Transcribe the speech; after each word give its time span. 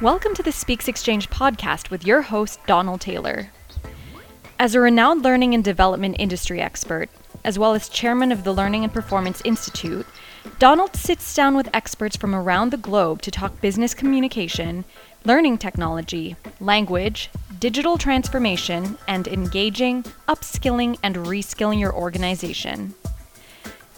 Welcome 0.00 0.32
to 0.36 0.42
the 0.42 0.50
Speexx 0.50 0.88
Exchange 0.88 1.28
podcast 1.28 1.90
with 1.90 2.06
your 2.06 2.22
host, 2.22 2.58
Donald 2.66 3.02
Taylor. 3.02 3.50
As 4.58 4.74
a 4.74 4.80
renowned 4.80 5.20
learning 5.20 5.52
and 5.52 5.62
development 5.62 6.16
industry 6.18 6.58
expert, 6.58 7.10
as 7.44 7.58
well 7.58 7.74
as 7.74 7.90
chairman 7.90 8.32
of 8.32 8.42
the 8.42 8.54
Learning 8.54 8.82
and 8.82 8.90
Performance 8.90 9.42
Institute, 9.44 10.06
Donald 10.58 10.96
sits 10.96 11.34
down 11.34 11.54
with 11.54 11.68
experts 11.74 12.16
from 12.16 12.34
around 12.34 12.70
the 12.70 12.78
globe 12.78 13.20
to 13.20 13.30
talk 13.30 13.60
business 13.60 13.92
communication, 13.92 14.86
learning 15.26 15.58
technology, 15.58 16.34
language, 16.60 17.28
digital 17.58 17.98
transformation, 17.98 18.96
and 19.06 19.28
engaging, 19.28 20.02
upskilling, 20.26 20.96
and 21.02 21.16
reskilling 21.16 21.78
your 21.78 21.94
organization. 21.94 22.94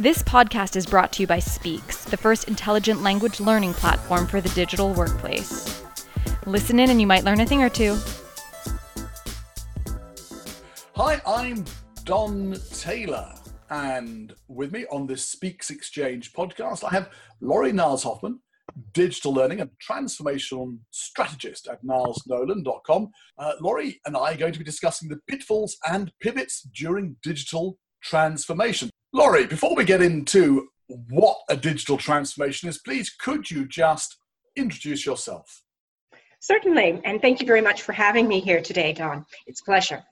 This 0.00 0.21
podcast 0.25 0.75
is 0.75 0.84
brought 0.84 1.12
to 1.12 1.23
you 1.23 1.29
by 1.29 1.39
Speexx, 1.39 2.07
the 2.07 2.16
first 2.16 2.48
intelligent 2.48 3.05
language 3.05 3.39
learning 3.39 3.75
platform 3.75 4.27
for 4.27 4.41
the 4.41 4.48
digital 4.48 4.93
workplace. 4.93 5.81
Listen 6.46 6.80
in 6.80 6.91
and 6.91 7.01
you 7.01 7.06
might 7.06 7.24
learn 7.24 7.41
a 7.41 7.46
thing 7.46 7.62
or 7.62 7.69
two. 7.69 7.96
Hi, 10.96 11.20
I'm 11.24 11.65
Don 12.05 12.56
Taylor, 12.70 13.32
and 13.70 14.34
with 14.48 14.73
me 14.73 14.84
on 14.91 15.06
this 15.06 15.34
Speexx 15.34 15.70
Exchange 15.70 16.32
podcast, 16.32 16.82
I 16.84 16.91
have 16.91 17.10
Lori 17.41 17.73
Niles 17.73 18.02
Hoffman, 18.02 18.41
digital 18.92 19.32
learning 19.32 19.60
and 19.60 19.70
transformational 19.88 20.77
strategist 20.91 21.68
at 21.68 21.84
nilesnolan.com. 21.84 23.09
Uh, 23.38 23.52
Lori 23.60 24.01
and 24.04 24.16
I 24.16 24.32
are 24.32 24.37
going 24.37 24.52
to 24.52 24.59
be 24.59 24.65
discussing 24.65 25.09
the 25.09 25.20
pitfalls 25.29 25.77
and 25.88 26.12
pivots 26.20 26.62
during 26.74 27.16
digital 27.23 27.79
transformation. 28.02 28.90
Lori, 29.12 29.46
before 29.46 29.77
we 29.77 29.84
get 29.84 30.02
into 30.02 30.68
what 30.88 31.38
a 31.48 31.56
digital 31.56 31.98
transformation 31.98 32.68
is, 32.68 32.79
please 32.79 33.10
could 33.10 33.51
you 33.51 33.66
just 33.66 34.16
introduce 34.56 35.06
yourself? 35.06 35.62
Certainly, 36.45 37.01
and 37.05 37.23
thank 37.23 37.41
you 37.41 37.46
very 37.46 37.60
much 37.60 37.82
for 37.82 37.92
having 37.92 38.27
me 38.27 38.41
here 38.41 38.60
today, 38.60 38.93
Don. 38.93 39.24
It's 39.46 39.60
a 39.60 39.65
pleasure. 39.65 40.02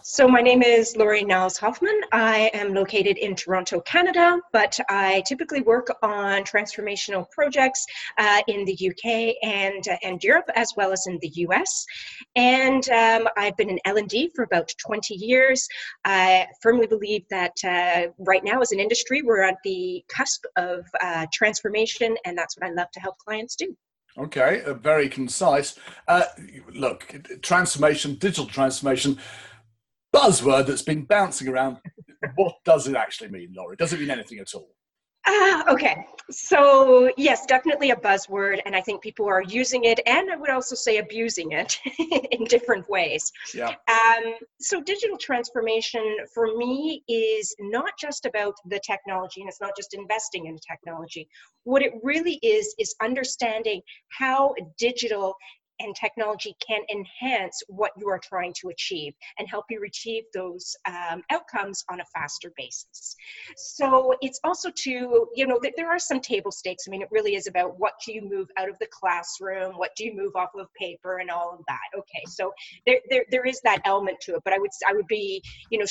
So, 0.00 0.26
my 0.26 0.40
name 0.40 0.62
is 0.62 0.96
Lori 0.96 1.22
Niles 1.22 1.58
Hoffman. 1.58 2.00
I 2.10 2.50
am 2.54 2.72
located 2.72 3.18
in 3.18 3.34
Toronto, 3.34 3.80
Canada, 3.80 4.40
but 4.50 4.80
I 4.88 5.22
typically 5.28 5.60
work 5.60 5.94
on 6.02 6.42
transformational 6.44 7.30
projects 7.30 7.84
uh, 8.16 8.40
in 8.48 8.64
the 8.64 8.72
UK 8.72 9.36
and, 9.42 9.86
uh, 9.86 9.98
and 10.02 10.24
Europe, 10.24 10.48
as 10.54 10.72
well 10.74 10.90
as 10.90 11.06
in 11.06 11.18
the 11.20 11.30
US. 11.48 11.84
And 12.34 12.88
um, 12.88 13.28
I've 13.36 13.56
been 13.58 13.68
in 13.68 13.78
L&D 13.84 14.30
for 14.34 14.44
about 14.44 14.72
20 14.78 15.14
years. 15.16 15.68
I 16.06 16.46
firmly 16.62 16.86
believe 16.86 17.28
that 17.28 17.62
uh, 17.62 18.10
right 18.16 18.42
now, 18.42 18.62
as 18.62 18.72
an 18.72 18.80
industry, 18.80 19.20
we're 19.20 19.42
at 19.42 19.58
the 19.64 20.02
cusp 20.08 20.46
of 20.56 20.86
uh, 21.02 21.26
transformation, 21.30 22.16
and 22.24 22.38
that's 22.38 22.56
what 22.56 22.66
I 22.66 22.72
love 22.72 22.90
to 22.92 23.00
help 23.00 23.18
clients 23.18 23.54
do. 23.54 23.76
Okay, 24.16 24.62
uh, 24.62 24.74
very 24.74 25.08
concise. 25.08 25.76
Uh, 26.06 26.24
look, 26.72 27.14
transformation, 27.42 28.14
digital 28.14 28.46
transformation, 28.46 29.18
buzzword 30.14 30.66
that's 30.66 30.82
been 30.82 31.04
bouncing 31.04 31.48
around. 31.48 31.78
what 32.36 32.56
does 32.64 32.86
it 32.86 32.94
actually 32.94 33.30
mean, 33.30 33.52
Lori? 33.56 33.76
Does 33.76 33.92
it 33.92 33.98
mean 33.98 34.10
anything 34.10 34.38
at 34.38 34.54
all? 34.54 34.70
Ah, 35.26 35.64
okay. 35.72 36.06
So, 36.30 37.10
yes, 37.16 37.44
definitely 37.44 37.90
a 37.90 37.96
buzzword, 37.96 38.60
and 38.64 38.74
I 38.74 38.80
think 38.80 39.02
people 39.02 39.26
are 39.26 39.42
using 39.42 39.84
it, 39.84 40.00
and 40.06 40.30
I 40.30 40.36
would 40.36 40.50
also 40.50 40.74
say 40.74 40.96
abusing 40.98 41.52
it 41.52 41.78
in 42.30 42.44
different 42.44 42.88
ways. 42.88 43.30
Yeah. 43.54 43.74
Um, 43.88 44.34
so, 44.58 44.80
digital 44.80 45.18
transformation 45.18 46.16
for 46.32 46.56
me 46.56 47.04
is 47.08 47.54
not 47.60 47.92
just 47.98 48.24
about 48.24 48.54
the 48.66 48.80
technology, 48.86 49.42
and 49.42 49.48
it's 49.48 49.60
not 49.60 49.72
just 49.76 49.92
investing 49.94 50.46
in 50.46 50.56
technology. 50.66 51.28
What 51.64 51.82
it 51.82 51.92
really 52.02 52.38
is, 52.42 52.74
is 52.78 52.94
understanding 53.02 53.82
how 54.18 54.54
digital 54.78 55.34
and 55.80 55.94
technology 55.94 56.56
can 56.66 56.82
enhance 56.92 57.62
what 57.68 57.92
you 57.96 58.08
are 58.08 58.20
trying 58.22 58.52
to 58.60 58.68
achieve 58.68 59.14
and 59.38 59.48
help 59.48 59.64
you 59.70 59.82
achieve 59.86 60.24
those 60.32 60.76
um, 60.86 61.22
outcomes 61.30 61.84
on 61.90 62.00
a 62.00 62.04
faster 62.14 62.52
basis. 62.56 63.16
So 63.56 64.14
it's 64.20 64.40
also 64.44 64.70
to, 64.70 65.26
you 65.34 65.46
know, 65.46 65.60
there 65.76 65.90
are 65.90 65.98
some 65.98 66.20
table 66.20 66.52
stakes. 66.52 66.84
I 66.86 66.90
mean, 66.90 67.02
it 67.02 67.08
really 67.10 67.34
is 67.34 67.46
about 67.46 67.78
what 67.78 67.94
do 68.04 68.12
you 68.12 68.22
move 68.22 68.48
out 68.56 68.68
of 68.68 68.78
the 68.78 68.86
classroom, 68.90 69.74
what 69.76 69.90
do 69.96 70.04
you 70.04 70.14
move 70.14 70.36
off 70.36 70.50
of 70.58 70.66
paper, 70.74 71.18
and 71.18 71.30
all 71.30 71.56
of 71.58 71.64
that. 71.68 71.98
Okay, 71.98 72.22
so 72.28 72.52
there, 72.86 73.00
there, 73.10 73.24
there 73.30 73.46
is 73.46 73.60
that 73.62 73.80
element 73.84 74.18
to 74.22 74.34
it, 74.36 74.42
but 74.44 74.52
I 74.52 74.58
would, 74.58 74.70
I 74.86 74.92
would 74.92 75.06
be, 75.08 75.42
you 75.70 75.78
know, 75.78 75.86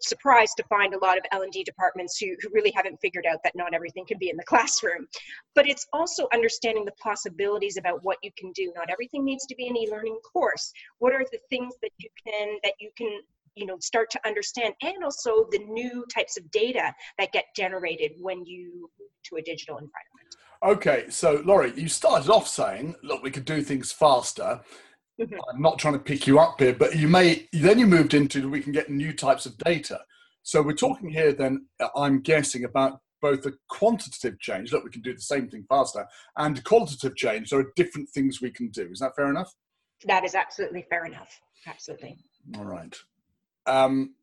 surprised 0.00 0.54
to 0.56 0.64
find 0.64 0.94
a 0.94 0.98
lot 0.98 1.18
of 1.18 1.24
L&D 1.32 1.64
departments 1.64 2.18
who, 2.18 2.28
who 2.40 2.48
really 2.52 2.72
haven't 2.74 2.98
figured 3.02 3.26
out 3.30 3.40
that 3.44 3.54
not 3.54 3.74
everything 3.74 4.04
can 4.06 4.18
be 4.18 4.30
in 4.30 4.36
the 4.36 4.44
classroom. 4.46 5.06
But 5.54 5.68
it's 5.68 5.86
also 5.92 6.28
understanding 6.32 6.84
the 6.84 6.92
possibilities 7.02 7.76
about 7.76 8.00
what 8.02 8.18
you 8.22 8.30
can 8.38 8.52
do. 8.52 8.72
Not 8.74 8.90
everything 8.90 9.25
needs 9.26 9.44
to 9.46 9.54
be 9.54 9.68
an 9.68 9.76
e-learning 9.76 10.18
course? 10.32 10.72
What 10.98 11.12
are 11.12 11.24
the 11.30 11.38
things 11.50 11.74
that 11.82 11.90
you 11.98 12.08
can 12.26 12.58
that 12.62 12.74
you 12.80 12.90
can 12.96 13.20
you 13.54 13.66
know 13.66 13.76
start 13.80 14.08
to 14.10 14.20
understand 14.26 14.74
and 14.82 15.02
also 15.02 15.46
the 15.50 15.58
new 15.58 16.04
types 16.14 16.36
of 16.36 16.48
data 16.50 16.94
that 17.18 17.32
get 17.32 17.46
generated 17.56 18.12
when 18.20 18.44
you 18.46 18.88
move 19.00 19.10
to 19.24 19.36
a 19.36 19.42
digital 19.42 19.76
environment? 19.76 20.36
Okay 20.62 21.10
so 21.10 21.42
lori 21.44 21.72
you 21.76 21.88
started 21.88 22.30
off 22.30 22.46
saying 22.46 22.94
look 23.02 23.22
we 23.22 23.30
could 23.30 23.44
do 23.44 23.60
things 23.62 23.92
faster. 23.92 24.60
Mm-hmm. 25.20 25.38
i'm 25.50 25.62
not 25.62 25.78
trying 25.78 25.94
to 25.94 25.98
pick 25.98 26.26
you 26.26 26.38
up 26.38 26.60
here 26.60 26.74
but 26.74 26.94
you 26.94 27.08
may 27.08 27.48
then 27.54 27.78
you 27.78 27.86
moved 27.86 28.12
into 28.12 28.50
we 28.50 28.60
can 28.60 28.72
get 28.72 28.90
new 28.90 29.14
types 29.14 29.46
of 29.46 29.56
data. 29.58 30.00
So 30.42 30.62
we're 30.62 30.74
talking 30.74 31.08
here 31.08 31.32
then 31.32 31.66
i'm 31.96 32.20
guessing 32.20 32.64
about 32.64 33.00
both 33.20 33.46
a 33.46 33.52
quantitative 33.68 34.38
change, 34.40 34.72
look, 34.72 34.84
we 34.84 34.90
can 34.90 35.02
do 35.02 35.14
the 35.14 35.20
same 35.20 35.48
thing 35.48 35.64
faster, 35.68 36.06
and 36.36 36.62
qualitative 36.64 37.16
change. 37.16 37.50
There 37.50 37.60
are 37.60 37.72
different 37.76 38.08
things 38.10 38.40
we 38.40 38.50
can 38.50 38.68
do. 38.68 38.88
Is 38.90 39.00
that 39.00 39.16
fair 39.16 39.30
enough? 39.30 39.52
That 40.04 40.24
is 40.24 40.34
absolutely 40.34 40.86
fair 40.88 41.06
enough. 41.06 41.40
Absolutely. 41.66 42.18
All 42.56 42.64
right. 42.64 42.94
Um, 43.66 44.14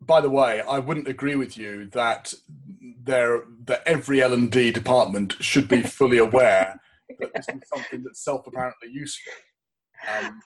by 0.00 0.20
the 0.20 0.30
way, 0.30 0.60
I 0.60 0.78
wouldn't 0.78 1.08
agree 1.08 1.34
with 1.34 1.58
you 1.58 1.86
that 1.92 2.32
there 3.02 3.44
that 3.64 3.82
every 3.86 4.22
L 4.22 4.32
and 4.32 4.50
D 4.50 4.70
department 4.70 5.36
should 5.40 5.68
be 5.68 5.82
fully 5.82 6.18
aware 6.18 6.80
that 7.18 7.32
this 7.34 7.48
is 7.48 7.60
something 7.74 8.02
that's 8.04 8.24
self-apparently 8.24 8.90
useful. 8.90 9.32
Um, 10.16 10.40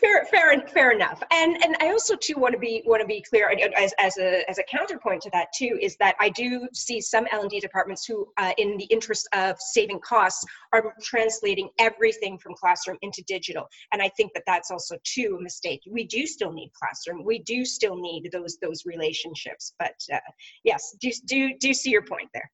fair, 0.00 0.24
fair, 0.26 0.60
fair 0.68 0.90
enough. 0.92 1.22
And 1.30 1.62
and 1.62 1.76
I 1.80 1.90
also 1.90 2.16
too 2.16 2.34
want 2.36 2.52
to 2.52 2.58
be 2.58 2.82
want 2.86 3.00
to 3.00 3.06
be 3.06 3.22
clear 3.22 3.50
as, 3.76 3.92
as 3.98 4.18
a 4.18 4.48
as 4.48 4.58
a 4.58 4.62
counterpoint 4.64 5.22
to 5.22 5.30
that 5.32 5.48
too 5.56 5.78
is 5.80 5.96
that 5.96 6.16
I 6.20 6.28
do 6.30 6.68
see 6.72 7.00
some 7.00 7.26
L 7.30 7.42
and 7.42 7.50
D 7.50 7.60
departments 7.60 8.04
who, 8.06 8.26
uh, 8.38 8.52
in 8.58 8.76
the 8.76 8.84
interest 8.84 9.28
of 9.32 9.60
saving 9.60 10.00
costs, 10.00 10.44
are 10.72 10.94
translating 11.02 11.68
everything 11.78 12.38
from 12.38 12.54
classroom 12.54 12.98
into 13.02 13.22
digital. 13.26 13.68
And 13.92 14.02
I 14.02 14.08
think 14.10 14.32
that 14.34 14.44
that's 14.46 14.70
also 14.70 14.96
too 15.04 15.36
a 15.38 15.42
mistake. 15.42 15.80
We 15.88 16.04
do 16.04 16.26
still 16.26 16.52
need 16.52 16.72
classroom. 16.74 17.24
We 17.24 17.40
do 17.40 17.64
still 17.64 17.96
need 17.96 18.30
those 18.32 18.58
those 18.62 18.84
relationships. 18.86 19.74
But 19.78 19.96
uh, 20.12 20.18
yes, 20.64 20.96
do 21.00 21.10
do 21.26 21.54
do 21.58 21.74
see 21.74 21.90
your 21.90 22.02
point 22.02 22.28
there. 22.34 22.50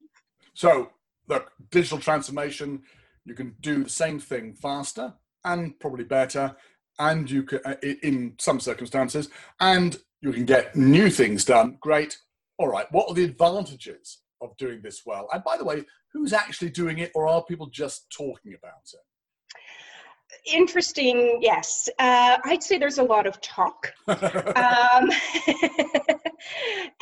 So 0.54 0.90
look, 1.28 1.52
digital 1.70 1.98
transformation. 1.98 2.82
You 3.24 3.34
can 3.34 3.56
do 3.60 3.84
the 3.84 3.90
same 3.90 4.20
thing 4.20 4.54
faster 4.54 5.14
and 5.44 5.78
probably 5.80 6.04
better 6.04 6.54
and 6.98 7.30
you 7.30 7.42
can, 7.42 7.60
uh, 7.64 7.76
in 7.82 8.34
some 8.38 8.60
circumstances, 8.60 9.28
and 9.60 9.98
you 10.20 10.32
can 10.32 10.44
get 10.44 10.74
new 10.76 11.10
things 11.10 11.44
done. 11.44 11.78
Great. 11.80 12.18
All 12.58 12.68
right. 12.68 12.86
What 12.90 13.08
are 13.08 13.14
the 13.14 13.24
advantages 13.24 14.22
of 14.40 14.56
doing 14.56 14.80
this 14.82 15.02
well? 15.04 15.28
And 15.32 15.44
by 15.44 15.56
the 15.56 15.64
way, 15.64 15.84
who's 16.12 16.32
actually 16.32 16.70
doing 16.70 16.98
it, 16.98 17.12
or 17.14 17.26
are 17.28 17.44
people 17.44 17.66
just 17.66 18.10
talking 18.10 18.54
about 18.54 18.90
it? 18.92 19.00
Interesting, 20.46 21.38
yes. 21.40 21.88
Uh, 21.98 22.38
I'd 22.44 22.62
say 22.62 22.78
there's 22.78 22.98
a 22.98 23.02
lot 23.02 23.26
of 23.26 23.40
talk. 23.40 23.92
um, 24.06 24.16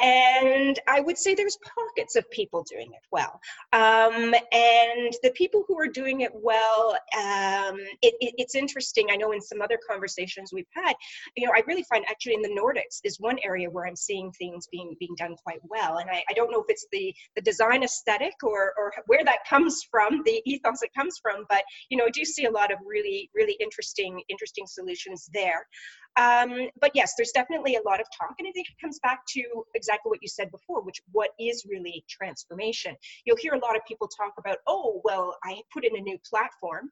and 0.03 0.79
I 0.89 1.01
would 1.01 1.19
say 1.19 1.35
there's 1.35 1.59
pockets 1.59 2.17
of 2.17 2.31
people 2.31 2.65
doing 2.71 2.93
it 2.93 3.03
well. 3.13 3.41
Um, 3.73 4.35
and 4.53 5.15
the 5.23 5.33
people 5.35 5.65
who 5.69 5.79
are 5.79 5.89
doing 5.89 6.23
it 6.23 6.31
well, 6.35 6.97
um, 7.17 7.77
it, 8.03 8.15
it, 8.21 8.35
it's 8.39 8.55
interesting. 8.55 9.09
I 9.11 9.17
know 9.17 9.33
in 9.33 9.43
some 9.43 9.61
other 9.61 9.79
conversations 9.89 10.51
we've 10.53 10.65
had, 10.73 10.95
you 11.37 11.47
know, 11.47 11.53
I 11.55 11.63
really 11.67 11.85
find 11.85 12.05
actually 12.09 12.35
in 12.35 12.43
the 12.43 12.49
Nordics 12.49 13.01
is 13.05 13.21
one 13.21 13.37
area 13.45 13.69
where 13.69 13.87
I'm 13.87 13.97
seeing 13.97 14.33
things 14.33 14.69
being 14.73 14.97
being 14.99 15.15
done 15.19 15.37
quite 15.43 15.61
well. 15.65 15.99
And 15.99 16.09
I, 16.11 16.25
I 16.31 16.33
don't 16.35 16.51
know 16.51 16.61
if 16.61 16.67
it's 16.69 16.87
the 16.93 17.15
the 17.37 17.43
design 17.43 17.83
aesthetic 17.83 18.35
or 18.43 18.73
or 18.79 18.93
where 19.07 19.25
that 19.25 19.41
comes 19.49 19.83
from, 19.91 20.23
the 20.25 20.41
ethos 20.47 20.83
it 20.83 20.91
comes 20.97 21.19
from, 21.21 21.45
but 21.51 21.63
you 21.91 21.99
know, 21.99 22.05
I 22.07 22.11
do 22.11 22.25
see 22.25 22.47
a 22.47 22.51
lot 22.51 22.73
of 22.73 22.79
really 22.87 23.14
really 23.35 23.57
interesting 23.61 24.23
interesting 24.29 24.67
solutions 24.67 25.29
there. 25.33 25.67
Um, 26.17 26.69
but 26.81 26.93
yes, 26.95 27.15
there's 27.17 27.33
definitely 27.33 27.77
a 27.77 27.83
lot 27.83 28.01
of 28.01 28.07
talk, 28.17 28.35
and 28.39 28.47
I 28.47 28.53
think 28.53 28.69
it 28.69 28.81
comes 28.81 29.01
back 29.01 29.21
to 29.31 29.43
exactly 29.75 30.11
what 30.11 30.23
you 30.23 30.29
said 30.29 30.51
before, 30.51 30.83
which 30.83 31.01
what 31.13 31.31
is 31.41 31.67
really 31.69 32.05
transformation. 32.09 32.95
You'll 33.25 33.37
hear 33.37 33.55
a 33.55 33.59
lot 33.59 33.77
of 33.77 33.83
people 33.87 34.09
talk 34.09 34.35
about, 34.39 34.59
oh, 34.67 35.01
well, 35.05 35.37
I 35.43 35.61
put 35.73 35.85
in 35.85 35.97
a 35.97 36.01
new 36.01 36.19
platform. 36.29 36.91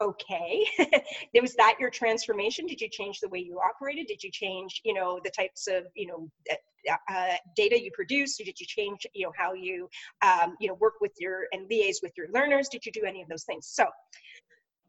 Okay, 0.00 0.66
was 1.40 1.54
that 1.54 1.76
your 1.78 1.88
transformation? 1.88 2.66
Did 2.66 2.80
you 2.80 2.88
change 2.90 3.20
the 3.20 3.28
way 3.28 3.38
you 3.38 3.60
operated? 3.60 4.08
Did 4.08 4.24
you 4.24 4.30
change, 4.32 4.80
you 4.84 4.92
know, 4.92 5.20
the 5.22 5.30
types 5.30 5.68
of, 5.68 5.84
you 5.94 6.08
know, 6.08 6.28
uh, 6.50 6.96
uh 7.12 7.36
data 7.56 7.80
you 7.80 7.92
produce? 7.94 8.36
Did 8.36 8.58
you 8.58 8.66
change, 8.66 9.06
you 9.14 9.26
know, 9.26 9.32
how 9.38 9.52
you, 9.54 9.88
um, 10.22 10.56
you 10.58 10.66
know, 10.66 10.74
work 10.74 10.94
with 11.00 11.12
your 11.20 11.46
and 11.52 11.70
liaise 11.70 12.02
with 12.02 12.12
your 12.16 12.26
learners? 12.34 12.68
Did 12.68 12.84
you 12.84 12.90
do 12.90 13.04
any 13.06 13.22
of 13.22 13.28
those 13.28 13.44
things? 13.44 13.68
So 13.72 13.86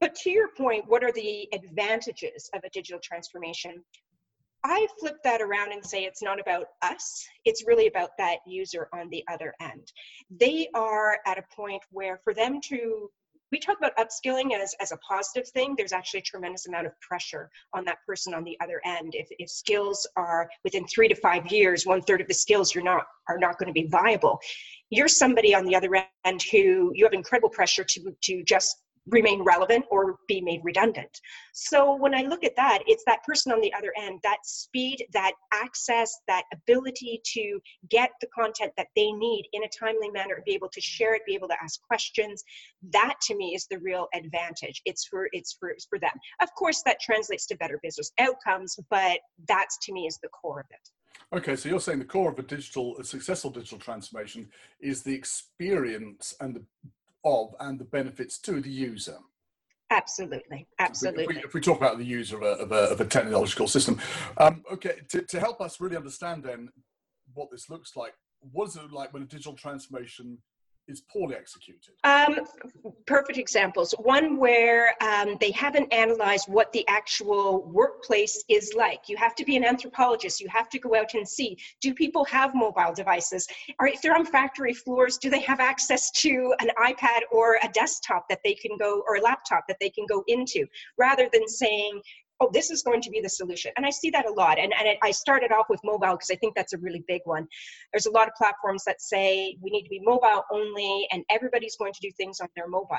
But 0.06 0.14
to 0.18 0.30
your 0.30 0.50
point, 0.50 0.84
what 0.88 1.04
are 1.04 1.12
the 1.12 1.50
advantages 1.52 2.48
of 2.54 2.62
a 2.64 2.70
digital 2.70 3.00
transformation? 3.04 3.84
I 4.64 4.86
flip 5.00 5.16
that 5.24 5.42
around 5.42 5.72
and 5.72 5.84
say 5.84 6.04
it's 6.04 6.22
not 6.22 6.40
about 6.40 6.68
us, 6.84 7.28
it's 7.44 7.66
really 7.66 7.88
about 7.88 8.12
that 8.20 8.38
user 8.46 8.88
on 8.94 9.10
the 9.10 9.24
other 9.32 9.56
end. 9.60 9.92
They 10.30 10.68
are 10.76 11.18
at 11.26 11.40
a 11.40 11.44
point 11.56 11.82
where 11.90 12.20
for 12.24 12.36
them 12.36 12.62
to 12.66 13.10
we 13.52 13.60
talk 13.60 13.78
about 13.78 13.96
upskilling 13.98 14.54
as, 14.54 14.76
as 14.82 14.92
a 14.92 14.98
positive 14.98 15.48
thing 15.50 15.76
there's 15.78 15.94
actually 15.94 16.20
a 16.20 16.24
tremendous 16.24 16.68
amount 16.68 16.88
of 16.88 17.00
pressure 17.00 17.50
on 17.74 17.86
that 17.86 17.98
person 18.06 18.34
on 18.34 18.44
the 18.44 18.58
other 18.60 18.82
end 18.86 19.14
if, 19.14 19.28
if 19.40 19.50
skills 19.50 20.06
are 20.18 20.50
within 20.64 20.86
three 20.88 21.08
to 21.08 21.16
five 21.16 21.50
years 21.52 21.86
one 21.86 22.02
third 22.02 22.20
of 22.20 22.28
the 22.28 22.34
skills 22.34 22.74
you're 22.74 22.84
not 22.84 23.06
are 23.30 23.38
not 23.38 23.58
going 23.60 23.68
to 23.68 23.74
be 23.74 23.88
viable 23.88 24.40
you're 24.90 25.08
somebody 25.08 25.56
on 25.56 25.64
the 25.64 25.76
other 25.76 25.96
end 26.26 26.42
who 26.52 26.92
you 26.96 27.06
have 27.06 27.14
incredible 27.14 27.50
pressure 27.50 27.84
to 27.84 28.12
to 28.22 28.44
just 28.44 28.76
remain 29.08 29.44
relevant 29.44 29.86
or 29.92 30.18
be 30.28 30.42
made 30.42 30.62
redundant. 30.64 31.20
So 31.54 31.96
when 31.96 32.16
I 32.16 32.24
look 32.24 32.44
at 32.44 32.56
that, 32.56 32.80
it's 32.88 33.04
that 33.06 33.24
person 33.24 33.52
on 33.52 33.62
the 33.62 33.74
other 33.74 33.94
end, 33.98 34.20
that 34.24 34.40
speed, 34.44 35.06
that 35.14 35.34
access, 35.54 36.18
that 36.28 36.44
ability 36.54 37.22
to 37.34 37.60
get 37.90 38.12
the 38.22 38.28
content 38.28 38.74
that 38.78 38.88
they 38.96 39.12
need 39.12 39.48
in 39.54 39.64
a 39.64 39.70
timely 39.78 40.10
manner, 40.10 40.42
be 40.46 40.54
able 40.54 40.70
to 40.70 40.82
share 40.82 41.16
it, 41.16 41.22
be 41.26 41.36
able 41.36 41.48
to 41.48 41.64
ask 41.64 41.80
questions. 41.82 42.44
That 42.92 43.16
to 43.28 43.36
me 43.36 43.54
is 43.56 43.68
the 43.70 43.80
real 43.80 44.08
advantage. 44.14 44.82
It's 44.86 45.06
for 45.06 45.30
it's 45.32 45.54
for 45.60 45.70
it's 45.70 45.86
for 45.86 46.00
them. 46.00 46.12
Of 46.42 46.54
course, 46.56 46.82
that 46.86 47.00
translates 47.00 47.46
to 47.48 47.58
better 47.58 47.80
business 47.84 48.12
outcomes, 48.20 48.78
but 48.90 49.20
that's 49.48 49.78
to 49.86 49.94
me 49.94 50.08
is 50.08 50.18
the 50.22 50.30
core 50.30 50.60
of 50.60 50.66
it. 50.72 50.90
Okay, 51.34 51.56
so 51.56 51.70
you're 51.70 51.80
saying 51.80 52.00
the 52.00 52.06
core 52.06 52.32
of 52.32 52.40
a 52.40 52.44
digital, 52.44 52.98
a 52.98 53.04
successful 53.04 53.50
digital 53.50 53.80
transformation 53.80 54.48
is 54.80 55.02
the 55.02 55.14
experience 55.14 56.36
and 56.40 56.56
the 56.56 56.64
of 57.26 57.56
and 57.60 57.80
the 57.80 57.86
benefits 57.86 58.38
to 58.40 58.62
the 58.62 58.70
user. 58.70 59.18
Absolutely, 59.92 60.68
absolutely. 60.80 61.24
If 61.24 61.30
we, 61.30 61.38
if 61.38 61.54
we 61.54 61.62
talk 61.62 61.78
about 61.78 61.98
the 61.98 62.06
user 62.06 62.38
of 62.38 62.44
a, 62.44 62.64
of 62.64 62.72
a, 62.72 62.92
of 62.92 63.02
a 63.02 63.06
technological 63.06 63.68
system, 63.68 64.00
um, 64.38 64.64
okay, 64.72 65.02
to, 65.10 65.22
to 65.22 65.40
help 65.40 65.62
us 65.62 65.80
really 65.80 65.98
understand 65.98 66.44
then 66.44 66.70
what 67.34 67.52
this 67.52 67.70
looks 67.70 67.96
like, 67.96 68.14
what 68.52 68.70
is 68.70 68.76
it 68.76 68.92
like 68.92 69.14
when 69.14 69.24
a 69.24 69.26
digital 69.26 69.54
transformation 69.54 70.38
is 70.88 71.02
poorly 71.02 71.36
executed? 71.36 71.94
Um, 72.04 72.40
perfect 73.06 73.38
examples. 73.38 73.94
One 74.00 74.38
where 74.38 74.96
um, 75.02 75.38
they 75.40 75.52
haven't 75.52 75.92
analyzed 75.94 76.48
what 76.48 76.72
the 76.74 76.88
actual 76.88 77.64
workplace 77.64 78.44
is 78.50 78.74
like. 78.76 79.08
You 79.08 79.18
have 79.18 79.36
to 79.36 79.46
be 79.46 79.56
an 79.56 79.66
anthropologist. 79.66 80.40
You 80.40 80.48
have 80.50 80.70
to 80.70 80.80
go 80.80 80.96
out 80.96 81.14
and 81.14 81.28
see. 81.28 81.58
Do 81.82 81.94
people 81.94 82.24
have 82.26 82.54
mobile 82.54 82.94
devices? 82.94 83.48
Or 83.80 83.88
if 83.88 84.02
they're 84.02 84.16
on 84.16 84.26
factory 84.26 84.74
floors, 84.74 85.18
do 85.18 85.30
they 85.30 85.42
have 85.42 85.60
access 85.60 86.12
to 86.12 86.54
an 86.60 86.70
iPad 86.78 87.22
or 87.32 87.58
a 87.64 87.70
desktop 87.70 88.28
that 88.30 88.40
they 88.44 88.54
can 88.54 88.78
go, 88.78 89.04
or 89.08 89.16
a 89.16 89.22
laptop 89.22 89.66
that 89.68 89.78
they 89.80 89.90
can 89.90 90.06
go 90.08 90.24
into? 90.28 90.66
Rather 90.98 91.28
than 91.32 91.48
saying, 91.48 92.02
oh, 92.40 92.50
this 92.54 92.70
is 92.70 92.84
going 92.84 93.02
to 93.02 93.10
be 93.10 93.22
the 93.22 93.30
solution. 93.30 93.72
And 93.78 93.86
I 93.86 93.90
see 93.90 94.10
that 94.12 94.28
a 94.28 94.32
lot. 94.32 94.60
And, 94.60 94.74
and 94.78 94.98
I 95.04 95.12
started 95.12 95.52
off 95.52 95.68
with 95.70 95.80
mobile 95.84 96.12
because 96.12 96.32
I 96.32 96.36
think 96.36 96.56
that's 96.56 96.74
a 96.74 96.78
really 96.78 97.04
big 97.08 97.22
one. 97.26 97.48
There's 97.94 98.06
a 98.06 98.12
lot 98.12 98.28
of 98.28 98.34
platforms 98.36 98.84
that 98.86 99.02
say 99.02 99.58
we 99.62 99.70
need 99.72 99.84
to 99.84 99.90
be 99.90 100.02
mobile 100.04 100.44
only 100.52 101.08
and 101.12 101.24
everybody's 101.30 101.76
going 101.78 101.94
to 101.94 102.00
do 102.02 102.12
things 102.18 102.40
on 102.40 102.48
their 102.56 102.68
mobile. 102.68 102.98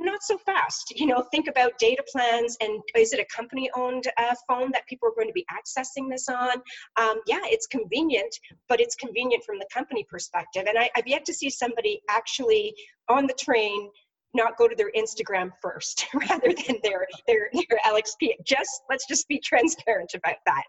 Not 0.00 0.22
so 0.22 0.38
fast. 0.38 0.92
You 0.94 1.06
know, 1.06 1.24
think 1.32 1.48
about 1.48 1.76
data 1.78 2.04
plans 2.10 2.56
and 2.60 2.80
is 2.96 3.12
it 3.12 3.20
a 3.20 3.26
company 3.34 3.68
owned 3.76 4.04
uh, 4.16 4.34
phone 4.48 4.70
that 4.72 4.86
people 4.88 5.08
are 5.08 5.14
going 5.14 5.26
to 5.26 5.32
be 5.32 5.44
accessing 5.50 6.08
this 6.08 6.28
on? 6.28 6.56
Um, 6.96 7.20
yeah, 7.26 7.40
it's 7.44 7.66
convenient, 7.66 8.32
but 8.68 8.80
it's 8.80 8.94
convenient 8.94 9.42
from 9.44 9.58
the 9.58 9.66
company 9.74 10.06
perspective. 10.08 10.64
And 10.68 10.78
I, 10.78 10.88
I've 10.96 11.08
yet 11.08 11.24
to 11.26 11.34
see 11.34 11.50
somebody 11.50 12.00
actually 12.08 12.74
on 13.08 13.26
the 13.26 13.34
train 13.34 13.90
not 14.34 14.56
go 14.56 14.68
to 14.68 14.74
their 14.74 14.90
Instagram 14.96 15.50
first 15.62 16.06
rather 16.14 16.52
than 16.52 16.76
their 16.82 17.06
their 17.26 17.50
their 17.52 17.78
LXP. 17.86 18.30
Just 18.44 18.82
let's 18.90 19.06
just 19.06 19.26
be 19.28 19.38
transparent 19.44 20.12
about 20.14 20.36
that. 20.46 20.64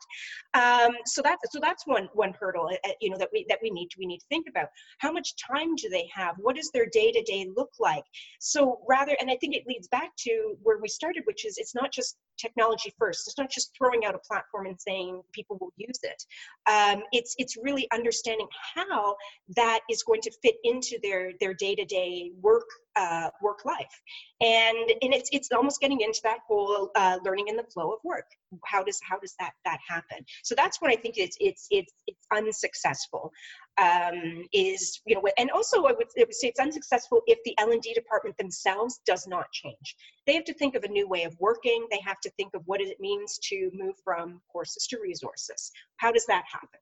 Um, 0.54 0.96
so 1.06 1.22
that's 1.22 1.52
so 1.52 1.60
that's 1.62 1.86
one 1.86 2.10
one 2.14 2.34
hurdle 2.40 2.70
uh, 2.72 2.90
you 3.02 3.10
know 3.10 3.18
that 3.18 3.30
we 3.34 3.46
that 3.50 3.60
we 3.62 3.70
need 3.70 3.90
to, 3.90 3.96
we 4.00 4.06
need 4.06 4.20
to 4.20 4.26
think 4.30 4.48
about. 4.50 4.68
How 5.00 5.12
much 5.12 5.34
time 5.36 5.76
do 5.76 5.90
they 5.90 6.10
have? 6.14 6.36
What 6.38 6.56
does 6.56 6.72
their 6.74 6.88
day 6.92 7.12
to 7.12 7.22
day 7.24 7.48
look 7.56 7.72
like? 7.80 8.04
So 8.40 8.80
rather, 8.88 9.16
and 9.20 9.30
I 9.30 9.38
think 9.38 9.56
it 9.56 9.64
leads 9.68 9.88
back 9.88 10.12
to 10.20 10.56
where 10.64 10.80
we 10.80 10.88
started, 10.88 11.24
which 11.26 11.46
is 11.46 11.58
it's 11.58 11.76
not 11.76 11.92
just 11.92 12.18
technology 12.40 12.94
first. 12.98 13.28
It's 13.28 13.38
not 13.38 13.50
just 13.50 13.72
throwing 13.78 14.06
out 14.06 14.16
a 14.16 14.20
platform 14.20 14.68
and 14.68 14.80
saying 14.80 15.22
people 15.34 15.58
will 15.60 15.74
use 15.78 16.00
it. 16.04 16.24
Um, 16.70 17.04
it's 17.12 17.36
it's 17.38 17.58
really 17.62 17.88
understanding 17.94 18.48
how 18.76 19.16
that 19.56 19.82
is 19.90 20.04
going 20.04 20.22
to 20.22 20.32
fit 20.44 20.56
into 20.64 20.98
their 21.04 21.32
their 21.40 21.54
day 21.54 21.76
to 21.76 21.86
day 21.86 22.32
work 22.42 22.66
uh, 22.96 23.30
work 23.42 23.64
life 23.66 24.02
and 24.42 24.78
and 25.02 25.14
it's 25.14 25.30
it's 25.32 25.50
almost 25.52 25.80
getting 25.80 26.02
into 26.02 26.20
that 26.24 26.40
whole 26.48 26.90
uh, 26.96 27.18
learning 27.24 27.48
in 27.48 27.56
the 27.56 27.64
flow 27.64 27.92
of 27.92 28.00
work 28.04 28.26
how 28.66 28.84
does 28.84 29.00
how 29.08 29.18
does 29.20 29.36
that 29.40 29.52
that 29.64 29.80
happen 29.88 30.26
so 30.44 30.54
that's 30.56 30.82
what 30.82 30.92
i 30.92 30.96
think 30.96 31.16
it's 31.18 31.38
it's 31.40 31.68
it's, 31.72 31.94
it's 32.08 32.26
unsuccessful 32.34 33.32
um, 33.80 34.46
is 34.54 35.02
you 35.06 35.16
know 35.16 35.24
and 35.38 35.50
also 35.52 35.86
I 35.86 35.94
would, 35.94 36.08
I 36.18 36.24
would 36.26 36.34
say 36.34 36.48
it's 36.48 36.60
unsuccessful 36.60 37.22
if 37.28 37.40
the 37.46 37.56
l&d 37.60 37.94
department 37.94 38.38
themselves 38.38 39.00
does 39.06 39.28
not 39.28 39.52
change 39.52 39.96
they 40.28 40.34
have 40.34 40.46
to 40.46 40.54
think 40.54 40.76
of 40.76 40.84
a 40.84 40.88
new 40.88 41.08
way 41.08 41.24
of 41.24 41.36
working 41.40 41.88
they 41.92 42.02
have 42.06 42.20
to 42.22 42.32
think 42.32 42.54
of 42.54 42.62
what 42.66 42.82
it 42.82 43.00
means 43.00 43.40
to 43.44 43.70
move 43.74 43.96
from 44.04 44.42
courses 44.52 44.88
to 44.88 44.98
resources 45.02 45.72
how 45.98 46.12
does 46.12 46.26
that 46.26 46.44
happen 46.52 46.80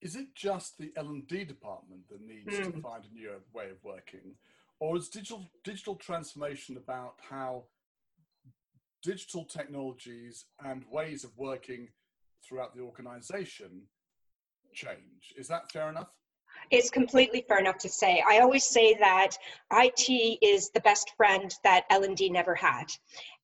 is 0.00 0.14
it 0.14 0.34
just 0.34 0.78
the 0.78 0.92
L&D 0.96 1.44
department 1.44 2.02
that 2.08 2.20
needs 2.20 2.56
mm. 2.56 2.64
to 2.64 2.70
hmm. 2.70 2.80
find 2.80 3.04
a 3.04 3.14
new 3.14 3.30
way 3.52 3.70
of 3.70 3.82
working? 3.82 4.36
Or 4.80 4.96
is 4.96 5.08
digital, 5.08 5.50
digital 5.64 5.96
transformation 5.96 6.76
about 6.76 7.14
how 7.28 7.64
digital 9.02 9.44
technologies 9.44 10.44
and 10.64 10.84
ways 10.90 11.24
of 11.24 11.36
working 11.36 11.88
throughout 12.46 12.76
the 12.76 12.82
organization 12.82 13.82
change? 14.72 15.34
Is 15.36 15.48
that 15.48 15.70
fair 15.72 15.88
enough? 15.88 16.08
It's 16.70 16.90
completely 16.90 17.44
fair 17.48 17.58
enough 17.58 17.78
to 17.78 17.88
say. 17.88 18.22
I 18.28 18.40
always 18.40 18.64
say 18.64 18.94
that 18.94 19.36
IT 19.72 20.38
is 20.42 20.70
the 20.70 20.80
best 20.80 21.12
friend 21.16 21.54
that 21.64 21.84
L&D 21.90 22.28
never 22.30 22.54
had. 22.54 22.86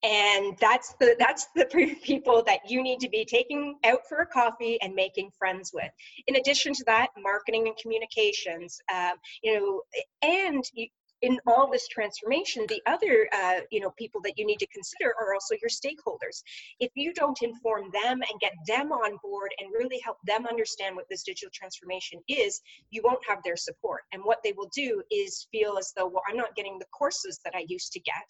And 0.02 0.56
that's 0.60 0.94
the 1.00 1.16
that's 1.18 1.46
the 1.56 1.64
people 2.02 2.42
that 2.46 2.68
you 2.68 2.82
need 2.82 3.00
to 3.00 3.08
be 3.08 3.24
taking 3.24 3.76
out 3.84 4.00
for 4.06 4.18
a 4.18 4.26
coffee 4.26 4.78
and 4.82 4.94
making 4.94 5.30
friends 5.38 5.70
with. 5.72 5.90
In 6.26 6.36
addition 6.36 6.74
to 6.74 6.84
that, 6.84 7.08
marketing 7.16 7.68
and 7.68 7.76
communications, 7.78 8.78
um, 8.94 9.14
you 9.42 9.58
know, 9.58 9.82
and 10.22 10.62
you, 10.74 10.88
in 11.24 11.40
all 11.46 11.70
this 11.70 11.88
transformation, 11.88 12.66
the 12.68 12.82
other 12.86 13.26
uh, 13.32 13.60
you 13.70 13.80
know 13.80 13.92
people 13.98 14.20
that 14.24 14.34
you 14.38 14.44
need 14.44 14.58
to 14.58 14.66
consider 14.66 15.14
are 15.18 15.32
also 15.32 15.54
your 15.62 15.70
stakeholders. 15.70 16.42
If 16.80 16.90
you 16.94 17.14
don't 17.14 17.40
inform 17.42 17.90
them 17.92 18.20
and 18.28 18.40
get 18.40 18.52
them 18.66 18.92
on 18.92 19.18
board 19.22 19.50
and 19.58 19.72
really 19.72 20.00
help 20.04 20.18
them 20.26 20.46
understand 20.46 20.94
what 20.94 21.06
this 21.08 21.22
digital 21.22 21.50
transformation 21.52 22.20
is, 22.28 22.60
you 22.90 23.00
won't 23.02 23.24
have 23.26 23.38
their 23.42 23.56
support. 23.56 24.02
And 24.12 24.22
what 24.22 24.38
they 24.44 24.52
will 24.52 24.70
do 24.76 25.02
is 25.10 25.48
feel 25.50 25.78
as 25.78 25.92
though, 25.96 26.06
well, 26.06 26.22
I'm 26.28 26.36
not 26.36 26.54
getting 26.56 26.78
the 26.78 26.86
courses 26.96 27.40
that 27.44 27.54
I 27.56 27.64
used 27.68 27.92
to 27.92 28.00
get. 28.00 28.28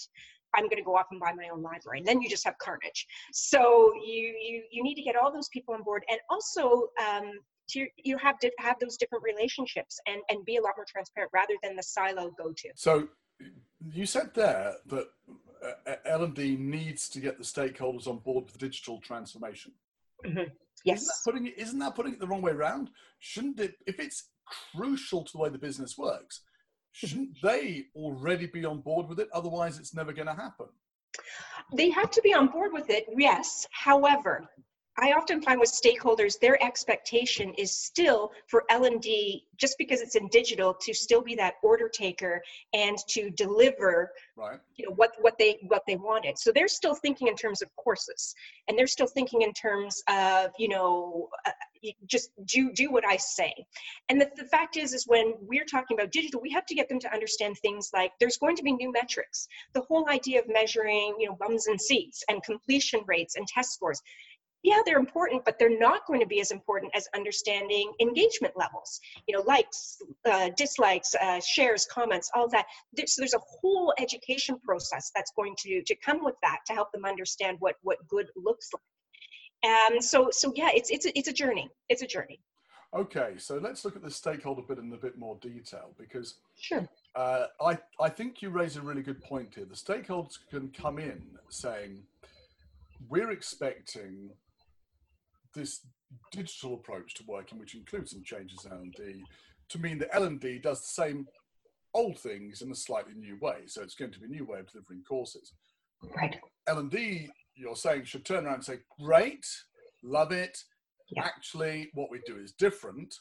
I'm 0.54 0.64
going 0.64 0.76
to 0.76 0.84
go 0.84 0.96
off 0.96 1.06
and 1.10 1.18
buy 1.18 1.32
my 1.32 1.48
own 1.52 1.62
library. 1.62 1.98
And 1.98 2.06
then 2.06 2.22
you 2.22 2.28
just 2.28 2.44
have 2.44 2.56
carnage. 2.58 3.06
So 3.32 3.92
you 4.06 4.34
you 4.40 4.62
you 4.70 4.82
need 4.84 4.94
to 4.94 5.02
get 5.02 5.16
all 5.16 5.32
those 5.32 5.48
people 5.48 5.74
on 5.74 5.82
board, 5.82 6.04
and 6.08 6.20
also 6.30 6.90
um, 7.04 7.32
to 7.68 7.86
you 7.96 8.18
have 8.18 8.38
to 8.38 8.50
have 8.58 8.76
those 8.80 8.96
different 8.96 9.24
relationships 9.24 10.00
and 10.06 10.20
and 10.28 10.44
be 10.44 10.56
a 10.56 10.62
lot 10.62 10.72
more 10.76 10.86
transparent 10.88 11.30
rather 11.34 11.54
than 11.62 11.76
the 11.76 11.82
silo 11.82 12.30
go 12.38 12.52
to 12.52 12.68
so 12.74 13.08
you 13.92 14.06
said 14.06 14.30
there 14.34 14.74
that 14.86 15.06
uh, 15.64 15.90
uh 15.90 15.96
l&d 16.06 16.56
needs 16.56 17.08
to 17.08 17.20
get 17.20 17.38
the 17.38 17.44
stakeholders 17.44 18.06
on 18.06 18.18
board 18.18 18.44
with 18.44 18.58
digital 18.58 19.00
transformation. 19.00 19.72
Mm-hmm. 20.24 20.50
yes. 20.84 21.02
isn't 21.02 21.06
that, 21.06 21.32
putting 21.32 21.46
it, 21.48 21.58
isn't 21.58 21.78
that 21.80 21.94
putting 21.94 22.14
it 22.14 22.20
the 22.20 22.26
wrong 22.26 22.40
way 22.40 22.52
around? 22.52 22.88
Shouldn't 23.18 23.60
it 23.60 23.74
if 23.86 24.00
it's 24.00 24.30
crucial 24.74 25.22
to 25.22 25.32
the 25.32 25.38
way 25.38 25.48
the 25.48 25.58
business 25.58 25.98
works 25.98 26.40
shouldn't 26.94 27.36
they 27.42 27.86
already 27.96 28.46
be 28.46 28.64
on 28.64 28.80
board 28.80 29.08
with 29.08 29.18
it? 29.18 29.28
Otherwise 29.34 29.78
it's 29.78 29.94
never 29.94 30.12
going 30.12 30.28
to 30.28 30.34
happen. 30.34 30.66
They 31.76 31.90
have 31.90 32.10
to 32.12 32.22
be 32.22 32.32
on 32.32 32.48
board 32.48 32.72
with 32.72 32.88
it 32.88 33.04
yes. 33.16 33.66
However 33.70 34.48
I 34.98 35.12
often 35.12 35.42
find 35.42 35.58
with 35.58 35.70
stakeholders, 35.70 36.38
their 36.38 36.62
expectation 36.62 37.52
is 37.54 37.74
still 37.74 38.30
for 38.46 38.64
L&D, 38.70 39.44
just 39.56 39.76
because 39.76 40.00
it's 40.00 40.14
in 40.14 40.28
digital, 40.28 40.74
to 40.82 40.94
still 40.94 41.20
be 41.20 41.34
that 41.34 41.54
order 41.64 41.88
taker 41.88 42.42
and 42.72 42.96
to 43.08 43.30
deliver, 43.30 44.12
right. 44.36 44.60
you 44.76 44.86
know, 44.86 44.94
what 44.94 45.12
what 45.20 45.36
they 45.38 45.58
what 45.66 45.82
they 45.86 45.96
wanted. 45.96 46.38
So 46.38 46.52
they're 46.52 46.68
still 46.68 46.94
thinking 46.94 47.26
in 47.26 47.34
terms 47.34 47.60
of 47.60 47.74
courses, 47.76 48.34
and 48.68 48.78
they're 48.78 48.86
still 48.86 49.06
thinking 49.06 49.42
in 49.42 49.52
terms 49.52 50.00
of, 50.08 50.50
you 50.58 50.68
know, 50.68 51.28
uh, 51.46 51.50
just 52.06 52.30
do 52.46 52.72
do 52.72 52.92
what 52.92 53.04
I 53.06 53.16
say. 53.16 53.52
And 54.08 54.20
the, 54.20 54.30
the 54.36 54.44
fact 54.44 54.76
is, 54.76 54.94
is 54.94 55.06
when 55.06 55.34
we're 55.40 55.64
talking 55.64 55.96
about 55.98 56.12
digital, 56.12 56.40
we 56.40 56.50
have 56.50 56.66
to 56.66 56.74
get 56.74 56.88
them 56.88 57.00
to 57.00 57.12
understand 57.12 57.56
things 57.58 57.90
like 57.92 58.12
there's 58.20 58.36
going 58.36 58.56
to 58.56 58.62
be 58.62 58.72
new 58.72 58.92
metrics. 58.92 59.48
The 59.72 59.82
whole 59.82 60.08
idea 60.08 60.40
of 60.40 60.46
measuring, 60.48 61.16
you 61.18 61.28
know, 61.28 61.36
bums 61.38 61.66
and 61.66 61.80
seats 61.80 62.22
and 62.28 62.42
completion 62.42 63.00
rates 63.06 63.34
and 63.36 63.46
test 63.46 63.72
scores 63.72 64.00
yeah 64.64 64.80
they're 64.84 64.98
important 64.98 65.44
but 65.44 65.58
they're 65.58 65.78
not 65.78 66.04
going 66.06 66.20
to 66.20 66.26
be 66.26 66.40
as 66.40 66.50
important 66.50 66.90
as 66.96 67.06
understanding 67.14 67.92
engagement 68.00 68.54
levels 68.56 69.00
you 69.28 69.36
know 69.36 69.42
likes 69.42 69.98
uh, 70.28 70.50
dislikes 70.56 71.14
uh, 71.14 71.40
shares 71.40 71.86
comments 71.90 72.30
all 72.34 72.48
that. 72.48 72.66
So 73.06 73.20
there's 73.20 73.34
a 73.34 73.40
whole 73.60 73.92
education 73.98 74.58
process 74.64 75.10
that's 75.14 75.32
going 75.36 75.54
to 75.58 75.82
to 75.82 75.94
come 75.96 76.24
with 76.24 76.36
that 76.42 76.58
to 76.66 76.72
help 76.72 76.92
them 76.92 77.04
understand 77.04 77.56
what 77.60 77.76
what 77.82 77.98
good 78.08 78.26
looks 78.36 78.70
like. 78.72 78.82
And 79.92 80.02
so 80.04 80.28
so 80.30 80.52
yeah 80.54 80.70
it's 80.72 80.90
it's 80.90 81.06
a, 81.06 81.18
it's 81.18 81.28
a 81.28 81.32
journey. 81.32 81.70
It's 81.88 82.02
a 82.02 82.06
journey. 82.06 82.40
Okay 82.94 83.34
so 83.38 83.58
let's 83.58 83.84
look 83.84 83.96
at 83.96 84.02
the 84.02 84.10
stakeholder 84.10 84.62
bit 84.62 84.78
in 84.78 84.92
a 84.92 84.96
bit 84.96 85.18
more 85.18 85.36
detail 85.40 85.94
because 85.98 86.36
sure. 86.56 86.88
uh, 87.16 87.46
I, 87.60 87.78
I 88.00 88.08
think 88.08 88.40
you 88.40 88.50
raise 88.50 88.76
a 88.76 88.82
really 88.82 89.02
good 89.02 89.20
point 89.20 89.54
here. 89.54 89.64
The 89.64 89.74
stakeholders 89.74 90.38
can 90.48 90.68
come 90.70 90.98
in 91.00 91.22
saying, 91.48 92.04
we're 93.08 93.32
expecting 93.32 94.30
this 95.54 95.80
digital 96.32 96.74
approach 96.74 97.14
to 97.14 97.24
working, 97.26 97.58
which 97.58 97.74
includes 97.74 98.12
some 98.12 98.22
changes 98.24 98.64
in 98.64 98.72
L&D, 98.72 99.24
to 99.70 99.78
mean 99.78 99.98
that 99.98 100.14
L&D 100.14 100.58
does 100.58 100.80
the 100.80 101.02
same 101.02 101.26
old 101.94 102.18
things 102.18 102.60
in 102.62 102.70
a 102.70 102.74
slightly 102.74 103.14
new 103.14 103.38
way. 103.40 103.62
So 103.66 103.82
it's 103.82 103.94
going 103.94 104.12
to 104.12 104.18
be 104.18 104.26
a 104.26 104.28
new 104.28 104.44
way 104.44 104.60
of 104.60 104.70
delivering 104.70 105.02
courses. 105.08 105.52
Right. 106.16 106.36
L&D, 106.66 107.30
you're 107.54 107.76
saying, 107.76 108.04
should 108.04 108.24
turn 108.24 108.46
around 108.46 108.54
and 108.54 108.64
say, 108.64 108.78
great, 109.00 109.46
love 110.02 110.32
it. 110.32 110.58
Yeah. 111.10 111.24
Actually, 111.24 111.90
what 111.94 112.10
we 112.10 112.20
do 112.26 112.36
is 112.36 112.52
different. 112.52 113.14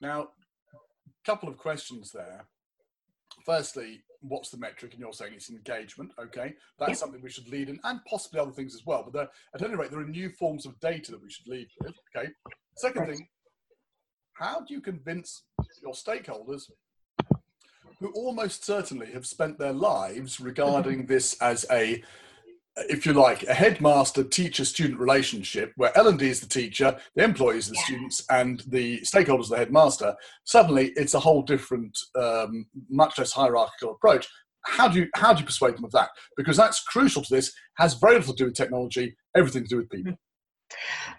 Now, 0.00 0.22
a 0.22 0.28
couple 1.24 1.48
of 1.48 1.56
questions 1.56 2.10
there. 2.12 2.46
Firstly, 3.44 4.02
what's 4.20 4.50
the 4.50 4.58
metric? 4.58 4.92
And 4.92 5.00
you're 5.00 5.12
saying 5.12 5.32
it's 5.34 5.50
engagement. 5.50 6.12
Okay, 6.18 6.54
that's 6.78 6.98
something 6.98 7.20
we 7.22 7.30
should 7.30 7.48
lead 7.48 7.68
in, 7.68 7.80
and 7.84 8.00
possibly 8.08 8.40
other 8.40 8.52
things 8.52 8.74
as 8.74 8.84
well. 8.86 9.02
But 9.02 9.12
there, 9.12 9.28
at 9.54 9.62
any 9.62 9.76
rate, 9.76 9.90
there 9.90 10.00
are 10.00 10.04
new 10.04 10.30
forms 10.30 10.66
of 10.66 10.78
data 10.80 11.12
that 11.12 11.22
we 11.22 11.30
should 11.30 11.48
lead 11.48 11.68
with. 11.80 11.94
Okay. 12.16 12.28
Second 12.76 13.06
thing, 13.06 13.28
how 14.34 14.60
do 14.60 14.74
you 14.74 14.80
convince 14.80 15.44
your 15.82 15.94
stakeholders 15.94 16.70
who 18.00 18.12
almost 18.12 18.64
certainly 18.64 19.10
have 19.12 19.26
spent 19.26 19.58
their 19.58 19.72
lives 19.72 20.40
regarding 20.40 21.00
mm-hmm. 21.00 21.12
this 21.12 21.36
as 21.40 21.66
a 21.70 22.02
if 22.88 23.06
you 23.06 23.12
like, 23.12 23.42
a 23.44 23.54
headmaster 23.54 24.24
teacher 24.24 24.64
student 24.64 25.00
relationship 25.00 25.72
where 25.76 25.96
L&D 25.96 26.28
is 26.28 26.40
the 26.40 26.46
teacher, 26.46 26.96
the 27.14 27.24
employees 27.24 27.68
are 27.68 27.72
the 27.72 27.76
yeah. 27.76 27.84
students, 27.84 28.24
and 28.30 28.62
the 28.66 29.00
stakeholders 29.00 29.46
are 29.46 29.50
the 29.50 29.56
headmaster, 29.58 30.14
suddenly 30.44 30.92
it's 30.96 31.14
a 31.14 31.20
whole 31.20 31.42
different, 31.42 31.96
um, 32.16 32.66
much 32.90 33.18
less 33.18 33.32
hierarchical 33.32 33.92
approach. 33.92 34.26
How 34.66 34.88
do, 34.88 35.00
you, 35.00 35.08
how 35.14 35.32
do 35.32 35.40
you 35.40 35.46
persuade 35.46 35.76
them 35.76 35.84
of 35.84 35.92
that? 35.92 36.10
Because 36.36 36.56
that's 36.56 36.82
crucial 36.82 37.22
to 37.22 37.34
this, 37.34 37.52
has 37.78 37.94
very 37.94 38.16
little 38.16 38.34
to 38.34 38.44
do 38.44 38.46
with 38.46 38.54
technology, 38.54 39.16
everything 39.36 39.62
to 39.64 39.68
do 39.68 39.76
with 39.78 39.90
people. 39.90 40.14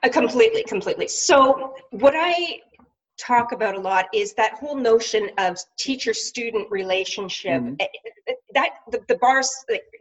Uh, 0.04 0.10
completely, 0.10 0.64
completely. 0.64 1.08
So, 1.08 1.74
what 1.92 2.14
I 2.16 2.60
talk 3.20 3.52
about 3.52 3.76
a 3.76 3.80
lot 3.80 4.08
is 4.14 4.34
that 4.34 4.54
whole 4.54 4.76
notion 4.76 5.30
of 5.38 5.58
teacher 5.78 6.14
student 6.14 6.70
relationship 6.72 7.62
mm-hmm. 7.62 7.76
that 8.54 8.70
the, 8.92 9.02
the 9.08 9.16
bars 9.16 9.50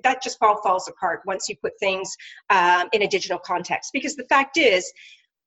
that 0.02 0.22
just 0.22 0.38
all 0.40 0.60
falls 0.62 0.88
apart 0.88 1.20
once 1.26 1.48
you 1.48 1.56
put 1.56 1.72
things 1.80 2.16
um, 2.50 2.88
in 2.92 3.02
a 3.02 3.08
digital 3.08 3.38
context 3.38 3.90
because 3.92 4.16
the 4.16 4.24
fact 4.24 4.56
is 4.56 4.92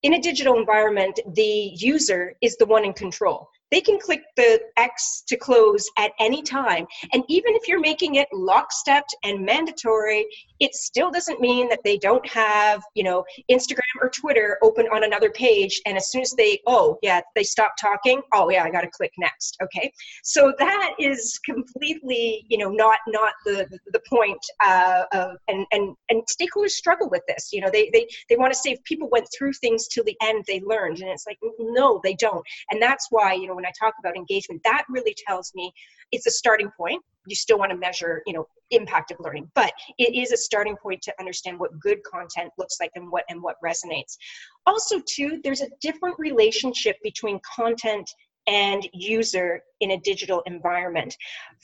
in 0.04 0.16
a 0.16 0.22
digital 0.22 0.58
environment 0.58 1.20
the 1.36 1.72
user 1.76 2.34
is 2.42 2.58
the 2.58 2.66
one 2.66 2.84
in 2.84 2.94
control 2.94 3.50
they 3.72 3.82
can 3.82 3.98
click 3.98 4.22
the 4.36 4.60
X 4.78 5.24
to 5.28 5.38
close 5.38 5.90
at 5.98 6.12
any 6.20 6.44
time. 6.44 6.86
And 7.14 7.24
even 7.30 7.56
if 7.56 7.68
you're 7.68 7.80
making 7.80 8.16
it 8.16 8.28
lockstep 8.34 9.06
and 9.24 9.46
mandatory, 9.46 10.28
it 10.62 10.76
still 10.76 11.10
doesn't 11.10 11.42
mean 11.42 11.68
that 11.70 11.80
they 11.84 11.98
don't 11.98 12.26
have, 12.30 12.84
you 12.94 13.04
know, 13.04 13.26
Instagram 13.50 13.96
or 14.00 14.10
Twitter 14.10 14.60
open 14.62 14.86
on 14.94 15.04
another 15.04 15.32
page. 15.32 15.82
And 15.88 15.98
as 15.98 16.12
soon 16.12 16.22
as 16.22 16.34
they, 16.38 16.60
oh, 16.68 17.00
yeah, 17.02 17.20
they 17.36 17.42
stop 17.42 17.74
talking, 17.82 18.22
oh, 18.34 18.50
yeah, 18.52 18.64
I 18.64 18.70
got 18.70 18.82
to 18.82 18.90
click 18.90 19.12
next. 19.18 19.58
Okay. 19.64 19.92
So 20.24 20.54
that 20.60 20.94
is 21.00 21.40
completely, 21.44 22.46
you 22.48 22.60
know, 22.60 22.70
not 22.70 23.00
not 23.08 23.34
the 23.44 23.68
the 23.92 24.02
point 24.08 24.40
uh, 24.64 25.04
of, 25.12 25.38
and, 25.48 25.66
and, 25.72 25.96
and 26.10 26.22
stakeholders 26.30 26.70
struggle 26.70 27.10
with 27.10 27.24
this. 27.28 27.50
You 27.52 27.62
know, 27.62 27.70
they, 27.72 27.90
they, 27.92 28.08
they 28.30 28.36
want 28.36 28.54
to 28.54 28.60
say 28.60 28.72
if 28.72 28.84
people 28.84 29.10
went 29.12 29.28
through 29.36 29.54
things 29.54 29.88
till 29.88 30.04
the 30.04 30.16
end, 30.22 30.44
they 30.48 30.62
learned. 30.62 31.00
And 31.00 31.10
it's 31.10 31.26
like, 31.26 31.40
no, 31.60 32.00
they 32.04 32.14
don't. 32.14 32.46
And 32.70 32.80
that's 32.80 33.08
why, 33.10 33.34
you 33.34 33.48
know, 33.48 33.56
when 33.56 33.66
I 33.66 33.72
talk 33.80 33.96
about 34.00 34.16
engagement, 34.16 34.62
that 34.64 34.84
really 34.90 35.16
tells 35.28 35.52
me 35.56 35.74
it's 36.12 36.28
a 36.28 36.32
starting 36.32 36.70
point. 36.78 37.02
You 37.28 37.36
still 37.36 37.60
want 37.60 37.72
to 37.72 37.78
measure, 37.78 38.22
you 38.26 38.34
know, 38.34 38.48
impact 38.72 39.12
of 39.12 39.18
learning, 39.20 39.52
but 39.54 39.72
it 39.98 40.16
is 40.16 40.32
a 40.32 40.38
starting 40.38 40.76
point 40.78 41.02
to 41.04 41.14
understand 41.20 41.60
what 41.60 41.78
good 41.80 42.02
content 42.04 42.52
looks 42.58 42.78
like 42.80 42.92
and 42.96 43.12
what 43.12 43.26
and 43.30 43.42
what 43.42 43.58
resonates. 43.64 44.18
Also, 44.66 45.02
too, 45.08 45.40
there's 45.44 45.62
a 45.62 45.70
different 45.82 46.16
relationship 46.18 46.96
between 47.04 47.40
content 47.56 48.10
and 48.48 48.88
user 48.94 49.62
in 49.82 49.92
a 49.92 50.00
digital 50.00 50.42
environment. 50.46 51.16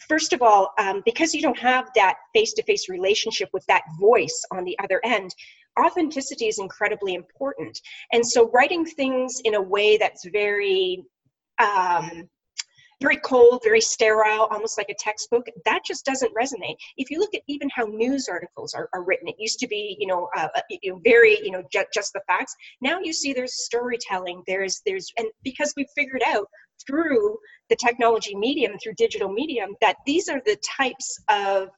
First 0.07 0.33
of 0.33 0.41
all, 0.41 0.73
um, 0.77 1.01
because 1.05 1.33
you 1.33 1.41
don't 1.41 1.57
have 1.57 1.89
that 1.95 2.17
face 2.35 2.53
to 2.53 2.63
face 2.63 2.87
relationship 2.87 3.49
with 3.53 3.65
that 3.67 3.83
voice 3.99 4.43
on 4.51 4.63
the 4.63 4.77
other 4.83 5.01
end, 5.03 5.33
authenticity 5.79 6.47
is 6.47 6.59
incredibly 6.59 7.15
important. 7.15 7.79
And 8.11 8.25
so, 8.25 8.49
writing 8.51 8.85
things 8.85 9.41
in 9.43 9.55
a 9.55 9.61
way 9.61 9.97
that's 9.97 10.25
very 10.25 11.03
um, 11.59 12.29
very 13.01 13.17
cold, 13.17 13.61
very 13.63 13.81
sterile, 13.81 14.47
almost 14.51 14.77
like 14.77 14.89
a 14.89 14.95
textbook. 14.95 15.47
That 15.65 15.81
just 15.85 16.05
doesn't 16.05 16.33
resonate. 16.33 16.75
If 16.97 17.11
you 17.11 17.19
look 17.19 17.33
at 17.35 17.41
even 17.47 17.69
how 17.75 17.85
news 17.85 18.27
articles 18.27 18.73
are, 18.73 18.89
are 18.93 19.03
written, 19.03 19.27
it 19.27 19.35
used 19.37 19.59
to 19.59 19.67
be, 19.67 19.95
you 19.99 20.07
know, 20.07 20.29
uh, 20.35 20.47
uh 20.55 20.61
you 20.69 20.93
know 20.93 21.01
very, 21.03 21.39
you 21.43 21.51
know, 21.51 21.63
ju- 21.71 21.85
just 21.93 22.13
the 22.13 22.21
facts. 22.27 22.55
Now 22.81 22.99
you 22.99 23.13
see 23.13 23.33
there's 23.33 23.63
storytelling. 23.63 24.43
There's, 24.47 24.81
there's, 24.85 25.11
and 25.17 25.27
because 25.43 25.73
we've 25.77 25.89
figured 25.95 26.23
out 26.25 26.47
through 26.85 27.37
the 27.69 27.75
technology 27.75 28.35
medium, 28.35 28.77
through 28.79 28.93
digital 28.97 29.31
medium, 29.31 29.75
that 29.81 29.97
these 30.05 30.29
are 30.29 30.41
the 30.45 30.57
types 30.77 31.19
of 31.29 31.69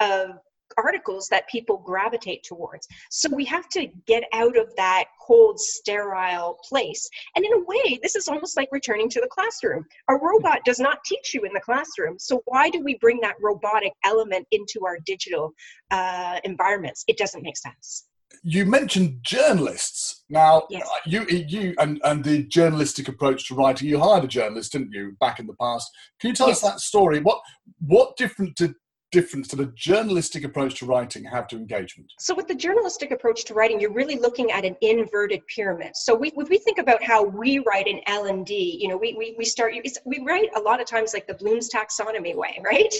of 0.00 0.30
articles 0.76 1.28
that 1.28 1.48
people 1.48 1.78
gravitate 1.78 2.42
towards. 2.42 2.86
So 3.10 3.28
we 3.34 3.44
have 3.46 3.68
to 3.70 3.88
get 4.06 4.24
out 4.32 4.56
of 4.56 4.74
that 4.76 5.06
cold, 5.20 5.58
sterile 5.58 6.58
place. 6.68 7.08
And 7.36 7.44
in 7.44 7.52
a 7.52 7.64
way, 7.64 7.98
this 8.02 8.16
is 8.16 8.28
almost 8.28 8.56
like 8.56 8.68
returning 8.72 9.08
to 9.10 9.20
the 9.20 9.28
classroom. 9.28 9.84
A 10.08 10.14
robot 10.14 10.60
does 10.64 10.78
not 10.78 11.04
teach 11.04 11.34
you 11.34 11.42
in 11.42 11.52
the 11.52 11.60
classroom. 11.60 12.18
So 12.18 12.42
why 12.46 12.70
do 12.70 12.82
we 12.82 12.96
bring 12.96 13.20
that 13.20 13.36
robotic 13.40 13.92
element 14.04 14.46
into 14.50 14.86
our 14.86 14.98
digital 15.06 15.52
uh, 15.90 16.40
environments? 16.44 17.04
It 17.08 17.18
doesn't 17.18 17.42
make 17.42 17.56
sense 17.56 18.08
you 18.42 18.64
mentioned 18.64 19.18
journalists. 19.22 20.24
Now, 20.28 20.64
yes. 20.70 20.86
Uh, 20.86 20.98
you, 21.06 21.26
you, 21.28 21.74
and, 21.78 22.00
and 22.04 22.22
the 22.22 22.44
journalistic 22.44 23.08
approach 23.08 23.48
to 23.48 23.54
writing. 23.54 23.88
You 23.88 23.98
hired 23.98 24.24
a 24.24 24.28
journalist, 24.28 24.72
didn't 24.72 24.92
you, 24.92 25.16
back 25.20 25.38
in 25.38 25.46
the 25.46 25.54
past? 25.54 25.90
Can 26.20 26.28
you 26.28 26.34
tell 26.34 26.48
yes. 26.48 26.62
us 26.62 26.70
that 26.70 26.80
story? 26.80 27.20
What 27.20 27.40
what 27.80 28.16
different 28.16 28.56
did 28.56 28.74
difference 29.10 29.48
did 29.48 29.60
a 29.60 29.66
journalistic 29.74 30.44
approach 30.44 30.78
to 30.80 30.86
writing 30.86 31.24
have 31.24 31.46
to 31.48 31.56
engagement? 31.56 32.12
So 32.18 32.34
with 32.34 32.48
the 32.48 32.54
journalistic 32.54 33.10
approach 33.10 33.44
to 33.46 33.54
writing, 33.54 33.80
you're 33.80 33.92
really 33.92 34.16
looking 34.16 34.50
at 34.50 34.64
an 34.64 34.76
inverted 34.80 35.46
pyramid. 35.46 35.96
So 35.96 36.14
we, 36.14 36.32
if 36.36 36.48
we 36.48 36.58
think 36.58 36.78
about 36.78 37.02
how 37.02 37.24
we 37.24 37.58
write 37.60 37.86
in 37.86 38.00
L&D, 38.06 38.78
you 38.80 38.88
know, 38.88 38.96
we, 38.96 39.14
we, 39.18 39.34
we 39.38 39.44
start, 39.44 39.72
we 40.04 40.24
write 40.26 40.48
a 40.56 40.60
lot 40.60 40.80
of 40.80 40.86
times 40.86 41.14
like 41.14 41.26
the 41.26 41.34
Bloom's 41.34 41.68
taxonomy 41.70 42.34
way, 42.34 42.60
right? 42.64 42.94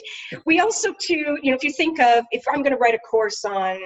We 0.45 0.61
also 0.61 0.95
too, 0.99 1.38
you 1.43 1.50
know, 1.50 1.57
if 1.57 1.65
you 1.65 1.73
think 1.73 2.00
of, 2.00 2.25
if 2.31 2.45
I'm 2.49 2.62
going 2.62 2.73
to 2.73 2.79
write 2.79 2.95
a 2.95 2.99
course 2.99 3.45
on, 3.45 3.79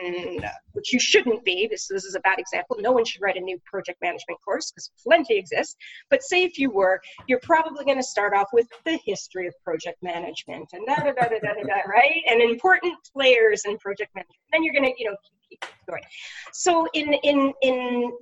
which 0.72 0.92
you 0.92 1.00
shouldn't 1.00 1.44
be, 1.44 1.66
this, 1.66 1.88
this 1.88 2.04
is 2.04 2.14
a 2.14 2.20
bad 2.20 2.38
example, 2.38 2.76
no 2.80 2.92
one 2.92 3.04
should 3.04 3.20
write 3.20 3.36
a 3.36 3.40
new 3.40 3.58
project 3.64 4.00
management 4.02 4.40
course 4.44 4.70
because 4.70 4.90
plenty 5.02 5.36
exists. 5.36 5.76
But 6.10 6.22
say 6.22 6.44
if 6.44 6.58
you 6.58 6.70
were, 6.70 7.00
you're 7.26 7.40
probably 7.42 7.84
going 7.84 7.98
to 7.98 8.02
start 8.02 8.34
off 8.34 8.48
with 8.52 8.68
the 8.84 8.98
history 9.04 9.46
of 9.46 9.54
project 9.64 10.02
management 10.02 10.68
and 10.72 10.86
da 10.86 10.96
da 10.96 11.12
da 11.12 11.28
da 11.28 11.38
da 11.38 11.62
da, 11.62 11.80
right? 11.88 12.22
And 12.28 12.40
important 12.40 12.94
players 13.12 13.62
in 13.64 13.78
project 13.78 14.14
management. 14.14 14.38
Then 14.52 14.62
you're 14.62 14.74
going 14.74 14.92
to, 14.92 14.94
you 14.98 15.10
know, 15.10 15.16
keep 15.48 15.64
going. 15.88 16.02
So 16.52 16.86
in 16.94 17.12
in 17.14 17.52
in 17.62 18.12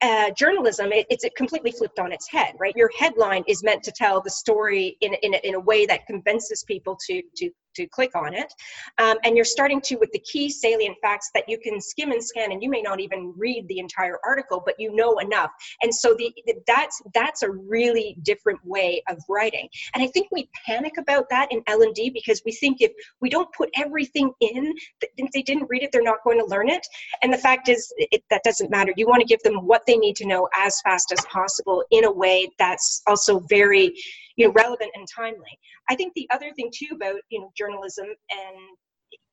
uh, 0.00 0.30
journalism, 0.30 0.92
it, 0.92 1.06
it's 1.10 1.24
completely 1.36 1.72
flipped 1.72 1.98
on 1.98 2.12
its 2.12 2.28
head, 2.30 2.54
right? 2.58 2.74
Your 2.76 2.90
headline 2.98 3.44
is 3.48 3.62
meant 3.64 3.82
to 3.84 3.92
tell 3.92 4.20
the 4.20 4.30
story 4.30 4.96
in, 5.00 5.14
in, 5.22 5.34
in 5.34 5.54
a 5.54 5.60
way 5.60 5.86
that 5.86 6.06
convinces 6.06 6.64
people 6.64 6.96
to, 7.06 7.22
to 7.36 7.50
to 7.78 7.86
click 7.86 8.14
on 8.14 8.34
it. 8.34 8.52
Um, 8.98 9.16
and 9.24 9.36
you're 9.36 9.44
starting 9.44 9.80
to 9.82 9.96
with 9.96 10.10
the 10.12 10.18
key 10.20 10.50
salient 10.50 10.96
facts 11.00 11.30
that 11.34 11.48
you 11.48 11.58
can 11.58 11.80
skim 11.80 12.10
and 12.10 12.22
scan, 12.22 12.52
and 12.52 12.62
you 12.62 12.68
may 12.68 12.82
not 12.82 13.00
even 13.00 13.32
read 13.36 13.66
the 13.68 13.78
entire 13.78 14.18
article, 14.26 14.62
but 14.64 14.74
you 14.78 14.94
know 14.94 15.18
enough. 15.18 15.50
And 15.82 15.94
so 15.94 16.14
the, 16.18 16.34
that's 16.66 17.00
that's 17.14 17.42
a 17.42 17.50
really 17.50 18.16
different 18.22 18.58
way 18.64 19.02
of 19.08 19.18
writing. 19.28 19.68
And 19.94 20.02
I 20.02 20.08
think 20.08 20.28
we 20.32 20.48
panic 20.66 20.94
about 20.98 21.28
that 21.30 21.52
in 21.52 21.62
L 21.68 21.82
and 21.82 21.94
D 21.94 22.10
because 22.10 22.42
we 22.44 22.52
think 22.52 22.78
if 22.80 22.92
we 23.20 23.30
don't 23.30 23.48
put 23.56 23.70
everything 23.76 24.32
in, 24.40 24.74
if 25.16 25.30
they 25.32 25.42
didn't 25.42 25.68
read 25.68 25.82
it, 25.82 25.90
they're 25.92 26.02
not 26.02 26.24
going 26.24 26.38
to 26.38 26.46
learn 26.46 26.68
it. 26.68 26.86
And 27.22 27.32
the 27.32 27.38
fact 27.38 27.68
is, 27.68 27.92
it, 27.98 28.22
that 28.30 28.42
doesn't 28.42 28.70
matter. 28.70 28.92
You 28.96 29.06
want 29.06 29.20
to 29.20 29.26
give 29.26 29.42
them 29.42 29.66
what 29.66 29.86
they 29.88 29.96
need 29.96 30.14
to 30.16 30.26
know 30.26 30.48
as 30.54 30.80
fast 30.82 31.10
as 31.12 31.24
possible 31.24 31.82
in 31.90 32.04
a 32.04 32.12
way 32.12 32.48
that's 32.58 33.02
also 33.08 33.40
very 33.48 33.92
you 34.36 34.46
know 34.46 34.52
relevant 34.52 34.90
and 34.94 35.06
timely. 35.12 35.58
I 35.90 35.96
think 35.96 36.12
the 36.14 36.28
other 36.30 36.52
thing 36.54 36.70
too 36.72 36.94
about 36.94 37.20
you 37.30 37.40
know 37.40 37.50
journalism 37.56 38.06
and 38.06 38.56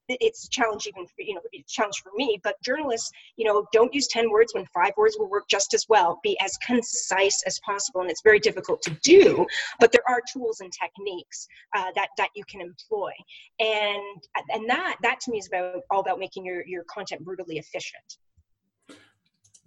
it's 0.08 0.46
a 0.46 0.50
challenge 0.50 0.86
even 0.86 1.04
for, 1.08 1.14
you 1.18 1.34
know 1.34 1.42
it's 1.52 1.74
a 1.74 1.76
challenge 1.76 2.00
for 2.04 2.12
me 2.16 2.40
but 2.44 2.56
journalists 2.64 3.10
you 3.38 3.46
know 3.46 3.66
don't 3.74 3.92
use 3.92 4.08
10 4.08 4.30
words 4.30 4.54
when 4.54 4.64
five 4.72 4.92
words 4.98 5.18
will 5.20 5.30
work 5.30 5.44
just 5.50 5.74
as 5.74 5.86
well. 5.90 6.20
Be 6.24 6.38
as 6.40 6.58
concise 6.66 7.44
as 7.46 7.60
possible 7.66 8.02
and 8.02 8.10
it's 8.10 8.22
very 8.24 8.40
difficult 8.40 8.82
to 8.84 8.92
do 9.04 9.46
but 9.80 9.92
there 9.92 10.08
are 10.08 10.22
tools 10.32 10.62
and 10.62 10.72
techniques 10.72 11.48
uh, 11.76 11.92
that 11.96 12.10
that 12.18 12.30
you 12.36 12.44
can 12.50 12.62
employ. 12.62 13.12
And 13.60 14.24
and 14.50 14.70
that 14.70 14.96
that 15.04 15.20
to 15.22 15.32
me 15.32 15.40
is 15.40 15.48
about 15.48 15.82
all 15.92 16.00
about 16.00 16.18
making 16.18 16.46
your 16.46 16.66
your 16.66 16.86
content 16.86 17.26
brutally 17.26 17.58
efficient 17.58 18.18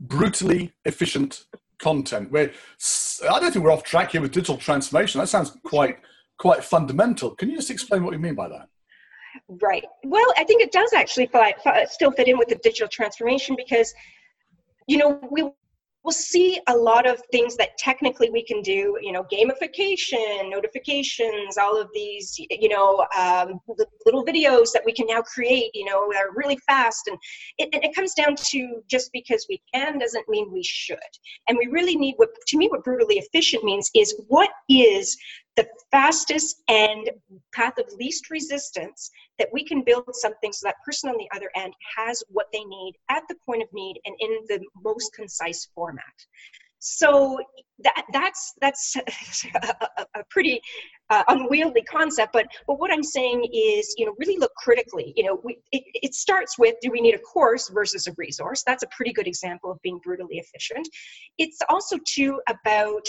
brutally 0.01 0.73
efficient 0.85 1.45
content. 1.79 2.31
Where 2.31 2.53
i 3.31 3.41
don't 3.41 3.53
think 3.53 3.65
we're 3.65 3.73
off 3.73 3.85
track 3.85 4.13
here 4.13 4.21
with 4.21 4.33
digital 4.33 4.57
transformation. 4.57 5.21
That 5.21 5.29
sounds 5.29 5.57
quite 5.65 5.99
quite 6.39 6.65
fundamental. 6.65 7.35
Can 7.35 7.51
you 7.51 7.57
just 7.57 7.71
explain 7.71 8.05
what 8.05 8.13
you 8.13 8.19
mean 8.19 8.35
by 8.35 8.49
that? 8.49 8.69
Right. 9.63 9.85
Well, 10.05 10.33
I 10.37 10.45
think 10.45 10.63
it 10.63 10.73
does 10.73 10.93
actually 10.93 11.29
still 11.89 12.13
fit 12.13 12.29
in 12.29 12.39
with 12.39 12.49
the 12.49 12.57
digital 12.57 12.89
transformation 12.89 13.57
because, 13.57 13.93
you 14.87 14.99
know, 14.99 15.21
we 15.31 15.49
will 16.05 16.13
see 16.13 16.61
a 16.69 16.77
lot 16.77 17.07
of 17.07 17.21
things 17.33 17.57
that 17.57 17.77
technically 17.77 18.31
we 18.31 18.45
can 18.45 18.63
do, 18.63 18.97
you 19.03 19.13
know, 19.13 19.25
gamification, 19.33 20.51
notifications, 20.51 21.59
all 21.59 21.81
of 21.81 21.89
these, 21.93 22.39
you 22.39 22.69
know, 22.69 23.05
um, 23.19 23.61
little 24.07 24.25
videos 24.25 24.73
that 24.73 24.83
we 24.85 24.93
can 24.93 25.07
now 25.07 25.21
create, 25.23 25.71
you 25.75 25.85
know, 25.85 26.09
that 26.13 26.23
are 26.23 26.35
really 26.35 26.57
fast. 26.67 27.09
And 27.09 27.19
it, 27.59 27.69
it 27.73 27.95
comes 27.95 28.15
down 28.15 28.37
to 28.37 28.83
just 28.89 29.11
because 29.13 29.47
we 29.49 29.61
can 29.75 29.99
doesn't 29.99 30.29
mean 30.29 30.53
we 30.53 30.63
should. 30.63 30.99
And 31.49 31.59
we 31.59 31.67
really 31.67 31.97
need 31.97 32.15
what, 32.17 32.31
to 32.47 32.57
me, 32.57 32.69
what 32.69 32.85
brutally 32.85 33.17
efficient 33.17 33.65
means 33.65 33.91
is 33.95 34.15
what 34.29 34.51
is 34.69 35.17
the 35.59 35.69
fastest 35.91 36.63
and 36.69 37.11
path 37.53 37.79
of 37.79 37.93
least 37.99 38.31
resistance 38.31 39.11
that 39.41 39.49
we 39.53 39.65
can 39.65 39.83
build 39.83 40.05
something 40.13 40.53
so 40.53 40.69
that 40.69 40.77
person 40.87 41.11
on 41.11 41.17
the 41.19 41.29
other 41.35 41.51
end 41.57 41.73
has 41.97 42.23
what 42.29 42.47
they 42.53 42.63
need 42.63 42.95
at 43.11 43.25
the 43.29 43.35
point 43.45 43.61
of 43.61 43.69
need 43.73 43.97
and 44.05 44.15
in 44.21 44.31
the 44.49 44.61
most 44.85 45.13
concise 45.15 45.69
format. 45.75 46.05
So 46.79 47.41
that 47.83 48.05
that's 48.13 48.55
that's 48.61 48.97
a, 49.55 50.07
a 50.15 50.25
pretty 50.31 50.61
uh, 51.11 51.25
unwieldy 51.29 51.83
concept 51.83 52.33
but 52.33 52.47
but 52.67 52.79
what 52.79 52.93
i'm 52.93 53.03
saying 53.03 53.49
is 53.53 53.95
you 53.97 54.05
know 54.07 54.15
really 54.19 54.37
look 54.37 54.53
critically. 54.57 55.13
You 55.17 55.25
know 55.25 55.41
we, 55.43 55.59
it, 55.73 55.83
it 55.95 56.15
starts 56.15 56.57
with 56.57 56.77
do 56.81 56.91
we 56.93 57.01
need 57.01 57.15
a 57.15 57.19
course 57.19 57.69
versus 57.69 58.07
a 58.07 58.13
resource? 58.17 58.63
That's 58.65 58.85
a 58.85 58.89
pretty 58.97 59.13
good 59.13 59.27
example 59.27 59.73
of 59.73 59.83
being 59.83 60.01
brutally 60.05 60.39
efficient. 60.39 60.89
It's 61.37 61.59
also 61.69 61.97
too 62.07 62.41
about 62.49 63.07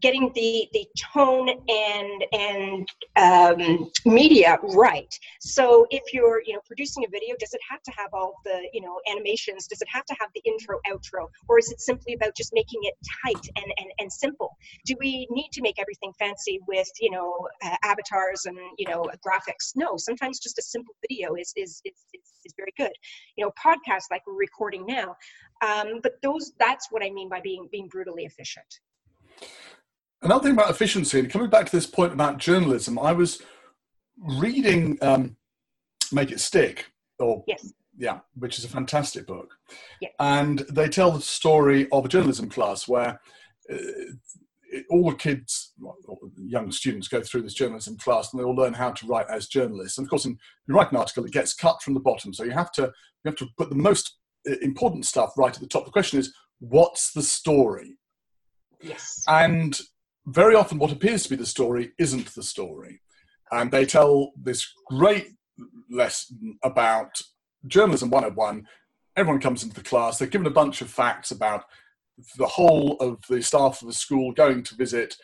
getting 0.00 0.30
the 0.34 0.68
the 0.72 0.86
tone 1.12 1.48
and 1.48 2.24
and 2.32 2.88
um, 3.16 3.90
media 4.04 4.58
right. 4.74 5.12
So 5.40 5.86
if 5.90 6.12
you're 6.12 6.42
you 6.46 6.54
know 6.54 6.60
producing 6.66 7.04
a 7.04 7.08
video, 7.08 7.34
does 7.38 7.52
it 7.54 7.60
have 7.70 7.82
to 7.82 7.92
have 7.96 8.10
all 8.12 8.34
the 8.44 8.68
you 8.72 8.80
know 8.80 9.00
animations? 9.10 9.66
Does 9.66 9.82
it 9.82 9.88
have 9.90 10.04
to 10.06 10.14
have 10.20 10.28
the 10.34 10.42
intro 10.44 10.78
outro, 10.88 11.28
or 11.48 11.58
is 11.58 11.70
it 11.70 11.80
simply 11.80 12.14
about 12.14 12.36
just 12.36 12.52
making 12.52 12.80
it 12.82 12.94
tight 13.24 13.48
and 13.56 13.72
and, 13.78 13.90
and 13.98 14.12
simple? 14.12 14.56
Do 14.84 14.94
we 15.00 15.26
need 15.30 15.50
to 15.52 15.62
make 15.62 15.78
everything 15.78 16.12
fancy 16.18 16.60
with 16.66 16.88
you 17.00 17.10
know 17.10 17.48
uh, 17.64 17.76
avatars 17.84 18.46
and 18.46 18.58
you 18.78 18.88
know 18.88 19.10
graphics? 19.26 19.72
No, 19.76 19.96
sometimes 19.96 20.38
just 20.38 20.58
a 20.58 20.62
simple 20.62 20.94
video 21.08 21.34
is 21.34 21.52
is 21.56 21.80
is, 21.84 21.94
is, 22.14 22.22
is 22.44 22.54
very 22.56 22.72
good. 22.76 22.92
You 23.36 23.44
know, 23.44 23.52
podcasts 23.62 24.10
like 24.10 24.26
we're 24.26 24.34
recording 24.34 24.86
now. 24.86 25.16
Um, 25.66 26.00
but 26.02 26.20
those 26.22 26.52
that's 26.58 26.88
what 26.90 27.02
I 27.02 27.10
mean 27.10 27.28
by 27.28 27.40
being 27.40 27.68
being 27.70 27.88
brutally 27.88 28.24
efficient. 28.24 28.66
Another 30.22 30.42
thing 30.42 30.52
about 30.52 30.70
efficiency, 30.70 31.20
and 31.20 31.30
coming 31.30 31.50
back 31.50 31.66
to 31.66 31.76
this 31.76 31.86
point 31.86 32.12
about 32.12 32.38
journalism, 32.38 32.98
I 32.98 33.12
was 33.12 33.40
reading 34.18 34.98
um, 35.00 35.36
Make 36.10 36.32
It 36.32 36.40
Stick, 36.40 36.90
or 37.20 37.44
yes. 37.46 37.72
yeah, 37.96 38.18
which 38.34 38.58
is 38.58 38.64
a 38.64 38.68
fantastic 38.68 39.26
book. 39.26 39.54
Yeah. 40.00 40.08
And 40.18 40.60
they 40.70 40.88
tell 40.88 41.12
the 41.12 41.20
story 41.20 41.88
of 41.92 42.04
a 42.04 42.08
journalism 42.08 42.48
class 42.48 42.88
where 42.88 43.20
uh, 43.72 43.76
all 44.90 45.10
the 45.10 45.16
kids, 45.16 45.72
young 46.36 46.72
students, 46.72 47.06
go 47.08 47.22
through 47.22 47.42
this 47.42 47.54
journalism 47.54 47.96
class 47.96 48.32
and 48.32 48.40
they 48.40 48.44
all 48.44 48.54
learn 48.56 48.74
how 48.74 48.90
to 48.90 49.06
write 49.06 49.26
as 49.30 49.46
journalists. 49.46 49.98
And 49.98 50.06
of 50.06 50.10
course, 50.10 50.24
in 50.24 50.36
you 50.66 50.74
write 50.74 50.90
an 50.90 50.98
article, 50.98 51.24
it 51.24 51.32
gets 51.32 51.54
cut 51.54 51.80
from 51.80 51.94
the 51.94 52.00
bottom, 52.00 52.34
so 52.34 52.42
you 52.42 52.50
have 52.50 52.72
to 52.72 52.82
you 52.82 53.26
have 53.26 53.36
to 53.36 53.46
put 53.56 53.70
the 53.70 53.76
most 53.76 54.16
uh, 54.48 54.54
important 54.62 55.06
stuff 55.06 55.32
right 55.36 55.54
at 55.54 55.60
the 55.60 55.68
top. 55.68 55.84
The 55.84 55.92
question 55.92 56.18
is, 56.18 56.34
what's 56.58 57.12
the 57.12 57.22
story? 57.22 57.98
Yes. 58.80 59.24
And 59.28 59.78
very 60.28 60.54
often 60.54 60.78
what 60.78 60.92
appears 60.92 61.22
to 61.24 61.30
be 61.30 61.36
the 61.36 61.46
story 61.46 61.92
isn't 61.98 62.34
the 62.34 62.42
story. 62.42 63.00
And 63.50 63.70
they 63.70 63.86
tell 63.86 64.32
this 64.36 64.70
great 64.86 65.28
lesson 65.90 66.58
about 66.62 67.20
journalism 67.66 68.10
101. 68.10 68.66
Everyone 69.16 69.40
comes 69.40 69.62
into 69.62 69.74
the 69.74 69.88
class, 69.88 70.18
they're 70.18 70.28
given 70.28 70.46
a 70.46 70.50
bunch 70.50 70.80
of 70.80 70.90
facts 70.90 71.30
about 71.30 71.64
the 72.36 72.46
whole 72.46 72.96
of 73.00 73.18
the 73.28 73.42
staff 73.42 73.80
of 73.80 73.88
the 73.88 73.94
school 73.94 74.32
going 74.32 74.62
to 74.64 74.74
visit 74.74 75.16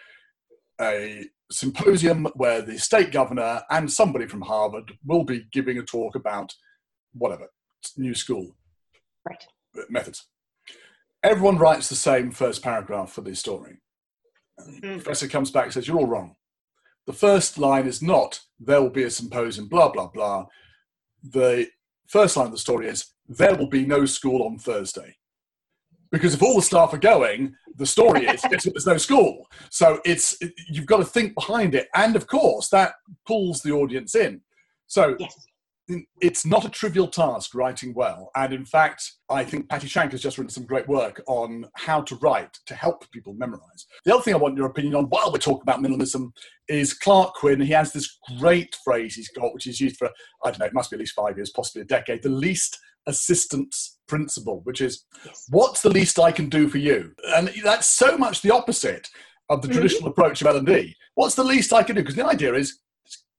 a 0.80 1.26
symposium 1.50 2.26
where 2.34 2.62
the 2.62 2.78
state 2.78 3.12
governor 3.12 3.62
and 3.70 3.90
somebody 3.90 4.26
from 4.26 4.42
Harvard 4.42 4.92
will 5.04 5.24
be 5.24 5.46
giving 5.52 5.78
a 5.78 5.82
talk 5.82 6.14
about 6.14 6.54
whatever, 7.12 7.48
new 7.96 8.14
school 8.14 8.56
right. 9.28 9.44
methods. 9.88 10.26
Everyone 11.22 11.58
writes 11.58 11.88
the 11.88 11.94
same 11.94 12.30
first 12.30 12.62
paragraph 12.62 13.12
for 13.12 13.20
the 13.20 13.34
story. 13.34 13.78
Mm. 14.60 15.02
Professor 15.02 15.28
comes 15.28 15.50
back 15.50 15.64
and 15.64 15.72
says, 15.72 15.88
You're 15.88 15.98
all 15.98 16.06
wrong. 16.06 16.36
The 17.06 17.12
first 17.12 17.58
line 17.58 17.86
is 17.86 18.02
not, 18.02 18.40
There 18.58 18.80
will 18.80 18.90
be 18.90 19.04
a 19.04 19.10
symposium, 19.10 19.68
blah, 19.68 19.90
blah, 19.90 20.08
blah. 20.08 20.46
The 21.22 21.68
first 22.06 22.36
line 22.36 22.46
of 22.46 22.52
the 22.52 22.58
story 22.58 22.88
is, 22.88 23.06
There 23.28 23.54
will 23.54 23.68
be 23.68 23.86
no 23.86 24.06
school 24.06 24.42
on 24.44 24.58
Thursday. 24.58 25.16
Because 26.10 26.34
if 26.34 26.42
all 26.42 26.56
the 26.56 26.62
staff 26.62 26.94
are 26.94 26.98
going, 26.98 27.54
the 27.76 27.86
story 27.86 28.26
is 28.26 28.40
there's 28.50 28.86
no 28.86 28.96
school. 28.96 29.48
So 29.70 30.00
it's 30.04 30.38
you've 30.68 30.86
got 30.86 30.98
to 30.98 31.04
think 31.04 31.34
behind 31.34 31.74
it, 31.74 31.88
and 31.94 32.14
of 32.14 32.26
course 32.28 32.68
that 32.68 32.94
pulls 33.26 33.62
the 33.62 33.72
audience 33.72 34.14
in. 34.14 34.40
So 34.86 35.16
yes 35.18 35.34
it's 36.20 36.46
not 36.46 36.64
a 36.64 36.70
trivial 36.70 37.08
task 37.08 37.54
writing 37.54 37.92
well. 37.94 38.30
And 38.34 38.52
in 38.52 38.64
fact, 38.64 39.12
I 39.28 39.44
think 39.44 39.68
Patti 39.68 39.86
Shank 39.86 40.12
has 40.12 40.22
just 40.22 40.38
written 40.38 40.50
some 40.50 40.64
great 40.64 40.88
work 40.88 41.22
on 41.26 41.66
how 41.74 42.00
to 42.02 42.16
write 42.16 42.56
to 42.66 42.74
help 42.74 43.10
people 43.10 43.34
memorize. 43.34 43.86
The 44.04 44.14
other 44.14 44.22
thing 44.22 44.34
I 44.34 44.38
want 44.38 44.56
your 44.56 44.66
opinion 44.66 44.94
on 44.94 45.04
while 45.04 45.30
we're 45.30 45.38
talking 45.38 45.62
about 45.62 45.82
minimalism 45.82 46.30
is 46.68 46.94
Clark 46.94 47.34
Quinn. 47.34 47.60
He 47.60 47.72
has 47.72 47.92
this 47.92 48.18
great 48.38 48.74
phrase 48.82 49.14
he's 49.14 49.28
got, 49.30 49.52
which 49.52 49.66
is 49.66 49.80
used 49.80 49.96
for, 49.96 50.08
I 50.42 50.50
don't 50.50 50.60
know, 50.60 50.66
it 50.66 50.74
must 50.74 50.90
be 50.90 50.96
at 50.96 51.00
least 51.00 51.14
five 51.14 51.36
years, 51.36 51.50
possibly 51.50 51.82
a 51.82 51.86
decade, 51.86 52.22
the 52.22 52.30
least 52.30 52.78
assistance 53.06 53.98
principle, 54.08 54.60
which 54.64 54.80
is 54.80 55.04
yes. 55.24 55.44
what's 55.50 55.82
the 55.82 55.90
least 55.90 56.18
I 56.18 56.32
can 56.32 56.48
do 56.48 56.68
for 56.68 56.78
you? 56.78 57.12
And 57.34 57.50
that's 57.62 57.88
so 57.88 58.16
much 58.16 58.40
the 58.40 58.52
opposite 58.52 59.08
of 59.50 59.60
the 59.60 59.68
mm-hmm. 59.68 59.74
traditional 59.74 60.10
approach 60.10 60.40
of 60.40 60.46
L&D. 60.46 60.96
What's 61.14 61.34
the 61.34 61.44
least 61.44 61.72
I 61.72 61.82
can 61.82 61.96
do? 61.96 62.02
Because 62.02 62.16
the 62.16 62.26
idea 62.26 62.54
is 62.54 62.80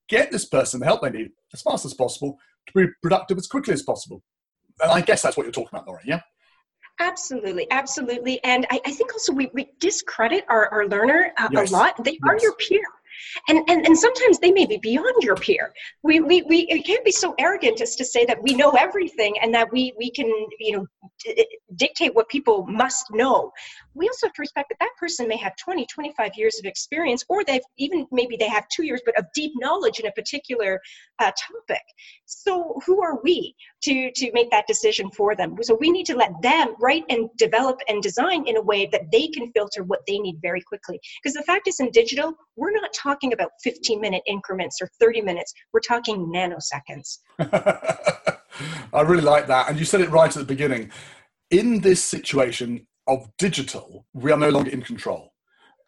get 0.09 0.31
this 0.31 0.45
person 0.45 0.79
the 0.79 0.85
help 0.85 1.01
they 1.01 1.09
need 1.09 1.31
as 1.53 1.61
fast 1.61 1.85
as 1.85 1.93
possible 1.93 2.37
to 2.67 2.73
be 2.73 2.91
productive 3.01 3.37
as 3.37 3.47
quickly 3.47 3.73
as 3.73 3.83
possible. 3.83 4.21
And 4.81 4.91
I 4.91 5.01
guess 5.01 5.21
that's 5.21 5.37
what 5.37 5.43
you're 5.43 5.53
talking 5.53 5.69
about, 5.73 5.87
Lori, 5.87 6.03
yeah? 6.05 6.21
Absolutely, 6.99 7.67
absolutely. 7.71 8.41
And 8.43 8.65
I, 8.69 8.79
I 8.85 8.91
think 8.91 9.13
also 9.13 9.33
we, 9.33 9.49
we 9.53 9.69
discredit 9.79 10.45
our, 10.47 10.69
our 10.69 10.87
learner 10.87 11.33
uh, 11.37 11.49
yes. 11.51 11.69
a 11.69 11.73
lot. 11.73 12.03
They 12.03 12.11
yes. 12.11 12.19
are 12.25 12.37
your 12.41 12.53
peer 12.55 12.81
and, 13.47 13.59
and 13.69 13.85
and 13.85 13.97
sometimes 13.97 14.39
they 14.39 14.51
may 14.51 14.65
be 14.65 14.77
beyond 14.77 15.21
your 15.21 15.35
peer. 15.35 15.73
We 16.03 16.19
we, 16.19 16.41
we 16.43 16.59
it 16.69 16.85
can't 16.85 17.05
be 17.05 17.11
so 17.11 17.35
arrogant 17.39 17.81
as 17.81 17.95
to 17.95 18.05
say 18.05 18.25
that 18.25 18.41
we 18.41 18.53
know 18.53 18.71
everything 18.71 19.35
and 19.41 19.53
that 19.53 19.71
we 19.71 19.93
we 19.97 20.11
can 20.11 20.27
you 20.59 20.77
know 20.77 20.87
d- 21.23 21.47
dictate 21.75 22.13
what 22.15 22.29
people 22.29 22.65
must 22.67 23.05
know. 23.11 23.51
We 23.93 24.07
also 24.07 24.27
have 24.27 24.33
to 24.33 24.41
respect 24.41 24.69
that 24.69 24.79
that 24.79 24.91
person 24.99 25.27
may 25.27 25.37
have 25.37 25.55
20 25.57 25.85
25 25.85 26.31
years 26.35 26.59
of 26.59 26.65
experience 26.65 27.23
or 27.29 27.43
they've 27.43 27.61
even 27.77 28.07
maybe 28.11 28.37
they 28.37 28.49
have 28.49 28.67
two 28.69 28.85
years 28.85 29.01
but 29.05 29.17
of 29.17 29.25
deep 29.33 29.51
knowledge 29.55 29.99
in 29.99 30.07
a 30.07 30.11
particular 30.11 30.81
uh, 31.19 31.31
topic. 31.31 31.83
So 32.25 32.79
who 32.85 33.01
are 33.01 33.19
we 33.23 33.55
to 33.83 34.11
to 34.11 34.31
make 34.33 34.51
that 34.51 34.67
decision 34.67 35.09
for 35.11 35.35
them? 35.35 35.55
So 35.61 35.77
we 35.79 35.91
need 35.91 36.05
to 36.07 36.15
let 36.15 36.31
them 36.41 36.75
write 36.79 37.03
and 37.09 37.29
develop 37.37 37.79
and 37.87 38.01
design 38.01 38.47
in 38.47 38.57
a 38.57 38.61
way 38.61 38.87
that 38.91 39.11
they 39.11 39.27
can 39.27 39.51
filter 39.51 39.83
what 39.83 40.01
they 40.07 40.19
need 40.19 40.39
very 40.41 40.61
quickly. 40.61 40.99
Because 41.21 41.35
the 41.35 41.43
fact 41.43 41.67
is 41.67 41.79
in 41.79 41.91
digital 41.91 42.33
we're 42.55 42.71
not 42.71 42.93
talking 43.05 43.33
about 43.33 43.51
15 43.63 44.01
minute 44.01 44.23
increments 44.27 44.81
or 44.81 44.89
30 44.99 45.21
minutes 45.21 45.53
we're 45.73 45.79
talking 45.79 46.31
nanoseconds 46.33 47.19
i 48.93 49.01
really 49.01 49.21
like 49.21 49.47
that 49.47 49.69
and 49.69 49.77
you 49.77 49.85
said 49.85 50.01
it 50.01 50.09
right 50.09 50.35
at 50.35 50.39
the 50.39 50.45
beginning 50.45 50.89
in 51.51 51.81
this 51.81 52.03
situation 52.03 52.85
of 53.07 53.29
digital 53.37 54.05
we 54.13 54.31
are 54.31 54.37
no 54.37 54.49
longer 54.49 54.71
in 54.71 54.81
control 54.81 55.31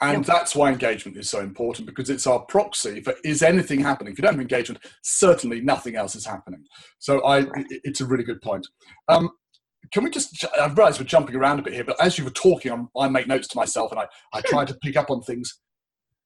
and 0.01 0.23
that's 0.23 0.55
why 0.55 0.71
engagement 0.71 1.17
is 1.17 1.29
so 1.29 1.39
important 1.39 1.87
because 1.87 2.09
it's 2.09 2.27
our 2.27 2.39
proxy 2.41 3.01
for 3.01 3.15
is 3.23 3.41
anything 3.41 3.79
happening. 3.79 4.13
If 4.13 4.19
you 4.19 4.21
don't 4.21 4.33
have 4.33 4.41
engagement, 4.41 4.83
certainly 5.01 5.59
nothing 5.61 5.95
else 5.95 6.15
is 6.15 6.25
happening. 6.25 6.63
So 6.99 7.25
I, 7.25 7.47
it's 7.83 8.01
a 8.01 8.05
really 8.05 8.23
good 8.23 8.41
point. 8.41 8.67
Um, 9.07 9.31
can 9.91 10.03
we 10.03 10.11
just, 10.11 10.45
I 10.59 10.67
realize 10.67 10.99
we're 10.99 11.05
jumping 11.05 11.35
around 11.35 11.59
a 11.59 11.63
bit 11.63 11.73
here, 11.73 11.83
but 11.83 11.99
as 12.01 12.17
you 12.17 12.25
were 12.25 12.31
talking, 12.31 12.71
I'm, 12.71 12.89
i 12.97 13.07
make 13.07 13.27
notes 13.27 13.47
to 13.49 13.57
myself 13.57 13.91
and 13.91 13.99
I, 13.99 14.07
I 14.33 14.41
try 14.41 14.65
to 14.71 14.73
pick 14.83 14.97
up 14.97 15.09
on 15.09 15.21
things. 15.21 15.59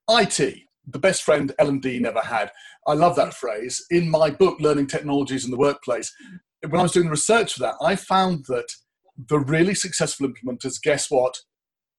IT, 0.09 0.63
the 0.87 0.99
best 0.99 1.23
friend 1.23 1.53
L&D 1.59 1.99
never 1.99 2.21
had. 2.21 2.51
I 2.87 2.93
love 2.93 3.15
that 3.15 3.33
phrase. 3.33 3.85
In 3.89 4.09
my 4.09 4.29
book, 4.29 4.59
Learning 4.59 4.87
Technologies 4.87 5.45
in 5.45 5.51
the 5.51 5.57
Workplace, 5.57 6.13
when 6.67 6.79
I 6.79 6.83
was 6.83 6.91
doing 6.91 7.05
the 7.05 7.11
research 7.11 7.53
for 7.53 7.59
that, 7.61 7.75
I 7.81 7.95
found 7.95 8.45
that 8.47 8.67
the 9.27 9.39
really 9.39 9.75
successful 9.75 10.27
implementers, 10.27 10.81
guess 10.81 11.09
what, 11.09 11.37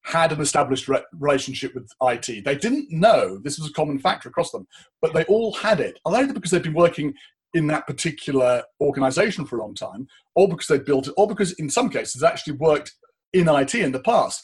had 0.04 0.32
an 0.32 0.40
established 0.40 0.88
re- 0.88 1.04
relationship 1.18 1.74
with 1.74 1.88
IT. 2.02 2.44
They 2.44 2.56
didn't 2.56 2.90
know 2.90 3.38
this 3.38 3.58
was 3.58 3.70
a 3.70 3.72
common 3.72 3.98
factor 3.98 4.28
across 4.28 4.50
them, 4.50 4.66
but 5.00 5.14
they 5.14 5.24
all 5.24 5.52
had 5.52 5.80
it, 5.80 5.98
either 6.06 6.32
because 6.32 6.50
they'd 6.50 6.62
been 6.62 6.74
working 6.74 7.14
in 7.54 7.66
that 7.68 7.86
particular 7.86 8.64
organization 8.80 9.44
for 9.44 9.56
a 9.58 9.60
long 9.60 9.74
time, 9.74 10.08
or 10.34 10.48
because 10.48 10.66
they'd 10.66 10.84
built 10.84 11.06
it, 11.06 11.14
or 11.16 11.28
because 11.28 11.52
in 11.52 11.70
some 11.70 11.88
cases 11.88 12.22
actually 12.22 12.54
worked 12.54 12.92
in 13.32 13.48
IT 13.48 13.74
in 13.74 13.92
the 13.92 14.00
past. 14.00 14.42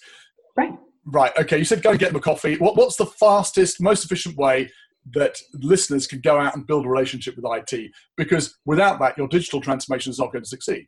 Right. 0.57 0.74
Right. 1.11 1.33
Okay. 1.38 1.59
You 1.59 1.64
said 1.64 1.83
go 1.83 1.90
and 1.90 1.99
get 1.99 2.09
them 2.09 2.16
a 2.16 2.21
coffee. 2.21 2.57
What, 2.59 2.77
what's 2.77 2.97
the 2.97 3.07
fastest, 3.07 3.81
most 3.81 4.05
efficient 4.05 4.37
way 4.37 4.71
that 5.12 5.38
listeners 5.55 6.07
can 6.07 6.21
go 6.21 6.38
out 6.38 6.55
and 6.55 6.66
build 6.66 6.85
a 6.85 6.88
relationship 6.88 7.35
with 7.37 7.47
IT? 7.47 7.90
Because 8.16 8.59
without 8.66 8.99
that, 9.01 9.16
your 9.16 9.29
digital 9.29 9.61
transformation 9.61 10.11
is 10.11 10.18
not 10.18 10.33
going 10.33 10.44
to 10.44 10.49
succeed. 10.49 10.85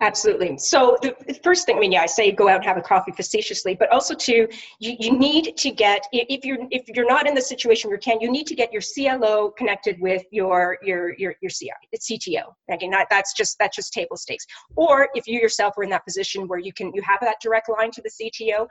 Absolutely. 0.00 0.56
So 0.56 0.96
the 1.02 1.38
first 1.42 1.66
thing, 1.66 1.76
I 1.76 1.80
mean, 1.80 1.92
yeah, 1.92 2.00
I 2.00 2.06
say 2.06 2.32
go 2.32 2.48
out 2.48 2.56
and 2.56 2.64
have 2.64 2.78
a 2.78 2.82
coffee 2.82 3.12
facetiously, 3.12 3.74
but 3.74 3.92
also 3.92 4.14
too, 4.14 4.48
you, 4.80 4.96
you 4.98 5.18
need 5.18 5.54
to 5.56 5.70
get 5.70 6.00
if 6.12 6.46
you're 6.46 6.58
if 6.70 6.88
you're 6.88 7.06
not 7.06 7.26
in 7.26 7.34
the 7.34 7.42
situation 7.42 7.90
where 7.90 7.96
you 7.96 8.00
can, 8.00 8.18
you 8.20 8.30
need 8.30 8.46
to 8.46 8.54
get 8.54 8.72
your 8.72 8.80
CLO 8.80 9.50
connected 9.50 10.00
with 10.00 10.22
your 10.30 10.78
your 10.82 11.14
your 11.18 11.34
your 11.42 11.50
CI, 11.50 11.72
CTO. 11.94 12.44
Again, 12.70 12.90
that, 12.90 13.08
that's 13.10 13.34
just 13.34 13.56
that's 13.58 13.76
just 13.76 13.92
table 13.92 14.16
stakes. 14.16 14.46
Or 14.76 15.08
if 15.14 15.26
you 15.26 15.38
yourself 15.38 15.74
are 15.76 15.82
in 15.82 15.90
that 15.90 16.06
position 16.06 16.48
where 16.48 16.58
you 16.58 16.72
can 16.72 16.90
you 16.94 17.02
have 17.02 17.18
that 17.20 17.36
direct 17.42 17.68
line 17.68 17.90
to 17.90 18.02
the 18.02 18.10
CTO, 18.10 18.66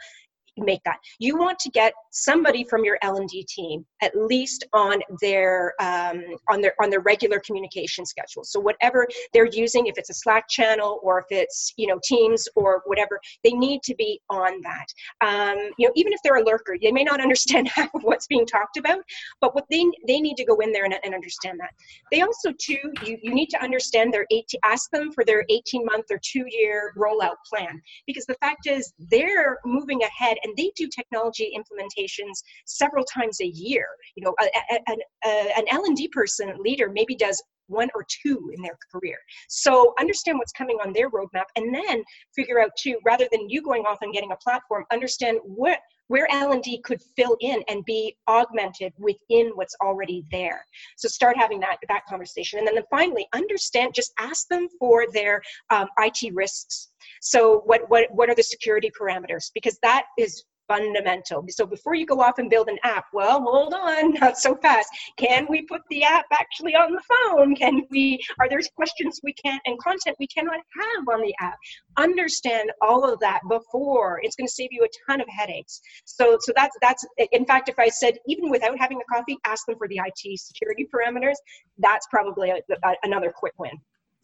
make 0.57 0.83
that. 0.85 0.97
You 1.19 1.37
want 1.37 1.59
to 1.59 1.69
get 1.69 1.93
somebody 2.11 2.63
from 2.63 2.83
your 2.83 2.97
L&D 3.01 3.45
team 3.49 3.85
at 4.01 4.15
least 4.15 4.65
on 4.73 5.01
their 5.21 5.73
um, 5.79 6.23
on 6.49 6.61
their 6.61 6.73
on 6.81 6.89
their 6.89 7.01
regular 7.01 7.39
communication 7.39 8.05
schedule. 8.05 8.43
So 8.43 8.59
whatever 8.59 9.07
they're 9.33 9.49
using, 9.51 9.87
if 9.87 9.97
it's 9.97 10.09
a 10.09 10.13
Slack 10.13 10.47
channel 10.49 10.99
or 11.03 11.19
if 11.19 11.25
it's 11.29 11.73
you 11.77 11.87
know 11.87 11.99
Teams 12.03 12.47
or 12.55 12.81
whatever, 12.85 13.19
they 13.43 13.51
need 13.51 13.81
to 13.83 13.95
be 13.95 14.21
on 14.29 14.61
that. 14.61 14.85
Um, 15.25 15.57
you 15.77 15.87
know, 15.87 15.93
even 15.95 16.13
if 16.13 16.19
they're 16.23 16.37
a 16.37 16.43
lurker, 16.43 16.77
they 16.81 16.91
may 16.91 17.03
not 17.03 17.21
understand 17.25 17.67
half 17.67 17.93
of 17.93 18.03
what's 18.03 18.27
being 18.27 18.45
talked 18.45 18.77
about, 18.77 18.99
but 19.41 19.55
what 19.55 19.65
they 19.69 19.85
they 20.07 20.19
need 20.19 20.35
to 20.37 20.45
go 20.45 20.57
in 20.57 20.71
there 20.71 20.85
and, 20.85 20.95
and 21.03 21.13
understand 21.13 21.59
that. 21.59 21.71
They 22.11 22.21
also 22.21 22.51
too, 22.57 22.77
you 23.03 23.17
you 23.21 23.33
need 23.33 23.49
to 23.49 23.63
understand 23.63 24.13
their 24.13 24.25
18 24.31 24.59
ask 24.63 24.89
them 24.91 25.11
for 25.11 25.23
their 25.25 25.45
18 25.49 25.85
month 25.85 26.05
or 26.11 26.19
two 26.23 26.45
year 26.49 26.93
rollout 26.97 27.37
plan 27.49 27.81
because 28.07 28.25
the 28.25 28.35
fact 28.35 28.67
is 28.67 28.93
they're 29.09 29.57
moving 29.65 30.01
ahead 30.03 30.37
and 30.45 30.55
they 30.55 30.71
do 30.75 30.87
technology 30.87 31.51
implementations 31.57 32.43
several 32.65 33.03
times 33.03 33.41
a 33.41 33.47
year. 33.47 33.87
You 34.15 34.23
know, 34.23 34.35
a, 34.41 34.45
a, 34.75 34.95
a, 35.25 35.57
an 35.57 35.65
L&D 35.71 36.09
person 36.09 36.53
leader 36.59 36.89
maybe 36.89 37.15
does 37.15 37.41
one 37.67 37.89
or 37.95 38.05
two 38.07 38.51
in 38.55 38.61
their 38.61 38.77
career. 38.91 39.17
So 39.49 39.93
understand 39.99 40.37
what's 40.37 40.51
coming 40.51 40.77
on 40.85 40.93
their 40.93 41.09
roadmap 41.09 41.45
and 41.55 41.73
then 41.73 42.03
figure 42.35 42.59
out 42.59 42.71
too, 42.77 42.99
rather 43.03 43.27
than 43.31 43.49
you 43.49 43.61
going 43.61 43.83
off 43.83 43.97
and 44.01 44.13
getting 44.13 44.31
a 44.31 44.37
platform, 44.37 44.85
understand 44.91 45.39
what 45.43 45.79
where 46.07 46.27
L&D 46.31 46.81
could 46.83 47.01
fill 47.15 47.35
in 47.41 47.63
and 47.67 47.83
be 47.85 48.15
augmented 48.27 48.93
within 48.99 49.51
what's 49.55 49.75
already 49.81 50.23
there. 50.31 50.63
So 50.97 51.07
start 51.07 51.35
having 51.35 51.59
that, 51.61 51.77
that 51.87 52.05
conversation. 52.07 52.59
And 52.59 52.67
then 52.67 52.83
finally, 52.91 53.27
understand, 53.33 53.93
just 53.95 54.13
ask 54.19 54.47
them 54.47 54.67
for 54.79 55.05
their 55.11 55.41
um, 55.71 55.87
IT 55.97 56.33
risks. 56.33 56.89
So 57.21 57.61
what, 57.65 57.89
what, 57.89 58.07
what 58.11 58.29
are 58.29 58.35
the 58.35 58.43
security 58.43 58.91
parameters? 58.99 59.51
Because 59.53 59.77
that 59.81 60.05
is 60.17 60.43
fundamental. 60.67 61.45
So 61.49 61.65
before 61.65 61.95
you 61.95 62.05
go 62.05 62.21
off 62.21 62.39
and 62.39 62.49
build 62.49 62.69
an 62.69 62.77
app, 62.83 63.05
well, 63.13 63.41
hold 63.41 63.73
on, 63.73 64.13
not 64.21 64.37
so 64.37 64.55
fast. 64.55 64.89
Can 65.17 65.47
we 65.49 65.63
put 65.63 65.81
the 65.89 66.03
app 66.03 66.25
actually 66.33 66.75
on 66.75 66.91
the 66.93 67.01
phone? 67.01 67.55
Can 67.55 67.83
we, 67.89 68.19
are 68.39 68.49
there 68.49 68.59
questions 68.75 69.19
we 69.23 69.33
can't, 69.33 69.61
and 69.65 69.79
content 69.79 70.15
we 70.19 70.27
cannot 70.27 70.55
have 70.55 71.07
on 71.13 71.21
the 71.21 71.33
app? 71.39 71.57
Understand 71.97 72.71
all 72.81 73.11
of 73.11 73.19
that 73.19 73.41
before. 73.49 74.19
It's 74.23 74.35
going 74.35 74.47
to 74.47 74.53
save 74.53 74.69
you 74.71 74.83
a 74.83 75.11
ton 75.11 75.21
of 75.21 75.27
headaches. 75.29 75.81
So, 76.05 76.37
so 76.41 76.51
that's, 76.55 76.75
that's, 76.81 77.05
in 77.31 77.45
fact, 77.45 77.69
if 77.69 77.79
I 77.79 77.89
said, 77.89 78.17
even 78.27 78.49
without 78.49 78.77
having 78.79 78.99
a 78.99 79.13
coffee, 79.13 79.37
ask 79.45 79.65
them 79.65 79.77
for 79.77 79.87
the 79.87 80.01
IT 80.03 80.39
security 80.39 80.87
parameters, 80.93 81.35
that's 81.77 82.07
probably 82.09 82.49
a, 82.49 82.59
a, 82.83 82.93
another 83.03 83.33
quick 83.35 83.53
win. 83.57 83.71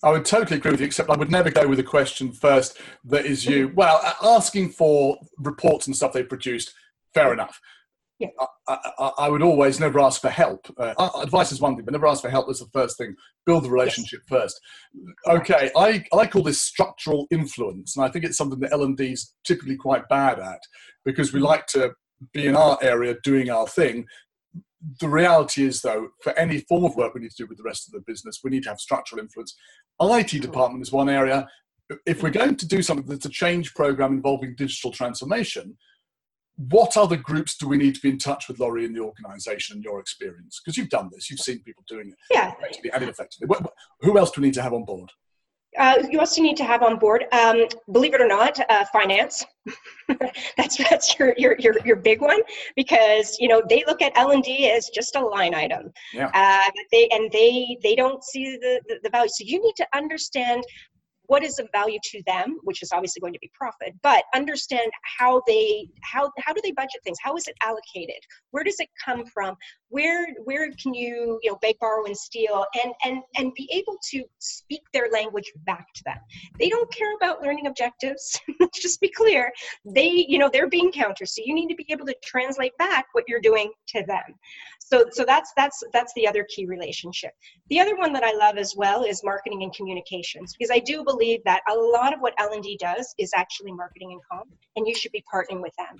I 0.03 0.11
would 0.11 0.25
totally 0.25 0.57
agree 0.57 0.71
with 0.71 0.79
you, 0.79 0.87
except 0.87 1.09
I 1.09 1.15
would 1.15 1.31
never 1.31 1.51
go 1.51 1.67
with 1.67 1.79
a 1.79 1.83
question 1.83 2.31
first 2.31 2.79
that 3.05 3.25
is 3.25 3.45
you. 3.45 3.71
Well, 3.75 4.01
asking 4.23 4.69
for 4.69 5.17
reports 5.37 5.87
and 5.87 5.95
stuff 5.95 6.13
they've 6.13 6.27
produced, 6.27 6.73
fair 7.13 7.33
enough. 7.33 7.59
Yeah. 8.19 8.27
I, 8.67 8.77
I, 8.99 9.11
I, 9.17 9.29
would 9.29 9.41
always 9.41 9.79
never 9.79 9.99
ask 9.99 10.21
for 10.21 10.29
help. 10.29 10.67
Uh, 10.77 10.93
advice 11.23 11.51
is 11.51 11.59
one 11.59 11.75
thing, 11.75 11.85
but 11.85 11.91
never 11.91 12.05
ask 12.05 12.21
for 12.21 12.29
help 12.29 12.51
is 12.51 12.59
the 12.59 12.67
first 12.71 12.97
thing. 12.97 13.15
Build 13.47 13.63
the 13.63 13.71
relationship 13.71 14.21
yes. 14.29 14.39
first. 14.39 14.61
Okay, 15.27 15.71
I, 15.75 16.03
I 16.13 16.27
call 16.27 16.43
this 16.43 16.61
structural 16.61 17.25
influence, 17.31 17.95
and 17.95 18.05
I 18.05 18.09
think 18.09 18.23
it's 18.23 18.37
something 18.37 18.59
that 18.59 18.73
L&D 18.73 19.13
is 19.13 19.33
typically 19.43 19.75
quite 19.75 20.07
bad 20.07 20.39
at 20.39 20.59
because 21.03 21.33
we 21.33 21.39
mm-hmm. 21.39 21.47
like 21.47 21.65
to 21.67 21.93
be 22.31 22.45
in 22.45 22.55
our 22.55 22.77
area 22.83 23.15
doing 23.23 23.49
our 23.49 23.67
thing, 23.67 24.05
the 24.99 25.07
reality 25.07 25.63
is, 25.63 25.81
though, 25.81 26.09
for 26.21 26.37
any 26.37 26.59
form 26.59 26.83
of 26.83 26.95
work 26.95 27.13
we 27.13 27.21
need 27.21 27.31
to 27.31 27.43
do 27.43 27.47
with 27.47 27.57
the 27.57 27.63
rest 27.63 27.87
of 27.87 27.93
the 27.93 28.03
business, 28.11 28.39
we 28.43 28.49
need 28.49 28.63
to 28.63 28.69
have 28.69 28.79
structural 28.79 29.21
influence. 29.21 29.55
IT 30.01 30.41
department 30.41 30.81
is 30.81 30.91
one 30.91 31.09
area. 31.09 31.47
If 32.05 32.23
we're 32.23 32.29
going 32.29 32.55
to 32.55 32.67
do 32.67 32.81
something 32.81 33.05
that's 33.05 33.25
a 33.25 33.29
change 33.29 33.73
program 33.75 34.13
involving 34.13 34.55
digital 34.55 34.91
transformation, 34.91 35.77
what 36.55 36.97
other 36.97 37.17
groups 37.17 37.57
do 37.57 37.67
we 37.67 37.77
need 37.77 37.95
to 37.95 38.01
be 38.01 38.09
in 38.09 38.17
touch 38.17 38.47
with, 38.47 38.59
Lori, 38.59 38.85
in 38.85 38.93
the 38.93 39.01
organization 39.01 39.75
and 39.75 39.83
your 39.83 39.99
experience? 39.99 40.61
Because 40.63 40.77
you've 40.77 40.89
done 40.89 41.09
this, 41.11 41.29
you've 41.29 41.39
seen 41.39 41.59
people 41.63 41.83
doing 41.87 42.09
it 42.09 42.15
yeah. 42.31 42.53
effectively 42.57 42.91
and 42.91 43.03
ineffectively. 43.03 43.55
Who 44.01 44.17
else 44.17 44.31
do 44.31 44.41
we 44.41 44.47
need 44.47 44.53
to 44.55 44.61
have 44.61 44.73
on 44.73 44.85
board? 44.85 45.11
Uh, 45.77 46.03
you 46.09 46.19
also 46.19 46.41
need 46.41 46.57
to 46.57 46.65
have 46.65 46.83
on 46.83 46.97
board, 46.97 47.25
um, 47.31 47.65
believe 47.91 48.13
it 48.13 48.21
or 48.21 48.27
not, 48.27 48.59
uh, 48.69 48.83
finance. 48.91 49.45
that's 50.57 50.77
that's 50.89 51.17
your, 51.17 51.33
your 51.37 51.55
your 51.59 51.75
your 51.85 51.95
big 51.95 52.19
one 52.19 52.41
because 52.75 53.37
you 53.39 53.47
know 53.47 53.61
they 53.69 53.83
look 53.87 54.01
at 54.01 54.11
L 54.15 54.31
and 54.31 54.43
D 54.43 54.69
as 54.69 54.89
just 54.89 55.15
a 55.15 55.19
line 55.19 55.53
item. 55.53 55.91
Yeah. 56.13 56.29
Uh, 56.33 56.69
they 56.91 57.07
and 57.09 57.31
they 57.31 57.77
they 57.83 57.95
don't 57.95 58.23
see 58.23 58.57
the, 58.57 58.81
the 58.87 58.99
the 59.03 59.09
value. 59.09 59.29
So 59.29 59.43
you 59.45 59.61
need 59.61 59.75
to 59.77 59.87
understand 59.93 60.63
what 61.31 61.43
is 61.43 61.59
of 61.59 61.67
value 61.71 61.99
to 62.11 62.21
them 62.27 62.57
which 62.63 62.81
is 62.83 62.89
obviously 62.91 63.19
going 63.19 63.33
to 63.33 63.39
be 63.39 63.51
profit 63.61 63.93
but 64.03 64.23
understand 64.35 64.89
how 65.17 65.41
they 65.47 65.87
how 66.01 66.31
how 66.39 66.53
do 66.53 66.61
they 66.63 66.71
budget 66.71 67.01
things? 67.03 67.17
How 67.21 67.35
is 67.35 67.47
it 67.47 67.55
allocated? 67.61 68.21
Where 68.51 68.63
does 68.63 68.79
it 68.79 68.89
come 69.03 69.25
from? 69.25 69.55
Where 69.89 70.27
where 70.43 70.69
can 70.81 70.93
you 70.93 71.39
you 71.43 71.51
know 71.51 71.57
beg 71.61 71.77
borrow 71.79 72.05
and 72.05 72.17
steal? 72.17 72.65
And 72.83 72.93
and 73.05 73.21
and 73.37 73.53
be 73.53 73.69
able 73.71 73.97
to 74.11 74.23
speak 74.39 74.81
their 74.93 75.09
language 75.11 75.51
back 75.65 75.85
to 75.95 76.03
them. 76.05 76.17
They 76.59 76.69
don't 76.69 76.91
care 76.93 77.15
about 77.15 77.41
learning 77.41 77.67
objectives 77.67 78.39
just 78.73 78.99
be 79.01 79.09
clear. 79.09 79.51
They 79.85 80.25
you 80.27 80.37
know 80.37 80.49
they're 80.51 80.69
being 80.69 80.91
counter 80.91 81.25
so 81.25 81.41
you 81.45 81.53
need 81.53 81.69
to 81.69 81.75
be 81.75 81.85
able 81.89 82.05
to 82.05 82.15
translate 82.23 82.77
back 82.77 83.05
what 83.13 83.25
you're 83.27 83.41
doing 83.41 83.71
to 83.89 84.03
them. 84.05 84.35
So 84.79 85.05
so 85.11 85.23
that's 85.25 85.51
that's 85.55 85.81
that's 85.93 86.13
the 86.15 86.27
other 86.27 86.45
key 86.53 86.65
relationship. 86.65 87.31
The 87.69 87.79
other 87.79 87.95
one 87.95 88.13
that 88.13 88.23
i 88.23 88.33
love 88.33 88.57
as 88.57 88.75
well 88.75 89.03
is 89.03 89.23
marketing 89.23 89.63
and 89.63 89.73
communications 89.73 90.53
because 90.57 90.71
i 90.71 90.79
do 90.79 91.03
believe 91.03 91.20
that 91.45 91.61
a 91.69 91.75
lot 91.75 92.13
of 92.13 92.19
what 92.19 92.33
l&d 92.39 92.77
does 92.79 93.13
is 93.17 93.31
actually 93.35 93.71
marketing 93.71 94.11
and 94.11 94.21
comp 94.29 94.49
and 94.75 94.87
you 94.87 94.95
should 94.95 95.11
be 95.11 95.23
partnering 95.33 95.61
with 95.61 95.73
them. 95.77 95.95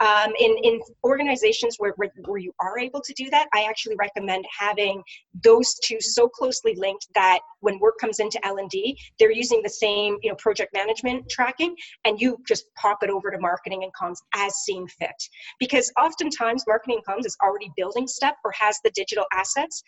Um, 0.00 0.32
in 0.40 0.56
in 0.62 0.80
organizations 1.04 1.76
where, 1.78 1.92
where 1.96 2.10
where 2.26 2.38
you 2.38 2.52
are 2.60 2.78
able 2.78 3.00
to 3.00 3.12
do 3.14 3.30
that 3.30 3.46
i 3.54 3.64
actually 3.64 3.96
recommend 3.96 4.44
having 4.58 5.02
those 5.42 5.74
two 5.84 6.00
so 6.00 6.28
closely 6.28 6.74
linked 6.76 7.06
that 7.14 7.40
when 7.60 7.78
work 7.78 7.94
comes 8.00 8.18
into 8.18 8.38
l&d 8.46 8.98
they're 9.18 9.32
using 9.32 9.60
the 9.62 9.70
same 9.84 10.16
you 10.22 10.30
know 10.30 10.36
project 10.36 10.72
management 10.74 11.28
tracking 11.28 11.74
and 12.04 12.20
you 12.20 12.38
just 12.46 12.66
pop 12.74 12.98
it 13.02 13.10
over 13.10 13.30
to 13.30 13.38
marketing 13.38 13.82
and 13.82 13.92
comms 14.00 14.18
as 14.34 14.54
seen 14.64 14.86
fit. 14.88 15.22
Because 15.58 15.92
oftentimes 15.98 16.64
marketing 16.66 17.00
and 17.06 17.16
comms 17.16 17.26
is 17.26 17.36
already 17.42 17.70
building 17.76 18.06
stuff 18.06 18.34
or 18.44 18.52
has 18.58 18.78
the 18.84 18.90
digital 18.90 19.24
assets 19.32 19.82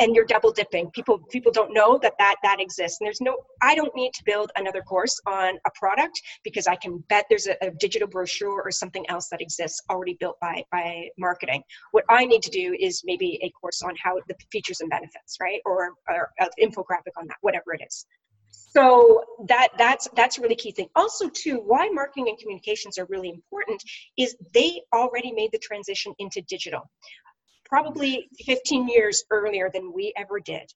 and 0.00 0.14
you're 0.14 0.24
double 0.24 0.52
dipping. 0.52 0.90
People 0.90 1.18
people 1.30 1.52
don't 1.52 1.72
know 1.72 1.98
that 2.02 2.14
that 2.18 2.36
that 2.42 2.60
exists. 2.60 2.98
And 3.00 3.06
there's 3.06 3.20
no 3.20 3.36
i 3.62 3.74
don't 3.74 3.94
need 3.94 4.12
to 4.14 4.22
build 4.24 4.50
another 4.56 4.82
course 4.82 5.20
on 5.26 5.58
a 5.66 5.70
product 5.74 6.20
because 6.44 6.66
i 6.66 6.76
can 6.76 6.98
bet 7.08 7.26
there's 7.28 7.46
a, 7.46 7.56
a, 7.62 7.70
digital 7.78 8.08
brochure 8.08 8.62
or 8.62 8.70
something 8.70 9.08
else 9.08 9.28
that 9.30 9.40
exists 9.40 9.80
already 9.90 10.16
built 10.20 10.36
by 10.40 10.62
by 10.72 11.08
marketing. 11.18 11.62
What 11.92 12.04
i 12.08 12.24
need 12.24 12.42
to 12.42 12.50
do 12.50 12.76
is 12.78 13.02
maybe 13.04 13.38
a 13.42 13.50
course 13.50 13.82
on 13.82 13.94
how 14.02 14.18
the 14.28 14.34
features 14.52 14.80
and 14.80 14.90
benefits 14.90 15.36
right? 15.40 15.60
Or, 15.64 15.94
or 16.08 16.30
an 16.38 16.48
infographic 16.60 17.14
on 17.18 17.26
that 17.28 17.36
whatever 17.40 17.74
it 17.74 17.82
is. 17.86 18.06
So 18.50 19.24
that 19.46 19.68
that's 19.78 20.08
that's 20.14 20.38
a 20.38 20.40
really 20.40 20.54
key 20.54 20.72
thing. 20.72 20.88
Also 20.94 21.28
too 21.28 21.60
why 21.64 21.88
marketing 21.88 22.28
and 22.28 22.38
communications 22.38 22.98
are 22.98 23.06
really 23.06 23.30
important 23.30 23.82
is 24.16 24.36
they 24.54 24.82
already 24.94 25.32
made 25.32 25.52
the 25.52 25.58
transition 25.58 26.14
into 26.18 26.42
digital 26.42 26.90
probably 27.68 28.28
15 28.44 28.88
years 28.88 29.24
earlier 29.30 29.70
than 29.72 29.92
we 29.92 30.12
ever 30.16 30.40
did 30.40 30.72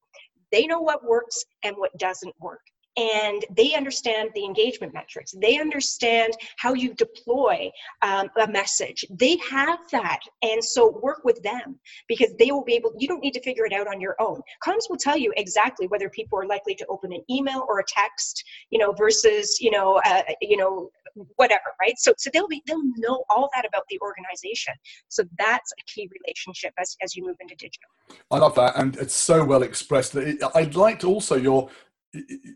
they 0.50 0.66
know 0.66 0.80
what 0.80 1.02
works 1.02 1.44
and 1.64 1.74
what 1.76 1.96
doesn't 1.98 2.34
work 2.40 2.60
and 2.96 3.44
they 3.56 3.74
understand 3.74 4.30
the 4.34 4.44
engagement 4.44 4.92
metrics. 4.92 5.32
They 5.40 5.58
understand 5.58 6.34
how 6.58 6.74
you 6.74 6.94
deploy 6.94 7.70
um, 8.02 8.28
a 8.38 8.46
message. 8.46 9.04
They 9.10 9.36
have 9.50 9.78
that. 9.92 10.20
And 10.42 10.62
so 10.62 11.00
work 11.02 11.22
with 11.24 11.42
them 11.42 11.78
because 12.06 12.34
they 12.38 12.50
will 12.52 12.64
be 12.64 12.74
able, 12.74 12.92
you 12.98 13.08
don't 13.08 13.22
need 13.22 13.34
to 13.34 13.42
figure 13.42 13.64
it 13.64 13.72
out 13.72 13.88
on 13.88 14.00
your 14.00 14.16
own. 14.20 14.40
Comms 14.62 14.90
will 14.90 14.98
tell 14.98 15.16
you 15.16 15.32
exactly 15.36 15.86
whether 15.86 16.10
people 16.10 16.38
are 16.38 16.46
likely 16.46 16.74
to 16.76 16.86
open 16.88 17.12
an 17.12 17.22
email 17.30 17.64
or 17.68 17.78
a 17.78 17.84
text, 17.86 18.44
you 18.70 18.78
know, 18.78 18.92
versus, 18.92 19.58
you 19.60 19.70
know, 19.70 20.00
uh, 20.04 20.22
you 20.42 20.56
know, 20.56 20.90
whatever, 21.36 21.62
right? 21.80 21.94
So, 21.98 22.12
so 22.18 22.30
they'll 22.32 22.48
be, 22.48 22.62
they'll 22.66 22.82
know 22.96 23.24
all 23.30 23.50
that 23.54 23.64
about 23.66 23.84
the 23.88 23.98
organization. 24.00 24.74
So 25.08 25.24
that's 25.38 25.72
a 25.72 25.82
key 25.92 26.08
relationship 26.24 26.72
as, 26.78 26.96
as 27.02 27.16
you 27.16 27.24
move 27.24 27.36
into 27.40 27.54
digital. 27.56 27.88
I 28.30 28.38
love 28.38 28.54
that. 28.56 28.76
And 28.76 28.96
it's 28.96 29.14
so 29.14 29.44
well 29.44 29.62
expressed. 29.62 30.16
I'd 30.54 30.74
like 30.74 31.00
to 31.00 31.08
also 31.08 31.36
your, 31.36 31.68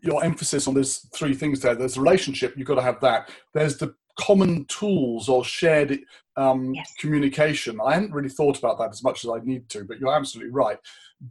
your 0.02 0.24
emphasis 0.24 0.68
on 0.68 0.74
there's 0.74 0.98
three 1.14 1.34
things 1.34 1.60
there. 1.60 1.74
There's 1.74 1.98
relationship, 1.98 2.54
you've 2.56 2.68
got 2.68 2.76
to 2.76 2.82
have 2.82 3.00
that. 3.00 3.30
There's 3.54 3.76
the 3.78 3.94
common 4.18 4.64
tools 4.66 5.28
or 5.28 5.44
shared 5.44 5.98
um, 6.36 6.74
yes. 6.74 6.92
communication. 6.98 7.78
I 7.84 7.94
hadn't 7.94 8.12
really 8.12 8.28
thought 8.28 8.58
about 8.58 8.78
that 8.78 8.90
as 8.90 9.02
much 9.02 9.24
as 9.24 9.30
I 9.30 9.38
need 9.44 9.68
to, 9.70 9.84
but 9.84 9.98
you're 9.98 10.14
absolutely 10.14 10.52
right. 10.52 10.78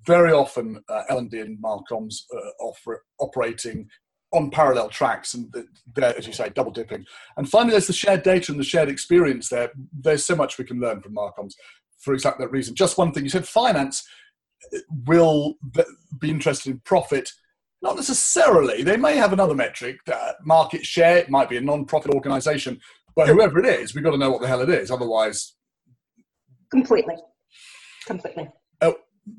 Very 0.06 0.32
often, 0.32 0.84
uh, 0.90 1.04
L&D 1.10 1.40
and 1.40 1.62
Marcoms 1.62 2.24
uh, 2.36 2.50
offer 2.60 3.04
operating 3.20 3.88
on 4.36 4.52
parallel 4.52 4.90
tracks 4.90 5.34
and 5.34 5.54
they're, 5.96 6.18
as 6.18 6.28
you 6.28 6.34
say, 6.34 6.50
double 6.50 6.72
dipping. 6.72 7.06
And 7.38 7.50
finally, 7.50 7.72
there's 7.72 7.88
the 7.88 7.94
shared 7.94 8.24
data 8.24 8.52
and 8.52 8.60
the 8.60 8.66
shared 8.66 8.90
experience 8.90 9.50
there. 9.50 9.72
There's 9.94 10.26
so 10.26 10.36
much 10.36 10.58
we 10.58 10.66
can 10.66 10.80
learn 10.80 11.02
from 11.02 11.16
Marcoms 11.16 11.56
for 12.00 12.14
exactly 12.14 12.46
that 12.46 12.52
reason. 12.52 12.76
Just 12.76 12.98
one 12.98 13.12
thing 13.12 13.24
you 13.24 13.30
said, 13.30 13.48
finance 13.48 14.08
will 15.06 15.56
be 16.20 16.30
interested 16.30 16.72
in 16.72 16.80
profit 16.80 17.32
not 17.86 17.96
necessarily. 17.96 18.82
They 18.82 18.98
may 18.98 19.16
have 19.16 19.32
another 19.32 19.54
metric, 19.54 20.00
uh, 20.12 20.34
market 20.44 20.84
share. 20.84 21.18
It 21.18 21.30
might 21.30 21.50
be 21.50 21.58
a 21.58 21.62
non-profit 21.62 22.12
organisation, 22.12 22.80
but 23.16 23.28
whoever 23.28 23.60
it 23.60 23.66
is, 23.66 23.94
we've 23.94 24.04
got 24.04 24.12
to 24.12 24.18
know 24.18 24.32
what 24.32 24.42
the 24.42 24.48
hell 24.48 24.62
it 24.62 24.70
is. 24.70 24.90
Otherwise, 24.90 25.54
completely, 26.72 27.16
completely. 28.08 28.50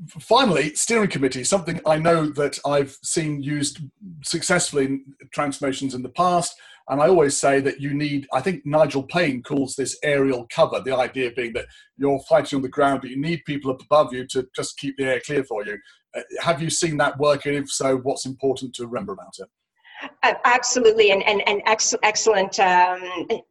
Finally, 0.08 0.74
steering 0.74 1.08
committee. 1.08 1.44
Something 1.44 1.80
I 1.86 1.96
know 1.96 2.26
that 2.30 2.58
I've 2.66 2.98
seen 3.02 3.42
used 3.42 3.78
successfully 4.24 4.86
in 4.86 5.04
transformations 5.32 5.94
in 5.94 6.02
the 6.02 6.08
past. 6.08 6.56
And 6.88 7.00
I 7.00 7.08
always 7.08 7.36
say 7.36 7.60
that 7.60 7.80
you 7.80 7.94
need, 7.94 8.28
I 8.32 8.40
think 8.40 8.64
Nigel 8.64 9.02
Paine 9.02 9.42
calls 9.42 9.74
this 9.74 9.98
aerial 10.04 10.46
cover, 10.50 10.80
the 10.80 10.96
idea 10.96 11.32
being 11.32 11.52
that 11.54 11.66
you're 11.96 12.20
fighting 12.28 12.56
on 12.56 12.62
the 12.62 12.68
ground, 12.68 13.00
but 13.00 13.10
you 13.10 13.20
need 13.20 13.44
people 13.44 13.72
up 13.72 13.82
above 13.82 14.12
you 14.12 14.26
to 14.28 14.46
just 14.54 14.78
keep 14.78 14.96
the 14.96 15.04
air 15.04 15.20
clear 15.20 15.42
for 15.44 15.64
you. 15.64 15.78
Uh, 16.16 16.22
have 16.40 16.62
you 16.62 16.70
seen 16.70 16.96
that 16.98 17.18
work? 17.18 17.44
And 17.46 17.56
if 17.56 17.70
so, 17.70 17.96
what's 17.98 18.26
important 18.26 18.74
to 18.76 18.86
remember 18.86 19.12
about 19.12 19.34
it? 19.38 19.48
Uh, 20.22 20.34
absolutely, 20.44 21.10
and 21.10 21.22
and, 21.22 21.42
and 21.48 21.62
ex- 21.64 21.94
excellent, 22.02 22.58
um, 22.60 23.00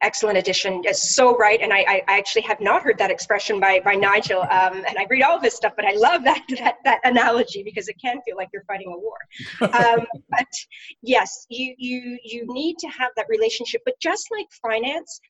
excellent 0.01 0.37
addition. 0.37 0.81
It's 0.83 1.15
so 1.15 1.35
right, 1.37 1.59
and 1.59 1.73
I, 1.73 2.03
I 2.07 2.17
actually 2.17 2.43
have 2.43 2.61
not 2.61 2.83
heard 2.83 2.97
that 2.99 3.09
expression 3.09 3.59
by 3.59 3.79
by 3.79 3.95
Nigel. 3.95 4.41
Um, 4.41 4.83
and 4.87 4.97
I 4.97 5.07
read 5.09 5.23
all 5.23 5.37
of 5.37 5.43
his 5.43 5.53
stuff, 5.53 5.73
but 5.75 5.85
I 5.85 5.93
love 5.93 6.23
that 6.23 6.43
that 6.59 6.75
that 6.83 6.99
analogy 7.03 7.63
because 7.63 7.87
it 7.87 7.95
can 7.99 8.21
feel 8.21 8.35
like 8.35 8.49
you're 8.53 8.63
fighting 8.67 8.93
a 8.93 8.97
war. 8.97 9.17
Um, 9.73 10.05
but 10.29 10.47
yes, 11.01 11.47
you 11.49 11.73
you 11.77 12.19
you 12.23 12.45
need 12.47 12.77
to 12.79 12.87
have 12.87 13.11
that 13.15 13.25
relationship. 13.27 13.81
But 13.83 13.99
just 13.99 14.27
like 14.31 14.47
finance, 14.61 15.21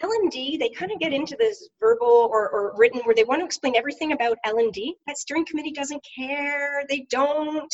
L&D, 0.00 0.56
they 0.58 0.68
kind 0.68 0.92
of 0.92 1.00
get 1.00 1.12
into 1.12 1.36
this 1.38 1.68
verbal 1.80 2.28
or, 2.30 2.48
or 2.50 2.74
written 2.76 3.00
where 3.00 3.14
they 3.14 3.24
want 3.24 3.40
to 3.40 3.44
explain 3.44 3.74
everything 3.76 4.12
about 4.12 4.38
L&D. 4.44 4.94
That 5.06 5.18
steering 5.18 5.44
committee 5.44 5.72
doesn't 5.72 6.04
care. 6.16 6.84
They 6.88 7.06
don't. 7.10 7.72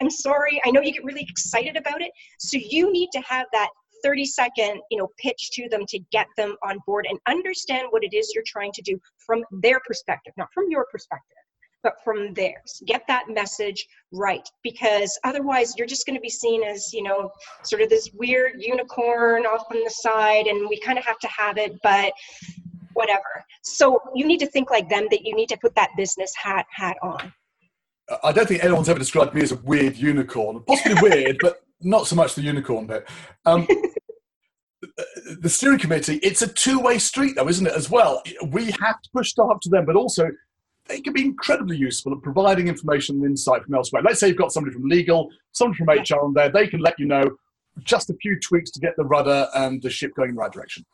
I'm 0.00 0.10
sorry. 0.10 0.60
I 0.64 0.70
know 0.70 0.80
you 0.80 0.92
get 0.92 1.04
really 1.04 1.26
excited 1.28 1.76
about 1.76 2.02
it. 2.02 2.10
So 2.38 2.58
you 2.58 2.92
need 2.92 3.08
to 3.12 3.20
have 3.20 3.46
that 3.52 3.68
30 4.04 4.26
second, 4.26 4.80
you 4.90 4.98
know, 4.98 5.08
pitch 5.18 5.50
to 5.52 5.68
them 5.68 5.84
to 5.88 5.98
get 6.12 6.26
them 6.36 6.56
on 6.62 6.78
board 6.86 7.06
and 7.08 7.18
understand 7.28 7.88
what 7.90 8.04
it 8.04 8.14
is 8.14 8.32
you're 8.34 8.44
trying 8.46 8.72
to 8.72 8.82
do 8.82 8.98
from 9.24 9.42
their 9.62 9.80
perspective, 9.86 10.32
not 10.36 10.48
from 10.52 10.64
your 10.68 10.86
perspective 10.90 11.36
but 11.86 12.02
from 12.02 12.34
theirs. 12.34 12.82
Get 12.84 13.04
that 13.06 13.26
message 13.28 13.86
right 14.12 14.48
because 14.64 15.16
otherwise 15.22 15.74
you're 15.78 15.86
just 15.86 16.04
going 16.04 16.16
to 16.16 16.20
be 16.20 16.28
seen 16.28 16.64
as, 16.64 16.92
you 16.92 17.00
know, 17.00 17.30
sort 17.62 17.80
of 17.80 17.88
this 17.88 18.10
weird 18.12 18.54
unicorn 18.58 19.46
off 19.46 19.66
on 19.70 19.84
the 19.84 19.90
side 19.90 20.48
and 20.48 20.68
we 20.68 20.80
kind 20.80 20.98
of 20.98 21.04
have 21.04 21.20
to 21.20 21.28
have 21.28 21.58
it, 21.58 21.80
but 21.84 22.12
whatever. 22.94 23.44
So 23.62 24.00
you 24.16 24.26
need 24.26 24.40
to 24.40 24.48
think 24.48 24.68
like 24.68 24.88
them 24.88 25.06
that 25.12 25.24
you 25.24 25.36
need 25.36 25.48
to 25.50 25.58
put 25.58 25.76
that 25.76 25.90
business 25.96 26.32
hat 26.34 26.66
hat 26.72 26.96
on. 27.02 27.32
I 28.22 28.32
don't 28.32 28.46
think 28.46 28.62
anyone's 28.62 28.88
ever 28.88 28.98
described 28.98 29.34
me 29.34 29.42
as 29.42 29.52
a 29.52 29.56
weird 29.56 29.96
unicorn. 29.96 30.62
Possibly 30.66 30.94
weird, 31.02 31.38
but 31.40 31.62
not 31.80 32.06
so 32.06 32.16
much 32.16 32.34
the 32.34 32.42
unicorn 32.42 32.86
bit. 32.86 33.08
Um, 33.44 33.66
the 35.40 35.48
steering 35.48 35.78
committee, 35.78 36.16
it's 36.22 36.42
a 36.42 36.48
two 36.48 36.78
way 36.78 36.98
street, 36.98 37.36
though, 37.36 37.48
isn't 37.48 37.66
it, 37.66 37.72
as 37.72 37.90
well? 37.90 38.22
We 38.48 38.66
have 38.66 39.02
to 39.02 39.10
push 39.12 39.30
stuff 39.30 39.50
up 39.50 39.60
to 39.62 39.68
them, 39.68 39.84
but 39.86 39.96
also 39.96 40.28
they 40.88 41.00
can 41.00 41.12
be 41.12 41.24
incredibly 41.24 41.76
useful 41.76 42.12
at 42.12 42.22
providing 42.22 42.68
information 42.68 43.16
and 43.16 43.24
insight 43.24 43.64
from 43.64 43.74
elsewhere. 43.74 44.02
Let's 44.02 44.20
say 44.20 44.28
you've 44.28 44.36
got 44.36 44.52
somebody 44.52 44.74
from 44.74 44.84
legal, 44.84 45.28
somebody 45.52 45.78
from 45.78 45.88
HR 45.88 46.24
on 46.24 46.34
there, 46.34 46.50
they 46.50 46.68
can 46.68 46.80
let 46.80 46.98
you 46.98 47.06
know 47.06 47.24
just 47.80 48.08
a 48.08 48.14
few 48.14 48.38
tweaks 48.40 48.70
to 48.70 48.80
get 48.80 48.96
the 48.96 49.04
rudder 49.04 49.48
and 49.54 49.82
the 49.82 49.90
ship 49.90 50.12
going 50.16 50.30
in 50.30 50.34
the 50.36 50.40
right 50.40 50.52
direction. 50.52 50.84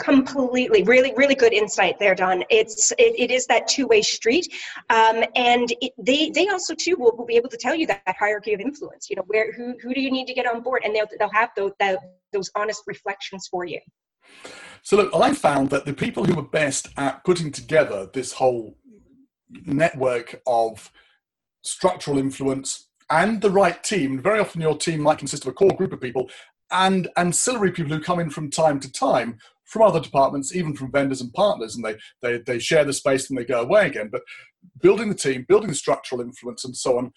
Completely, 0.00 0.82
really, 0.82 1.14
really 1.16 1.36
good 1.36 1.52
insight 1.52 2.00
there, 2.00 2.16
Don. 2.16 2.42
It's 2.50 2.90
it, 2.98 3.14
it 3.16 3.30
is 3.30 3.46
that 3.46 3.68
two 3.68 3.86
way 3.86 4.02
street, 4.02 4.52
um, 4.90 5.22
and 5.36 5.72
it, 5.80 5.92
they 5.98 6.30
they 6.30 6.48
also 6.48 6.74
too 6.74 6.96
will, 6.98 7.16
will 7.16 7.26
be 7.26 7.36
able 7.36 7.48
to 7.50 7.56
tell 7.56 7.76
you 7.76 7.86
that, 7.86 8.02
that, 8.04 8.16
hierarchy 8.18 8.52
of 8.54 8.60
influence. 8.60 9.08
You 9.08 9.14
know, 9.14 9.22
where 9.28 9.52
who 9.52 9.76
who 9.80 9.94
do 9.94 10.00
you 10.00 10.10
need 10.10 10.26
to 10.26 10.34
get 10.34 10.46
on 10.46 10.62
board, 10.62 10.82
and 10.84 10.96
they'll 10.96 11.06
they'll 11.20 11.30
have 11.32 11.50
those 11.56 11.70
that, 11.78 12.00
those 12.32 12.50
honest 12.56 12.82
reflections 12.88 13.46
for 13.46 13.64
you. 13.64 13.78
So 14.82 14.96
look, 14.96 15.14
I 15.14 15.32
found 15.32 15.70
that 15.70 15.86
the 15.86 15.94
people 15.94 16.24
who 16.24 16.34
were 16.34 16.42
best 16.42 16.88
at 16.96 17.22
putting 17.22 17.52
together 17.52 18.08
this 18.12 18.32
whole 18.32 18.76
network 19.64 20.42
of 20.44 20.90
structural 21.62 22.18
influence 22.18 22.88
and 23.10 23.40
the 23.40 23.50
right 23.50 23.80
team. 23.84 24.20
Very 24.20 24.40
often, 24.40 24.60
your 24.60 24.76
team 24.76 25.02
might 25.02 25.18
consist 25.18 25.44
of 25.44 25.50
a 25.50 25.54
core 25.54 25.76
group 25.76 25.92
of 25.92 26.00
people 26.00 26.28
and 26.70 27.08
ancillary 27.16 27.70
people 27.70 27.94
who 27.94 28.02
come 28.02 28.18
in 28.18 28.30
from 28.30 28.50
time 28.50 28.80
to 28.80 28.90
time 28.90 29.38
from 29.64 29.82
other 29.82 30.00
departments, 30.00 30.54
even 30.54 30.74
from 30.74 30.92
vendors 30.92 31.20
and 31.20 31.32
partners, 31.32 31.74
and 31.74 31.84
they, 31.84 31.96
they, 32.22 32.38
they 32.38 32.58
share 32.58 32.84
the 32.84 32.92
space 32.92 33.28
and 33.28 33.38
they 33.38 33.44
go 33.44 33.62
away 33.62 33.86
again. 33.86 34.08
But 34.10 34.22
building 34.80 35.08
the 35.08 35.14
team, 35.14 35.46
building 35.48 35.68
the 35.68 35.74
structural 35.74 36.20
influence, 36.20 36.64
and 36.64 36.76
so 36.76 36.98
on 36.98 37.12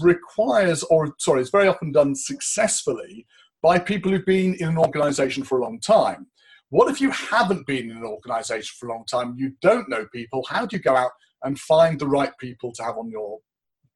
requires, 0.00 0.82
or 0.84 1.14
sorry, 1.18 1.40
it's 1.40 1.50
very 1.50 1.68
often 1.68 1.92
done 1.92 2.14
successfully 2.14 3.26
by 3.62 3.78
people 3.78 4.10
who've 4.10 4.26
been 4.26 4.54
in 4.54 4.68
an 4.68 4.78
organization 4.78 5.44
for 5.44 5.58
a 5.58 5.62
long 5.62 5.78
time. 5.80 6.26
What 6.70 6.90
if 6.90 7.00
you 7.00 7.10
haven't 7.10 7.66
been 7.66 7.90
in 7.90 7.98
an 7.98 8.04
organization 8.04 8.74
for 8.78 8.88
a 8.88 8.92
long 8.92 9.04
time? 9.04 9.34
You 9.36 9.52
don't 9.60 9.88
know 9.88 10.06
people. 10.12 10.44
How 10.48 10.66
do 10.66 10.76
you 10.76 10.82
go 10.82 10.96
out 10.96 11.12
and 11.44 11.58
find 11.58 11.98
the 11.98 12.08
right 12.08 12.32
people 12.40 12.72
to 12.72 12.82
have 12.82 12.96
on 12.96 13.10
your 13.10 13.38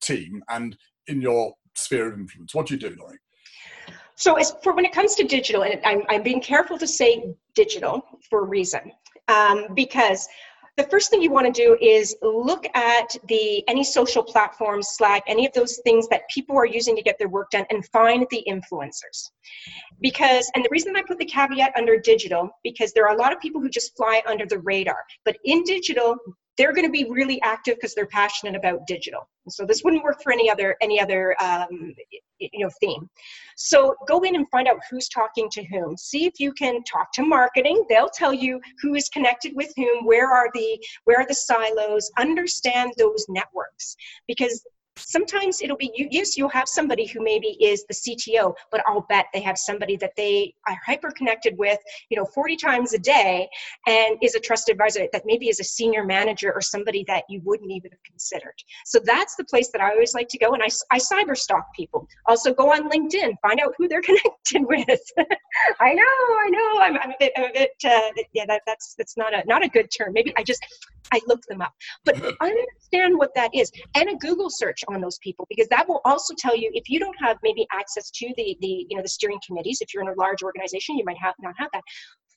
team 0.03 0.43
and 0.51 0.77
in 1.09 1.21
your 1.21 1.55
sphere 1.75 2.13
of 2.13 2.19
influence? 2.19 2.55
What 2.55 2.67
do 2.67 2.75
you 2.75 2.81
do, 2.81 2.95
Lori? 2.99 3.19
So, 4.17 4.35
as 4.35 4.55
for 4.63 4.73
when 4.73 4.85
it 4.85 4.93
comes 4.93 5.15
to 5.17 5.25
digital, 5.25 5.63
and 5.63 5.81
I'm, 5.85 6.03
I'm 6.09 6.23
being 6.23 6.41
careful 6.41 6.79
to 6.79 6.87
say 6.87 7.35
digital 7.55 8.03
for 8.29 8.41
a 8.41 8.47
reason, 8.47 8.93
um, 9.29 9.69
because 9.75 10.27
the 10.77 10.85
first 10.85 11.11
thing 11.11 11.23
you 11.23 11.31
want 11.31 11.47
to 11.47 11.53
do 11.53 11.77
is 11.81 12.17
look 12.23 12.67
at 12.75 13.17
the 13.29 13.67
any 13.69 13.83
social 13.83 14.23
platforms 14.23 14.89
slack 14.91 15.23
any 15.27 15.47
of 15.47 15.53
those 15.55 15.81
things 15.85 16.07
that 16.09 16.23
people 16.29 16.57
are 16.57 16.67
using 16.67 16.95
to 16.97 17.03
get 17.03 17.19
their 17.19 17.29
work 17.29 17.51
done 17.51 17.65
and 17.71 17.87
find 17.89 18.27
the 18.31 18.45
influencers. 18.49 19.31
Because 20.01 20.51
and 20.55 20.65
the 20.65 20.69
reason 20.71 20.95
i 20.97 21.03
put 21.03 21.19
the 21.19 21.25
caveat 21.25 21.73
under 21.77 21.99
digital 21.99 22.51
because 22.63 22.93
there 22.93 23.07
are 23.09 23.15
a 23.15 23.19
lot 23.19 23.33
of 23.33 23.41
people 23.41 23.61
who 23.61 23.71
just 23.71 23.97
fly 23.97 24.23
under 24.27 24.45
the 24.47 24.59
radar 24.59 24.99
but 25.25 25.37
in 25.45 25.63
digital 25.65 26.17
they're 26.57 26.73
going 26.73 26.87
to 26.87 26.93
be 26.93 27.07
really 27.11 27.41
active 27.43 27.77
because 27.77 27.95
they're 27.95 28.07
passionate 28.07 28.57
about 28.57 28.87
digital. 28.87 29.29
So 29.49 29.65
this 29.65 29.83
wouldn't 29.85 30.03
work 30.03 30.23
for 30.23 30.33
any 30.33 30.51
other 30.51 30.77
any 30.81 31.01
other 31.01 31.37
um, 31.41 31.95
you 32.39 32.65
know 32.65 32.71
theme. 32.81 33.09
So 33.57 33.95
go 34.09 34.21
in 34.23 34.37
and 34.37 34.49
find 34.51 34.69
out 34.69 34.79
who's 34.91 35.09
talking 35.09 35.49
to 35.51 35.65
whom. 35.65 35.97
See 35.97 36.27
if 36.27 36.35
you 36.39 36.53
can 36.53 36.83
talk 36.85 37.13
to 37.13 37.23
marketing. 37.23 37.85
They'll 37.89 38.11
tell 38.11 38.33
you 38.33 38.61
who 38.83 38.95
is 38.95 39.09
connected 39.09 39.53
with 39.55 39.73
whom. 39.77 40.05
Where 40.05 40.33
are 40.33 40.49
the 40.55 40.79
where 41.05 41.21
are 41.21 41.27
the 41.27 41.35
silos? 41.35 42.11
Understand 42.19 42.93
those 42.99 43.25
networks 43.29 43.97
because 44.27 44.65
sometimes 44.99 45.61
it'll 45.63 45.77
be 45.77 45.91
yes 46.11 46.37
you'll 46.37 46.49
have 46.49 46.69
somebody 46.69 47.07
who 47.07 47.23
maybe 47.23 47.49
is 47.63 47.85
the 47.87 47.95
cto 47.95 48.55
but 48.71 48.83
i'll 48.87 49.07
bet 49.09 49.27
they 49.33 49.41
have 49.41 49.59
somebody 49.59 49.97
that 49.97 50.13
they 50.17 50.53
are 50.69 50.77
hyper 50.85 51.11
connected 51.11 51.57
with 51.59 51.79
you 52.11 52.17
know 52.17 52.25
40 52.25 52.57
times 52.57 52.95
a 52.95 52.99
day 52.99 53.49
and 53.87 54.17
is 54.23 54.35
a 54.35 54.41
trusted 54.41 54.75
advisor 54.75 55.07
that 55.13 55.23
maybe 55.25 55.49
is 55.49 55.61
a 55.61 55.65
senior 55.65 56.05
manager 56.05 56.53
or 56.53 56.61
somebody 56.61 57.05
that 57.07 57.25
you 57.29 57.41
wouldn't 57.45 57.71
even 57.71 57.91
have 57.91 58.03
considered. 58.05 58.55
So 58.85 58.99
that's 59.03 59.37
the 59.37 59.45
place 59.45 59.71
that 59.73 59.81
i 59.81 59.91
always 59.91 60.15
like 60.15 60.29
to 60.29 60.39
go 60.39 60.55
and 60.55 60.63
i, 60.63 60.69
I 60.91 60.99
cyber 60.99 61.37
stalk 61.37 61.67
people. 61.75 62.07
Also 62.27 62.55
go 62.55 62.73
on 62.73 62.91
linkedin 62.91 63.35
find 63.43 63.61
out 63.61 63.75
who 63.77 63.89
they're 63.89 64.03
connected 64.11 64.63
with. 64.63 65.01
I 65.81 65.95
know 65.95 66.03
i 66.03 66.49
know 66.51 66.81
i'm, 66.81 66.99
I'm 66.99 67.11
a 67.11 67.17
bit, 67.19 67.33
I'm 67.37 67.45
a 67.45 67.53
bit 67.53 67.71
uh, 67.85 68.23
yeah 68.33 68.45
that, 68.47 68.63
that's 68.67 68.95
that's 68.97 69.17
not 69.17 69.35
a 69.35 69.43
not 69.47 69.65
a 69.65 69.69
good 69.69 69.91
term. 69.97 70.13
Maybe 70.13 70.33
i 70.37 70.43
just 70.43 70.65
I 71.17 71.21
look 71.27 71.43
them 71.49 71.61
up. 71.61 71.73
But 72.05 72.17
understand 72.41 73.19
what 73.19 73.31
that 73.35 73.51
is 73.55 73.71
and 73.95 74.09
a 74.09 74.17
Google 74.17 74.51
search 74.51 74.85
on 74.89 75.01
those 75.01 75.19
people 75.19 75.47
because 75.49 75.69
that 75.69 75.89
will 75.89 76.01
also 76.05 76.35
tell 76.39 76.57
you 76.57 76.71
if 76.75 76.89
you 76.89 76.99
don't 76.99 77.17
have 77.21 77.37
maybe 77.43 77.67
access 77.73 78.11
to 78.11 78.33
the 78.37 78.57
the 78.61 78.87
you 78.89 78.97
know 78.97 79.03
the 79.03 79.09
steering 79.09 79.41
committees. 79.47 79.79
If 79.81 79.93
you're 79.93 80.03
in 80.03 80.09
a 80.09 80.19
large 80.19 80.43
organization, 80.43 80.97
you 80.97 81.05
might 81.05 81.19
have 81.19 81.35
not 81.41 81.55
have 81.59 81.69
that 81.73 81.83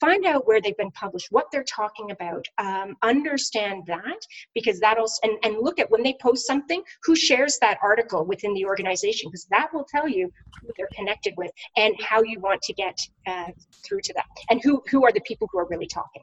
find 0.00 0.24
out 0.24 0.46
where 0.46 0.60
they've 0.60 0.76
been 0.76 0.90
published, 0.92 1.28
what 1.30 1.46
they're 1.52 1.64
talking 1.64 2.10
about, 2.10 2.44
um, 2.58 2.96
understand 3.02 3.82
that 3.86 4.18
because 4.54 4.80
that'll 4.80 5.08
and, 5.22 5.32
and 5.44 5.56
look 5.60 5.78
at 5.78 5.90
when 5.90 6.02
they 6.02 6.16
post 6.20 6.46
something, 6.46 6.82
who 7.04 7.14
shares 7.14 7.58
that 7.60 7.78
article 7.82 8.24
within 8.24 8.54
the 8.54 8.64
organization 8.64 9.28
because 9.28 9.46
that 9.50 9.68
will 9.72 9.86
tell 9.94 10.08
you 10.08 10.32
who 10.60 10.70
they're 10.76 10.88
connected 10.94 11.34
with 11.36 11.50
and 11.76 11.94
how 12.00 12.22
you 12.22 12.40
want 12.40 12.60
to 12.62 12.72
get 12.72 12.98
uh, 13.26 13.48
through 13.86 14.00
to 14.02 14.14
them 14.14 14.24
and 14.48 14.60
who 14.64 14.82
who 14.90 15.04
are 15.04 15.12
the 15.12 15.20
people 15.20 15.48
who 15.52 15.58
are 15.58 15.66
really 15.68 15.86
talking. 15.86 16.22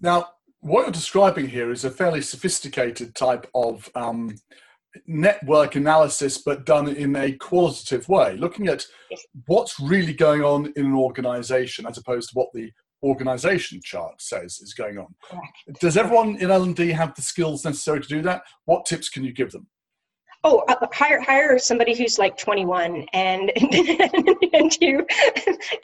Now, 0.00 0.30
what 0.62 0.82
you're 0.82 0.92
describing 0.92 1.48
here 1.48 1.70
is 1.70 1.84
a 1.84 1.90
fairly 1.90 2.22
sophisticated 2.22 3.14
type 3.14 3.48
of 3.54 3.90
um, 3.96 4.36
network 5.06 5.74
analysis, 5.74 6.38
but 6.38 6.64
done 6.64 6.88
in 6.88 7.16
a 7.16 7.32
qualitative 7.32 8.08
way, 8.08 8.36
looking 8.36 8.68
at 8.68 8.86
what's 9.46 9.80
really 9.80 10.12
going 10.12 10.42
on 10.42 10.72
in 10.76 10.86
an 10.86 10.94
organization 10.94 11.84
as 11.84 11.98
opposed 11.98 12.30
to 12.30 12.38
what 12.38 12.48
the 12.54 12.70
organization 13.02 13.80
chart 13.82 14.22
says 14.22 14.60
is 14.60 14.72
going 14.72 14.98
on. 14.98 15.12
Correct. 15.28 15.80
Does 15.80 15.96
everyone 15.96 16.36
in 16.36 16.52
L&D 16.52 16.92
have 16.92 17.14
the 17.16 17.22
skills 17.22 17.64
necessary 17.64 18.00
to 18.00 18.08
do 18.08 18.22
that? 18.22 18.42
What 18.64 18.86
tips 18.86 19.08
can 19.08 19.24
you 19.24 19.32
give 19.32 19.50
them? 19.50 19.66
Oh 20.44 20.64
uh, 20.68 20.86
hire 20.92 21.20
hire 21.20 21.58
somebody 21.58 21.94
who's 21.94 22.18
like 22.18 22.36
21 22.36 23.06
and 23.12 23.52
and 24.52 24.76
you 24.80 25.06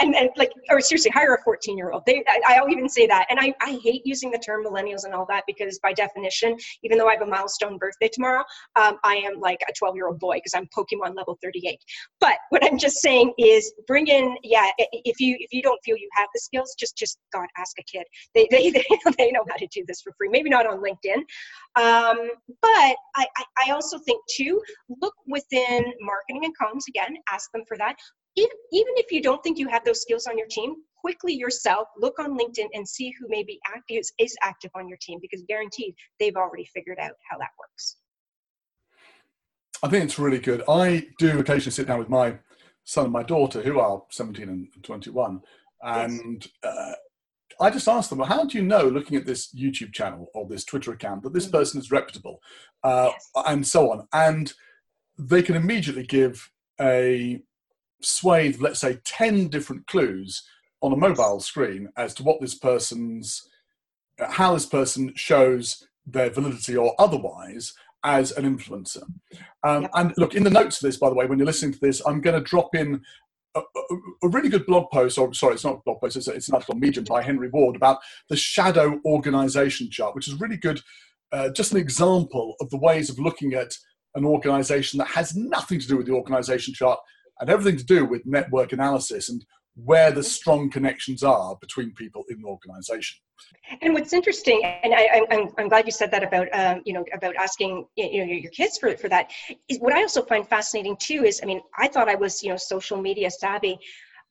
and, 0.00 0.14
then 0.14 0.28
like 0.36 0.50
or 0.70 0.80
seriously 0.80 1.10
hire 1.14 1.34
a 1.34 1.42
14 1.42 1.76
year 1.76 1.90
old 1.90 2.02
they 2.06 2.24
I, 2.28 2.58
i'll 2.58 2.68
even 2.68 2.88
say 2.88 3.06
that 3.06 3.26
and 3.30 3.38
I, 3.38 3.54
I 3.60 3.78
hate 3.82 4.02
using 4.04 4.30
the 4.30 4.38
term 4.38 4.64
millennials 4.64 5.04
and 5.04 5.14
all 5.14 5.26
that 5.28 5.44
because 5.46 5.78
by 5.80 5.92
definition 5.92 6.56
even 6.82 6.98
though 6.98 7.08
i 7.08 7.12
have 7.12 7.22
a 7.22 7.26
milestone 7.26 7.78
birthday 7.78 8.08
tomorrow 8.12 8.42
um, 8.76 8.98
i 9.04 9.16
am 9.16 9.38
like 9.40 9.60
a 9.68 9.72
12 9.72 9.94
year 9.94 10.08
old 10.08 10.18
boy 10.18 10.36
because 10.36 10.54
i'm 10.54 10.68
pokemon 10.76 11.14
level 11.14 11.38
38 11.42 11.78
but 12.20 12.36
what 12.50 12.64
i'm 12.64 12.78
just 12.78 12.96
saying 12.98 13.32
is 13.38 13.72
bring 13.86 14.08
in 14.08 14.36
yeah 14.42 14.70
if 14.78 15.20
you 15.20 15.36
if 15.38 15.52
you 15.52 15.62
don't 15.62 15.80
feel 15.84 15.96
you 15.96 16.08
have 16.16 16.28
the 16.34 16.40
skills 16.40 16.74
just 16.78 16.96
just 16.96 17.18
god 17.32 17.46
ask 17.56 17.78
a 17.78 17.82
kid. 17.82 18.04
They 18.34 18.46
they, 18.50 18.70
they, 18.70 18.84
they 19.18 19.30
know 19.30 19.44
how 19.48 19.56
to 19.56 19.66
do 19.68 19.84
this 19.86 20.00
for 20.00 20.12
free. 20.16 20.28
Maybe 20.28 20.50
not 20.50 20.66
on 20.66 20.78
linkedin 20.78 21.22
um, 21.76 22.30
but 22.60 22.96
I, 23.16 23.26
I 23.36 23.44
i 23.66 23.70
also 23.72 23.98
think 23.98 24.20
too 24.28 24.47
look 25.00 25.14
within 25.26 25.84
marketing 26.00 26.44
and 26.44 26.54
comms 26.61 26.88
again, 26.88 27.16
ask 27.32 27.50
them 27.52 27.62
for 27.66 27.76
that. 27.78 27.96
Even, 28.37 28.56
even 28.72 28.92
if 28.96 29.11
you 29.11 29.20
don't 29.20 29.42
think 29.42 29.58
you 29.58 29.68
have 29.68 29.84
those 29.84 30.02
skills 30.02 30.26
on 30.26 30.38
your 30.38 30.46
team, 30.46 30.76
quickly 31.00 31.34
yourself 31.34 31.88
look 31.98 32.18
on 32.18 32.38
LinkedIn 32.38 32.68
and 32.74 32.88
see 32.88 33.12
who 33.18 33.26
may 33.28 33.42
be 33.42 33.58
active 33.66 33.98
is, 33.98 34.12
is 34.18 34.37
active 34.42 34.70
on 34.74 34.88
your 34.88 34.98
team 35.00 35.18
because 35.20 35.42
guaranteed 35.48 35.94
they've 36.20 36.37
already 36.37 36.64
figured 36.74 36.98
out 36.98 37.12
how 37.30 37.38
that 37.38 37.50
works. 37.58 37.96
I 39.82 39.88
think 39.88 40.04
it's 40.04 40.18
really 40.18 40.40
good. 40.40 40.62
I 40.68 41.08
do 41.18 41.38
occasionally 41.38 41.72
sit 41.72 41.87
down 41.87 41.98
with 41.98 42.08
my 42.08 42.38
son 42.84 43.04
and 43.04 43.12
my 43.12 43.22
daughter, 43.22 43.62
who 43.62 43.78
are 43.78 44.02
17 44.11 44.48
and 44.48 44.68
21, 44.82 45.40
and 45.82 46.48
yes. 46.64 46.74
uh, 46.74 46.92
I 47.60 47.70
just 47.70 47.88
asked 47.88 48.10
them, 48.10 48.18
well, 48.18 48.28
how 48.28 48.44
do 48.44 48.56
you 48.56 48.64
know, 48.64 48.84
looking 48.84 49.16
at 49.16 49.26
this 49.26 49.52
YouTube 49.54 49.92
channel 49.92 50.28
or 50.34 50.46
this 50.46 50.64
Twitter 50.64 50.92
account, 50.92 51.22
that 51.22 51.32
this 51.32 51.48
mm. 51.48 51.52
person 51.52 51.80
is 51.80 51.90
reputable, 51.90 52.40
uh, 52.84 53.10
yes. 53.12 53.30
and 53.46 53.66
so 53.66 53.90
on? 53.90 54.06
And 54.12 54.52
they 55.18 55.42
can 55.42 55.56
immediately 55.56 56.06
give 56.06 56.50
a 56.80 57.40
swathe, 58.00 58.60
let's 58.60 58.80
say, 58.80 58.98
10 59.04 59.48
different 59.48 59.86
clues 59.86 60.44
on 60.80 60.92
a 60.92 60.96
mobile 60.96 61.40
screen 61.40 61.88
as 61.96 62.14
to 62.14 62.22
what 62.22 62.40
this 62.40 62.54
person's, 62.54 63.48
how 64.20 64.54
this 64.54 64.66
person 64.66 65.12
shows 65.16 65.84
their 66.06 66.30
validity 66.30 66.76
or 66.76 66.94
otherwise 66.98 67.74
as 68.04 68.30
an 68.32 68.44
influencer. 68.44 69.02
Um, 69.64 69.82
yep. 69.82 69.90
And 69.94 70.14
look, 70.16 70.34
in 70.34 70.44
the 70.44 70.50
notes 70.50 70.76
of 70.76 70.86
this, 70.86 70.96
by 70.96 71.08
the 71.08 71.14
way, 71.14 71.26
when 71.26 71.38
you're 71.38 71.46
listening 71.46 71.72
to 71.72 71.80
this, 71.80 72.00
I'm 72.06 72.20
going 72.20 72.40
to 72.40 72.48
drop 72.48 72.74
in 72.74 73.02
a, 73.54 74.28
really 74.28 74.48
good 74.48 74.66
blog 74.66 74.90
post, 74.90 75.18
or 75.18 75.32
sorry, 75.34 75.54
it's 75.54 75.64
not 75.64 75.78
a 75.78 75.82
blog 75.84 76.00
post, 76.00 76.16
it's, 76.16 76.28
a, 76.28 76.32
it's 76.32 76.48
an 76.48 76.54
article 76.54 76.74
on 76.74 76.80
Medium 76.80 77.04
by 77.04 77.22
Henry 77.22 77.48
Ward 77.48 77.76
about 77.76 77.98
the 78.28 78.37
shadow 78.37 79.00
organization 79.04 79.90
chart, 79.90 80.14
which 80.14 80.28
is 80.28 80.40
really 80.40 80.56
good, 80.56 80.80
uh, 81.32 81.50
just 81.50 81.72
an 81.72 81.78
example 81.78 82.54
of 82.61 82.70
the 82.70 82.78
ways 82.78 83.11
of 83.11 83.18
looking 83.18 83.54
at 83.54 83.72
an 84.14 84.24
organization 84.24 84.98
that 84.98 85.08
has 85.08 85.37
nothing 85.37 85.78
to 85.78 85.87
do 85.87 85.96
with 85.96 86.06
the 86.06 86.12
organization 86.12 86.74
chart 86.74 86.98
and 87.40 87.50
everything 87.50 87.78
to 87.78 87.84
do 87.84 88.04
with 88.04 88.26
network 88.26 88.72
analysis 88.72 89.28
and 89.28 89.44
where 89.84 90.10
the 90.10 90.22
strong 90.22 90.70
connections 90.70 91.22
are 91.22 91.56
between 91.60 91.92
people 91.92 92.24
in 92.28 92.40
the 92.40 92.48
organization. 92.48 93.18
And 93.80 93.94
what's 93.94 94.12
interesting, 94.12 94.64
and 94.64 94.92
I, 94.92 95.24
am 95.30 95.48
I'm 95.58 95.68
glad 95.68 95.86
you 95.86 95.92
said 95.92 96.10
that 96.10 96.24
about 96.24 96.48
um, 96.52 96.82
you 96.84 96.92
know 96.92 97.04
about 97.12 97.36
asking 97.36 97.86
you 97.96 98.26
know 98.26 98.32
your 98.32 98.50
kids 98.50 98.78
for 98.78 98.96
for 98.96 99.08
that. 99.08 99.30
Is 99.68 99.78
what 99.78 99.92
I 99.92 100.00
also 100.02 100.22
find 100.22 100.46
fascinating 100.48 100.96
too 100.96 101.24
is 101.24 101.40
I 101.42 101.46
mean 101.46 101.60
I 101.78 101.86
thought 101.86 102.08
I 102.08 102.16
was 102.16 102.42
you 102.42 102.50
know 102.50 102.56
social 102.56 103.00
media 103.00 103.30
savvy, 103.30 103.78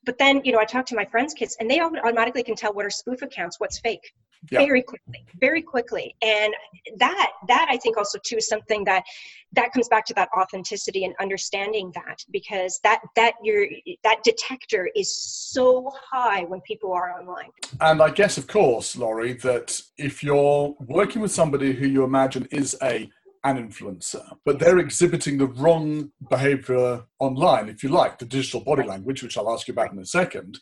but 0.04 0.18
then 0.18 0.42
you 0.44 0.52
know 0.52 0.58
I 0.58 0.64
talk 0.64 0.84
to 0.86 0.96
my 0.96 1.06
friends' 1.06 1.32
kids 1.32 1.56
and 1.58 1.70
they 1.70 1.80
automatically 1.80 2.42
can 2.42 2.54
tell 2.54 2.74
what 2.74 2.84
are 2.84 2.90
spoof 2.90 3.22
accounts, 3.22 3.58
what's 3.58 3.78
fake 3.78 4.12
yeah. 4.50 4.60
very 4.60 4.82
quickly 4.82 5.26
very 5.40 5.62
quickly. 5.62 6.14
And 6.22 6.52
that 6.96 7.32
that 7.48 7.66
i 7.70 7.76
think 7.76 7.96
also 7.96 8.18
too 8.24 8.36
is 8.36 8.48
something 8.48 8.82
that 8.84 9.04
that 9.52 9.72
comes 9.72 9.88
back 9.88 10.04
to 10.06 10.14
that 10.14 10.28
authenticity 10.36 11.04
and 11.04 11.14
understanding 11.20 11.92
that 11.94 12.24
because 12.30 12.80
that 12.82 13.00
that 13.14 13.34
your 13.42 13.66
that 14.04 14.22
detector 14.22 14.88
is 14.96 15.14
so 15.14 15.92
high 16.10 16.44
when 16.44 16.60
people 16.62 16.92
are 16.92 17.12
online. 17.18 17.50
And 17.80 18.02
i 18.02 18.10
guess 18.10 18.38
of 18.38 18.46
course 18.46 18.96
lori 18.96 19.34
that 19.34 19.80
if 19.98 20.22
you're 20.22 20.74
working 20.80 21.20
with 21.20 21.32
somebody 21.32 21.72
who 21.72 21.86
you 21.86 22.04
imagine 22.04 22.48
is 22.50 22.76
a 22.82 23.10
an 23.44 23.56
influencer, 23.56 24.36
but 24.44 24.58
they're 24.58 24.78
exhibiting 24.78 25.38
the 25.38 25.46
wrong 25.46 26.10
behavior 26.28 27.04
online, 27.20 27.68
if 27.68 27.84
you 27.84 27.88
like, 27.88 28.18
the 28.18 28.26
digital 28.26 28.60
body 28.60 28.82
language, 28.82 29.22
which 29.22 29.38
I'll 29.38 29.52
ask 29.52 29.68
you 29.68 29.72
about 29.72 29.92
in 29.92 29.98
a 30.00 30.04
second 30.04 30.58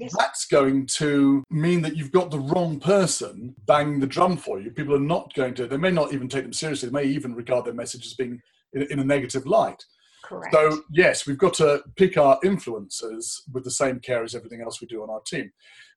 yes. 0.00 0.16
that's 0.16 0.46
going 0.46 0.86
to 0.86 1.44
mean 1.50 1.82
that 1.82 1.96
you've 1.96 2.12
got 2.12 2.30
the 2.30 2.38
wrong 2.38 2.80
person 2.80 3.54
banging 3.66 4.00
the 4.00 4.06
drum 4.06 4.36
for 4.36 4.60
you. 4.60 4.70
People 4.70 4.94
are 4.94 5.00
not 5.00 5.32
going 5.34 5.54
to, 5.54 5.66
they 5.66 5.76
may 5.76 5.90
not 5.90 6.12
even 6.12 6.28
take 6.28 6.42
them 6.42 6.52
seriously. 6.52 6.88
They 6.88 7.02
may 7.02 7.04
even 7.04 7.34
regard 7.34 7.64
their 7.64 7.74
message 7.74 8.06
as 8.06 8.14
being 8.14 8.40
in, 8.72 8.82
in 8.82 8.98
a 8.98 9.04
negative 9.04 9.46
light. 9.46 9.84
Correct. 10.24 10.54
So, 10.54 10.82
yes, 10.90 11.26
we've 11.26 11.38
got 11.38 11.54
to 11.54 11.82
pick 11.96 12.16
our 12.16 12.38
influencers 12.44 13.40
with 13.52 13.64
the 13.64 13.70
same 13.70 14.00
care 14.00 14.22
as 14.22 14.34
everything 14.34 14.60
else 14.60 14.80
we 14.80 14.86
do 14.86 15.02
on 15.02 15.10
our 15.10 15.20
team. 15.26 15.50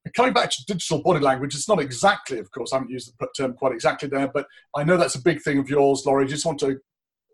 And 0.06 0.14
coming 0.14 0.34
back 0.34 0.50
to 0.50 0.66
digital 0.66 1.02
body 1.02 1.20
language, 1.20 1.56
it's 1.56 1.70
not 1.70 1.80
exactly, 1.80 2.40
of 2.40 2.52
course, 2.52 2.74
I 2.74 2.78
haven't 2.78 2.92
used 2.92 3.14
the 3.20 3.28
term 3.38 3.54
quite 3.54 3.74
exactly 3.74 4.10
there, 4.10 4.28
but 4.28 4.48
I 4.76 4.84
know 4.84 4.98
that's 4.98 5.16
a 5.16 5.22
big 5.22 5.42
thing 5.42 5.60
of 5.60 5.70
yours, 5.70 6.04
Lori. 6.06 6.28
Just 6.28 6.46
want 6.46 6.60
to 6.60 6.80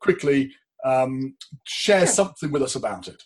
quickly 0.02 0.52
um, 0.86 1.36
share 1.66 2.06
sure. 2.06 2.08
something 2.08 2.52
with 2.52 2.62
us 2.62 2.76
about 2.76 3.08
it. 3.08 3.24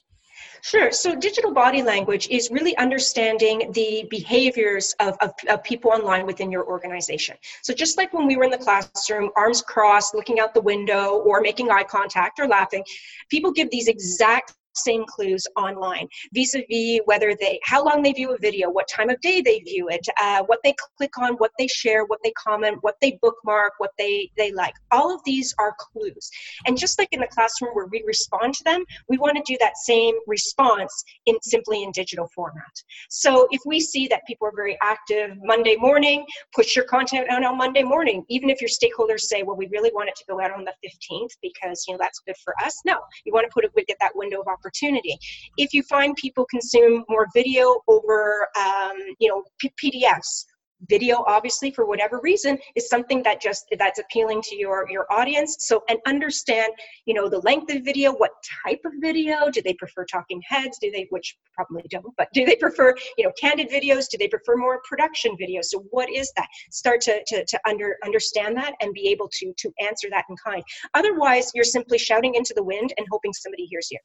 Sure. 0.65 0.93
So 0.93 1.13
digital 1.13 1.51
body 1.51 1.81
language 1.81 2.29
is 2.29 2.49
really 2.49 2.75
understanding 2.77 3.69
the 3.73 4.07
behaviors 4.09 4.95
of, 5.01 5.17
of, 5.19 5.33
of, 5.49 5.61
people 5.61 5.91
online 5.91 6.25
within 6.25 6.49
your 6.49 6.65
organization. 6.65 7.35
So 7.61 7.73
just 7.73 7.97
like 7.97 8.13
when 8.13 8.27
we 8.27 8.37
were 8.37 8.45
in 8.45 8.49
the 8.49 8.57
classroom, 8.57 9.29
arms 9.35 9.61
crossed, 9.61 10.15
looking 10.15 10.39
out 10.39 10.53
the 10.53 10.61
window, 10.61 11.17
or 11.25 11.41
making 11.41 11.69
eye 11.69 11.83
contact 11.83 12.39
or 12.39 12.47
laughing, 12.47 12.85
people 13.27 13.51
give 13.51 13.71
these 13.71 13.89
exact 13.89 14.53
same 14.75 15.05
clues 15.07 15.45
online 15.57 16.07
vis-a-vis 16.33 17.01
whether 17.05 17.35
they 17.39 17.59
how 17.63 17.83
long 17.83 18.01
they 18.01 18.13
view 18.13 18.33
a 18.33 18.37
video 18.39 18.69
what 18.69 18.87
time 18.87 19.09
of 19.09 19.19
day 19.21 19.41
they 19.41 19.59
view 19.59 19.87
it 19.89 20.05
uh, 20.21 20.43
what 20.45 20.59
they 20.63 20.73
click 20.97 21.17
on 21.17 21.33
what 21.35 21.51
they 21.57 21.67
share 21.67 22.05
what 22.05 22.19
they 22.23 22.31
comment 22.31 22.77
what 22.81 22.95
they 23.01 23.17
bookmark 23.21 23.73
what 23.77 23.91
they 23.97 24.29
they 24.37 24.51
like. 24.51 24.73
All 24.91 25.13
of 25.13 25.21
these 25.25 25.53
are 25.59 25.75
clues. 25.77 26.29
And 26.65 26.77
just 26.77 26.99
like 26.99 27.09
in 27.11 27.19
the 27.19 27.27
classroom 27.27 27.71
where 27.73 27.87
we 27.87 28.03
respond 28.05 28.53
to 28.55 28.63
them 28.63 28.83
we 29.09 29.17
want 29.17 29.37
to 29.37 29.43
do 29.45 29.57
that 29.59 29.77
same 29.77 30.15
response 30.27 31.03
in 31.25 31.35
simply 31.41 31.83
in 31.83 31.91
digital 31.91 32.27
format. 32.33 32.75
So 33.09 33.47
if 33.51 33.61
we 33.65 33.79
see 33.79 34.07
that 34.07 34.21
people 34.27 34.47
are 34.47 34.55
very 34.55 34.77
active 34.81 35.37
monday 35.43 35.75
morning 35.75 36.25
push 36.53 36.75
your 36.75 36.85
content 36.85 37.29
out 37.29 37.43
on 37.43 37.57
monday 37.57 37.83
morning. 37.83 38.25
Even 38.29 38.49
if 38.49 38.61
your 38.61 38.69
stakeholders 38.69 39.21
say 39.21 39.43
well 39.43 39.55
we 39.55 39.67
really 39.67 39.91
want 39.93 40.09
it 40.09 40.15
to 40.15 40.23
go 40.27 40.41
out 40.41 40.51
on 40.51 40.65
the 40.65 40.73
15th 40.83 41.31
because 41.41 41.85
you 41.87 41.93
know 41.93 41.99
that's 41.99 42.19
good 42.19 42.35
for 42.43 42.53
us 42.63 42.81
no 42.85 42.97
you 43.25 43.33
want 43.33 43.45
to 43.45 43.51
put 43.53 43.63
it 43.63 43.71
We 43.75 43.85
get 43.85 43.97
that 43.99 44.15
window 44.15 44.41
of 44.41 44.47
opportunity. 44.47 44.62
If 45.57 45.73
you 45.73 45.83
find 45.83 46.15
people 46.15 46.45
consume 46.49 47.03
more 47.09 47.27
video 47.33 47.81
over, 47.87 48.47
um, 48.57 48.97
you 49.19 49.29
know, 49.29 49.43
P- 49.59 49.73
PDFs, 49.83 50.45
video 50.89 51.23
obviously 51.27 51.71
for 51.71 51.85
whatever 51.85 52.19
reason 52.23 52.57
is 52.75 52.89
something 52.89 53.23
that 53.23 53.41
just 53.41 53.65
that's 53.77 53.99
appealing 53.99 54.41
to 54.41 54.55
your 54.55 54.87
your 54.89 55.05
audience. 55.11 55.57
So 55.59 55.83
and 55.89 55.99
understand 56.05 56.73
you 57.05 57.13
know 57.13 57.29
the 57.29 57.39
length 57.39 57.73
of 57.73 57.83
video 57.83 58.13
what 58.13 58.31
type 58.65 58.79
of 58.85 58.93
video 58.99 59.49
do 59.49 59.61
they 59.61 59.73
prefer 59.73 60.05
talking 60.05 60.41
heads 60.47 60.77
do 60.79 60.91
they 60.91 61.07
which 61.09 61.37
probably 61.53 61.83
don't 61.89 62.05
but 62.17 62.27
do 62.33 62.45
they 62.45 62.55
prefer 62.55 62.95
you 63.17 63.25
know 63.25 63.31
candid 63.39 63.69
videos 63.69 64.09
do 64.09 64.17
they 64.17 64.27
prefer 64.27 64.55
more 64.55 64.81
production 64.87 65.35
videos? 65.41 65.65
So 65.65 65.85
what 65.91 66.09
is 66.09 66.31
that? 66.35 66.47
Start 66.71 67.01
to 67.01 67.23
to, 67.27 67.45
to 67.45 67.59
under 67.67 67.97
understand 68.03 68.57
that 68.57 68.73
and 68.81 68.93
be 68.93 69.07
able 69.09 69.29
to 69.39 69.53
to 69.57 69.71
answer 69.79 70.09
that 70.09 70.25
in 70.29 70.35
kind. 70.43 70.63
Otherwise 70.93 71.51
you're 71.53 71.63
simply 71.63 71.97
shouting 71.97 72.35
into 72.35 72.53
the 72.55 72.63
wind 72.63 72.93
and 72.97 73.07
hoping 73.09 73.33
somebody 73.33 73.65
hears 73.65 73.89
you 73.91 73.99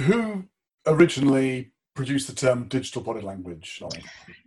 who 0.00 0.44
originally 0.86 1.72
produced 1.94 2.28
the 2.28 2.34
term 2.34 2.68
digital 2.68 3.02
body 3.02 3.20
language? 3.20 3.82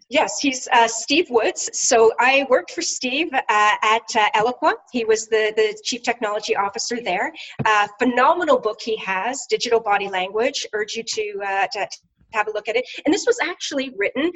Yes, 0.09 0.39
he's 0.39 0.67
uh, 0.71 0.87
Steve 0.87 1.27
Woods. 1.29 1.69
So 1.73 2.11
I 2.19 2.45
worked 2.49 2.71
for 2.71 2.81
Steve 2.81 3.33
uh, 3.33 3.39
at 3.49 4.15
uh, 4.15 4.29
Eloqua. 4.35 4.73
He 4.91 5.05
was 5.05 5.27
the, 5.27 5.53
the 5.55 5.77
chief 5.83 6.03
technology 6.03 6.55
officer 6.55 7.01
there. 7.01 7.33
Uh, 7.65 7.87
phenomenal 7.99 8.59
book 8.59 8.79
he 8.81 8.95
has, 8.97 9.45
Digital 9.49 9.79
Body 9.79 10.09
Language. 10.09 10.67
Urge 10.73 10.95
you 10.95 11.03
to, 11.03 11.41
uh, 11.45 11.67
to 11.73 11.87
have 12.33 12.47
a 12.47 12.51
look 12.51 12.67
at 12.67 12.75
it. 12.75 12.85
And 13.05 13.13
this 13.13 13.25
was 13.25 13.37
actually 13.41 13.93
written 13.97 14.31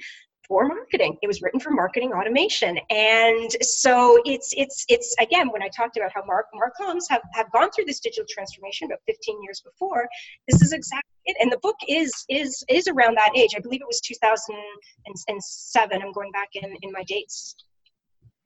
for 0.47 0.68
marketing. 0.68 1.18
It 1.22 1.28
was 1.28 1.41
written 1.41 1.59
for 1.59 1.72
marketing 1.72 2.13
automation. 2.13 2.80
And 2.89 3.51
so 3.61 4.20
it's 4.26 4.53
it's 4.55 4.86
it's 4.88 5.13
again 5.20 5.49
when 5.49 5.61
I 5.61 5.68
talked 5.68 5.97
about 5.97 6.11
how 6.13 6.24
Mark 6.26 6.45
Marcoms 6.55 7.03
have, 7.09 7.22
have 7.34 7.51
gone 7.51 7.70
through 7.72 7.86
this 7.86 7.99
digital 7.99 8.26
transformation 8.30 8.88
about 8.88 8.99
15 9.07 9.43
years 9.43 9.61
before, 9.61 10.07
this 10.47 10.61
is 10.61 10.72
exactly 10.72 11.07
it. 11.28 11.38
And 11.39 11.51
the 11.51 11.59
book 11.59 11.75
is 11.88 12.25
is 12.30 12.63
is 12.69 12.88
around 12.88 13.15
that 13.17 13.32
age. 13.36 13.53
I 13.55 13.59
believe 13.59 13.82
it 13.82 13.88
was 13.88 14.01
2007. 14.01 16.01
I'm 16.01 16.11
going 16.11 16.32
back 16.32 16.49
in, 16.55 16.75
in 16.82 16.91
my 16.91 17.03
dates. 17.03 17.55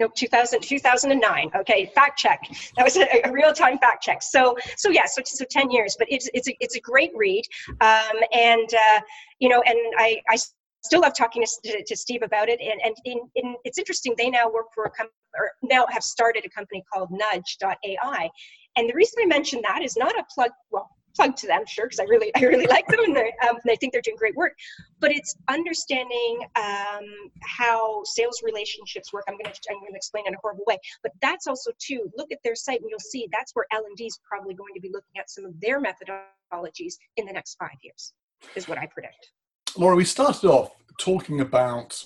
No, 0.02 0.10
2000, 0.16 0.62
2009. 0.62 1.52
Okay, 1.58 1.92
fact 1.94 2.18
check. 2.18 2.42
That 2.76 2.84
was 2.84 2.98
a, 2.98 3.06
a 3.24 3.32
real-time 3.32 3.78
fact 3.78 4.02
check. 4.02 4.24
So, 4.24 4.58
so 4.76 4.90
yeah, 4.90 5.06
so, 5.06 5.22
so 5.24 5.46
10 5.48 5.70
years, 5.70 5.96
but 6.00 6.08
it's, 6.10 6.28
it's, 6.34 6.50
a, 6.50 6.58
it's 6.60 6.76
a 6.76 6.80
great 6.80 7.12
read. 7.16 7.44
Um, 7.82 8.18
and, 8.34 8.68
uh, 8.74 9.02
you 9.38 9.48
know, 9.48 9.62
and 9.62 9.78
I, 10.00 10.20
I 10.28 10.38
still 10.84 11.02
love 11.02 11.14
talking 11.16 11.46
to, 11.64 11.84
to, 11.86 11.96
Steve 11.96 12.24
about 12.24 12.50
it. 12.50 12.60
And, 12.60 12.82
and 12.84 12.96
in, 13.06 13.20
in, 13.36 13.56
it's 13.64 13.78
interesting, 13.78 14.16
they 14.18 14.32
now 14.32 14.50
work 14.50 14.66
for 14.74 14.86
a 14.86 14.90
company, 14.90 15.14
or 15.38 15.52
now 15.62 15.86
have 15.92 16.02
started 16.02 16.46
a 16.46 16.50
company 16.50 16.84
called 16.92 17.10
Nudge.ai. 17.12 18.30
And 18.78 18.90
the 18.90 18.96
reason 18.96 19.20
I 19.22 19.28
mention 19.28 19.62
that 19.68 19.84
is 19.84 19.98
not 19.98 20.18
a 20.18 20.24
plug, 20.34 20.50
well, 20.72 20.90
plug 21.16 21.36
to 21.38 21.48
them, 21.48 21.64
sure, 21.68 21.86
because 21.86 22.00
I 22.00 22.04
really, 22.04 22.34
I 22.36 22.42
really 22.42 22.68
like 22.68 22.88
them 22.88 23.00
and, 23.04 23.18
um, 23.18 23.58
and 23.64 23.72
I 23.72 23.76
think 23.76 23.94
they're 23.94 24.02
doing 24.02 24.18
great 24.18 24.36
work. 24.36 24.54
But 25.00 25.12
it's 25.12 25.36
understanding 25.48 26.46
um, 26.56 27.32
how 27.42 28.04
sales 28.04 28.42
relationships 28.44 29.14
work. 29.14 29.24
I'm 29.28 29.36
going 29.36 29.46
to, 29.46 29.60
I'm 29.70 29.80
going 29.80 29.92
to 29.92 29.98
explain 29.98 30.28
in 30.28 30.34
a 30.34 30.38
horrible 30.42 30.64
way, 30.68 30.78
but 31.04 31.12
that's 31.22 31.48
also 31.48 31.72
too. 31.80 32.12
Look 32.18 32.32
at 32.32 32.40
their 32.44 32.56
site 32.56 32.82
and 32.82 32.90
you'll 32.90 33.00
see 33.00 33.28
that's 33.32 33.52
where 33.54 33.66
L 33.72 33.84
and 33.86 33.96
D 33.98 34.06
is 34.06 34.20
probably 34.28 34.54
going 34.54 34.74
to 34.76 34.82
be 34.82 34.90
looking 34.90 35.20
at 35.20 35.30
some 35.30 35.46
of 35.46 35.60
their 35.60 35.82
methodologies 35.82 36.96
in 37.18 37.26
the 37.26 37.34
next 37.34 37.56
five 37.56 37.78
years. 37.82 38.14
Is 38.56 38.68
what 38.68 38.80
I 38.80 38.88
predict. 38.88 39.30
Laura, 39.78 39.96
we 39.96 40.04
started 40.04 40.48
off 40.48 40.72
talking 40.98 41.42
about 41.42 42.04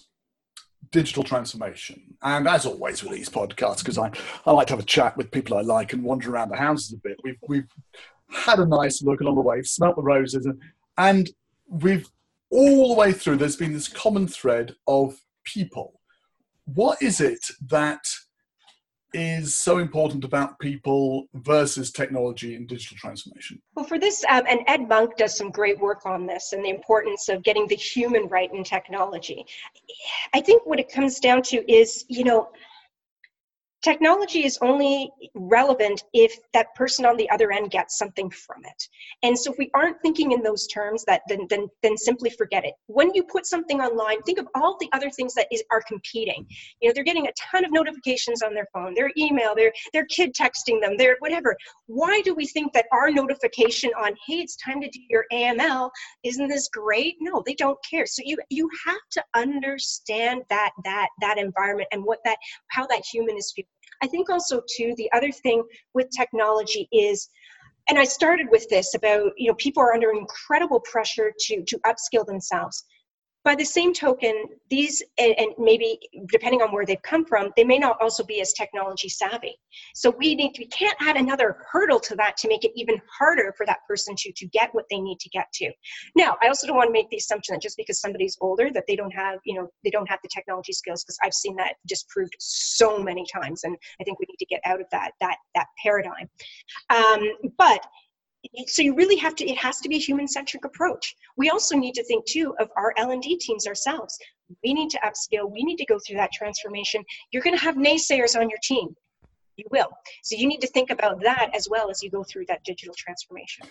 digital 0.91 1.24
transformation. 1.24 2.16
And 2.22 2.47
as 2.47 2.66
always 2.66 3.03
with 3.03 3.14
these 3.14 3.30
podcasts, 3.30 3.80
because 3.80 3.97
I, 3.97 4.12
I 4.45 4.51
like 4.51 4.68
to 4.68 4.74
have 4.74 4.80
a 4.80 4.86
chat 4.86 5.18
with 5.18 5.32
people 5.32 5.58
I 5.58 5.62
like 5.62 5.93
and 5.93 6.03
wander 6.03 6.32
around 6.32 6.49
the 6.49 6.58
houses 6.58 6.93
a 6.93 6.97
bit, 6.97 7.18
we've, 7.24 7.38
we've 7.47 7.68
had 8.30 8.59
a 8.59 8.65
nice 8.65 9.01
look 9.01 9.21
along 9.21 9.36
the 9.36 9.41
way, 9.41 9.61
smelt 9.61 9.95
the 9.95 10.01
roses, 10.01 10.45
and, 10.45 10.59
and 10.97 11.30
we've 11.67 12.09
all 12.51 12.89
the 12.89 12.99
way 12.99 13.11
through, 13.11 13.38
there's 13.38 13.55
been 13.55 13.73
this 13.73 13.88
common 13.88 14.28
thread 14.28 14.76
of 14.88 15.19
people. 15.43 15.99
What 16.65 17.01
is 17.01 17.19
it 17.21 17.45
that 17.67 18.05
is 19.13 19.55
so 19.55 19.78
important 19.78 20.23
about 20.26 20.59
people 20.59 21.28
versus 21.34 21.91
technology 21.91 22.55
and 22.55 22.67
digital 22.67 22.97
transformation? 22.97 23.61
Well, 23.76 23.86
for 23.86 23.97
this, 23.97 24.23
um, 24.30 24.43
and 24.47 24.61
Ed 24.67 24.88
Monk 24.88 25.15
does 25.17 25.38
some 25.38 25.51
great 25.51 25.80
work 25.80 26.05
on 26.05 26.26
this 26.26 26.53
and 26.53 26.63
the 26.63 26.69
importance 26.69 27.30
of 27.30 27.43
getting 27.43 27.67
the 27.67 27.76
human 27.76 28.28
right 28.28 28.53
in 28.53 28.63
technology. 28.63 29.45
I 30.34 30.41
think 30.41 30.65
what 30.65 30.80
it 30.80 30.91
comes 30.91 31.19
down 31.19 31.41
to 31.43 31.71
is, 31.71 32.05
you 32.09 32.23
know, 32.23 32.49
technology 33.86 34.44
is 34.44 34.58
only 34.64 35.12
relevant 35.36 36.04
if 36.12 36.36
that 36.54 36.74
person 36.74 37.06
on 37.06 37.16
the 37.18 37.30
other 37.30 37.52
end 37.52 37.70
gets 37.70 38.00
something 38.00 38.32
from 38.32 38.66
it. 38.66 38.90
And 39.22 39.38
so 39.38 39.52
if 39.52 39.60
we 39.60 39.70
aren't 39.76 40.02
thinking 40.02 40.32
in 40.32 40.42
those 40.42 40.66
terms 40.68 41.06
that 41.06 41.22
then 41.30 41.46
then 41.52 41.68
then 41.84 41.96
simply 41.96 42.32
forget 42.32 42.66
it. 42.66 42.74
When 42.88 43.14
you 43.14 43.24
put 43.24 43.46
something 43.46 43.80
online 43.82 44.24
think 44.24 44.40
of 44.40 44.48
all 44.56 44.76
the 44.80 44.90
other 44.92 45.12
things 45.12 45.36
that 45.36 45.48
is 45.52 45.64
are 45.72 45.84
competing. 45.88 46.48
You 46.82 46.90
know 46.90 46.94
they're 46.96 47.04
getting 47.04 47.28
a 47.28 47.34
ton 47.52 47.64
of 47.64 47.72
notifications 47.72 48.42
on 48.42 48.56
their 48.56 48.68
phone 48.74 48.96
their 48.96 49.12
email 49.18 49.54
their 49.54 49.72
their 49.94 50.06
kid 50.06 50.34
texting 50.34 50.82
them 50.82 50.98
their 50.98 51.18
whatever. 51.20 51.56
Why 51.86 52.22
do 52.22 52.34
we 52.34 52.48
think 52.48 52.74
that 52.74 52.88
our 52.92 53.12
notification 53.12 53.92
on 54.00 54.16
hey 54.26 54.40
it's 54.46 54.56
time 54.56 54.82
to 54.82 54.90
do 54.90 55.00
your 55.10 55.26
aml 55.32 55.92
isn't 56.24 56.48
this 56.48 56.68
great? 56.70 57.18
No 57.20 57.44
they 57.46 57.54
don't 57.54 57.78
care. 57.88 58.08
So 58.08 58.24
you 58.26 58.38
you 58.50 58.68
have 58.88 59.06
to 59.12 59.24
understand 59.36 60.42
that 60.50 60.72
that 60.84 61.10
that 61.22 61.38
environment 61.38 61.90
and 61.92 62.04
what 62.04 62.20
that 62.26 62.38
how 62.70 62.88
that 62.88 63.04
human 63.06 63.38
is 63.38 63.54
feeling 63.56 63.74
I 64.02 64.08
think 64.08 64.30
also 64.30 64.62
too 64.76 64.93
the 64.98 65.12
other 65.14 65.32
thing 65.32 65.64
with 65.93 66.10
technology 66.16 66.88
is 66.91 67.30
and 67.88 68.00
I 68.00 68.04
started 68.04 68.48
with 68.50 68.68
this 68.70 68.96
about 68.96 69.32
you 69.38 69.50
know 69.50 69.56
people 69.56 69.82
are 69.82 69.93
under 69.93 70.12
incredible 70.12 70.80
pressure 70.82 71.32
to 71.38 71.64
to 71.64 71.80
upskill 71.80 72.26
themselves 72.26 72.86
by 73.46 73.54
the 73.56 73.64
same 73.64 73.93
token, 73.93 74.46
these, 74.72 75.04
and, 75.20 75.36
maybe 75.60 76.00
depending 76.32 76.64
on 76.64 76.74
where 76.74 76.86
they've 76.86 77.02
come 77.04 77.24
from, 77.24 77.52
they 77.56 77.64
may 77.64 77.78
not 77.78 77.96
also 78.02 78.24
be 78.24 78.41
as 78.41 78.52
technology 78.54 79.08
savvy. 79.08 79.56
So 79.93 80.10
we 80.10 80.34
need 80.34 80.56
to, 80.56 80.64
we 80.64 80.68
can't 80.68 80.98
add 81.00 81.16
another 81.16 81.58
hurdle 81.72 82.00
to 82.02 82.16
that 82.16 82.38
to 82.38 82.48
make 82.48 82.66
it 82.66 82.72
even 82.76 83.00
harder 83.08 83.54
for 83.56 83.66
that 83.68 83.80
person 83.88 84.16
to, 84.18 84.32
to 84.34 84.48
get 84.48 84.74
what 84.74 84.86
they 84.89 85.00
need 85.00 85.20
to 85.20 85.30
get 85.30 85.46
to. 85.54 85.72
Now, 86.16 86.36
I 86.41 86.48
also 86.48 86.66
don't 86.66 86.76
want 86.76 86.88
to 86.88 86.91
make 86.91 87.10
the 87.12 87.18
assumption 87.18 87.54
that 87.54 87.62
just 87.62 87.78
because 87.78 88.02
somebody's 88.02 88.36
older 88.41 88.72
that 88.74 88.86
they 88.88 88.96
don't 88.96 89.12
have, 89.12 89.39
you 89.46 89.54
know, 89.54 89.70
they 89.84 89.91
don't 89.91 90.10
have 90.10 90.20
the 90.24 90.30
technology 90.34 90.74
skills 90.74 91.04
because 91.04 91.20
I've 91.24 91.34
seen 91.34 91.56
that 91.58 91.76
disproved 91.88 92.36
so 92.39 92.98
many 92.98 93.26
times. 93.32 93.64
And 93.64 93.78
I 94.02 94.04
think 94.04 94.20
we 94.20 94.26
need 94.28 94.39
to 94.39 94.46
get 94.48 94.62
out 94.66 94.82
of 94.82 94.88
that, 94.91 95.12
that, 95.22 95.38
that 95.54 95.68
paradigm. 95.84 96.28
Um, 96.89 97.30
but 97.60 97.86
so 98.68 98.82
you 98.82 98.96
really 98.96 99.16
have 99.18 99.36
to 99.36 99.46
it 99.46 99.58
has 99.58 99.80
to 99.80 99.89
be 99.89 99.96
a 99.96 100.00
human 100.00 100.28
centric 100.28 100.66
approach. 100.66 101.16
We 101.38 101.50
also 101.50 101.76
need 101.76 101.93
to 101.93 102.04
think 102.04 102.26
too 102.26 102.56
of 102.60 102.70
our 102.78 102.93
l&d 102.98 103.38
teams 103.38 103.68
ourselves. 103.68 104.18
We 104.64 104.74
need 104.74 104.89
to 104.91 105.00
upskill. 105.00 105.52
We 105.52 105.64
need 105.64 105.78
to 105.78 105.86
go 105.86 106.00
through 106.06 106.18
that 106.18 106.32
transformation. 106.32 107.04
You're 107.32 107.43
going 107.43 107.58
to 107.58 107.64
have 107.64 107.76
naysayers 107.76 108.39
on 108.39 108.50
your 108.50 108.60
team. 108.64 108.96
You 109.58 109.66
will. 109.72 109.89
So 110.24 110.36
you 110.36 110.48
need 110.48 110.60
to 110.62 110.68
think 110.68 110.89
about 110.89 111.22
that 111.22 111.50
as 111.56 111.68
well 111.70 111.89
as 111.89 112.04
you 112.04 112.12
go 112.12 112.24
through 112.24 112.46
that 112.48 112.64
digital 112.64 112.93
transformation. 112.98 113.68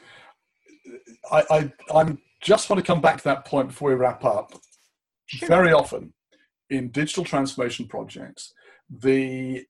I 1.31 1.45
i 1.51 1.73
i'm 1.95 2.19
just 2.41 2.69
want 2.69 2.79
to 2.79 2.87
come 2.87 3.01
back 3.01 3.19
to 3.19 3.25
that 3.25 3.45
point 3.47 3.69
before 3.69 3.91
we 3.91 3.95
wrap 3.95 4.25
up. 4.25 4.53
Sure. 5.27 5.49
very 5.49 5.73
often 5.73 6.13
in 6.69 6.91
digital 6.91 7.25
transformation 7.25 7.87
projects 7.87 8.53
the 8.91 9.65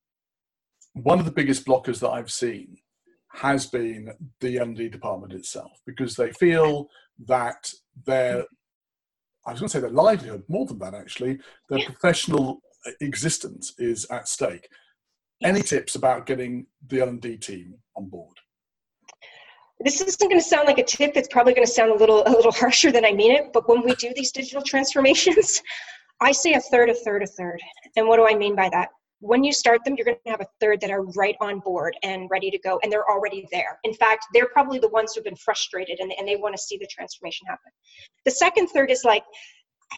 one 0.95 1.21
of 1.21 1.25
the 1.25 1.31
biggest 1.31 1.65
blockers 1.65 2.01
that 2.01 2.11
i've 2.11 2.31
seen 2.31 2.77
has 3.35 3.67
been 3.67 4.13
the 4.41 4.59
L&D 4.59 4.89
department 4.89 5.33
itself 5.33 5.73
because 5.87 6.15
they 6.15 6.33
feel 6.33 6.89
that 7.27 7.73
their 8.07 8.45
I 9.47 9.51
was 9.51 9.61
going 9.61 9.69
to 9.69 9.73
say 9.73 9.81
their 9.81 9.91
livelihood, 9.91 10.43
more 10.49 10.65
than 10.65 10.79
that 10.79 10.95
actually, 10.95 11.39
their 11.69 11.81
yeah. 11.81 11.87
professional 11.87 12.63
existence 13.01 13.75
is 13.79 14.07
at 14.07 14.27
stake. 14.27 14.69
Yes. 15.41 15.51
Any 15.51 15.63
tips 15.63 15.97
about 15.97 16.25
getting 16.25 16.67
the 16.87 17.01
L&D 17.01 17.37
team 17.39 17.75
on 17.97 18.09
board? 18.09 18.39
This 19.81 20.01
isn't 20.01 20.31
going 20.31 20.41
to 20.41 20.47
sound 20.47 20.67
like 20.67 20.79
a 20.79 20.85
tip. 20.85 21.13
It's 21.15 21.29
probably 21.29 21.53
going 21.53 21.67
to 21.67 21.73
sound 21.73 21.91
a 21.91 21.95
little 21.95 22.23
a 22.27 22.31
little 22.31 22.53
harsher 22.63 22.91
than 22.91 23.05
I 23.05 23.13
mean 23.13 23.33
it. 23.33 23.53
But 23.53 23.69
when 23.69 23.83
we 23.85 23.95
do 23.97 24.13
these 24.15 24.33
digital 24.33 24.63
transformations, 24.63 25.61
I 26.21 26.33
say 26.33 26.55
a 26.55 26.61
third, 26.61 26.89
a 26.89 26.95
third, 26.95 27.23
a 27.23 27.27
third. 27.27 27.61
And 27.97 28.09
what 28.09 28.17
do 28.17 28.27
I 28.27 28.35
mean 28.35 28.55
by 28.55 28.71
that? 28.71 28.89
When 29.25 29.43
you 29.43 29.53
start 29.53 29.83
them, 29.85 29.95
you're 29.97 30.05
going 30.05 30.19
to 30.27 30.31
have 30.31 30.43
a 30.43 30.47
third 30.61 30.83
that 30.83 30.91
are 30.91 31.03
right 31.17 31.35
on 31.41 31.59
board 31.61 31.97
and 32.03 32.29
ready 32.31 32.51
to 32.51 32.59
go, 32.59 32.79
and 32.83 32.93
they're 32.93 33.09
already 33.11 33.49
there. 33.51 33.79
In 33.85 33.95
fact, 33.95 34.27
they're 34.35 34.49
probably 34.49 34.79
the 34.79 34.89
ones 34.89 35.15
who've 35.15 35.25
been 35.25 35.35
frustrated 35.37 35.99
and, 35.99 36.13
and 36.19 36.29
they 36.29 36.37
want 36.37 36.55
to 36.55 36.61
see 36.63 36.77
the 36.77 36.87
transformation 36.87 37.47
happen. 37.47 37.73
The 38.27 38.31
second 38.31 38.69
third 38.69 38.91
is 38.91 39.03
like, 39.03 39.25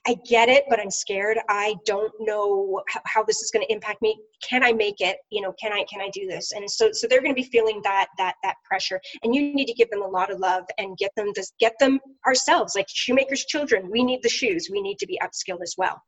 I 0.07 0.15
get 0.29 0.49
it, 0.49 0.65
but 0.69 0.79
I'm 0.79 0.91
scared. 0.91 1.39
I 1.49 1.75
don't 1.87 2.13
know 2.21 2.83
how, 3.07 3.25
this 3.25 3.43
is 3.43 3.51
going 3.51 3.67
to 3.67 3.73
impact 3.73 4.01
me. 4.01 4.17
Can 4.49 4.63
I 4.63 4.73
make 4.73 5.01
it? 5.01 5.17
You 5.31 5.43
know, 5.43 5.53
can 5.61 5.73
I 5.73 5.85
can 5.91 6.01
I 6.01 6.11
do 6.13 6.27
this? 6.27 6.53
And 6.53 6.71
so 6.71 6.91
so 6.93 7.07
they're 7.09 7.23
going 7.23 7.35
to 7.35 7.41
be 7.41 7.49
feeling 7.49 7.81
that 7.83 8.09
that 8.19 8.35
that 8.43 8.57
pressure. 8.65 9.01
And 9.23 9.35
you 9.35 9.55
need 9.55 9.67
to 9.67 9.75
give 9.75 9.89
them 9.91 10.03
a 10.03 10.07
lot 10.07 10.31
of 10.31 10.39
love 10.39 10.65
and 10.79 10.99
get 10.99 11.13
them 11.17 11.31
this 11.35 11.53
get 11.59 11.73
them 11.81 11.99
ourselves 12.27 12.75
like 12.75 12.87
shoemakers 12.89 13.47
children. 13.47 13.91
We 13.91 14.05
need 14.05 14.23
the 14.23 14.29
shoes. 14.29 14.69
We 14.71 14.83
need 14.83 14.99
to 14.99 15.07
be 15.07 15.19
upskilled 15.23 15.63
as 15.63 15.75
well. 15.79 16.01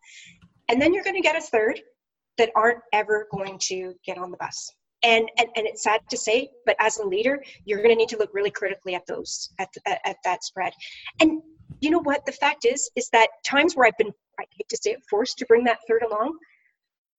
And 0.69 0.83
then 0.83 0.93
you're 0.93 1.05
going 1.05 1.17
to 1.17 1.23
get 1.23 1.37
a 1.37 1.41
third 1.41 1.81
that 2.39 2.51
aren't 2.57 2.81
ever 2.93 3.27
going 3.31 3.59
to 3.65 3.95
get 4.05 4.19
on 4.19 4.31
the 4.31 4.37
bus. 4.39 4.73
And, 5.03 5.31
and, 5.39 5.49
and 5.55 5.67
it's 5.67 5.85
sad 5.85 6.01
to 6.11 6.17
say, 6.17 6.51
but 6.67 6.75
as 6.81 6.99
a 6.99 7.07
leader, 7.07 7.43
you're 7.65 7.79
going 7.79 7.91
to 7.91 7.97
need 7.97 8.09
to 8.09 8.19
look 8.19 8.31
really 8.35 8.51
critically 8.51 8.95
at 8.95 9.07
those, 9.07 9.51
at, 9.59 9.69
at, 9.87 10.01
at 10.05 10.17
that 10.25 10.43
spread. 10.43 10.73
And 11.21 11.41
you 11.81 11.91
know 11.91 12.01
what? 12.01 12.27
The 12.27 12.33
fact 12.33 12.65
is, 12.65 12.91
is 12.97 13.09
that 13.11 13.29
times 13.45 13.77
where 13.77 13.87
I've 13.87 13.99
been, 13.99 14.13
I 14.41 14.45
hate 14.57 14.69
to 14.71 14.79
say 14.83 14.93
it, 14.93 15.01
forced 15.09 15.39
to 15.39 15.47
bring 15.47 15.65
that 15.65 15.79
third 15.87 16.03
along, 16.03 16.37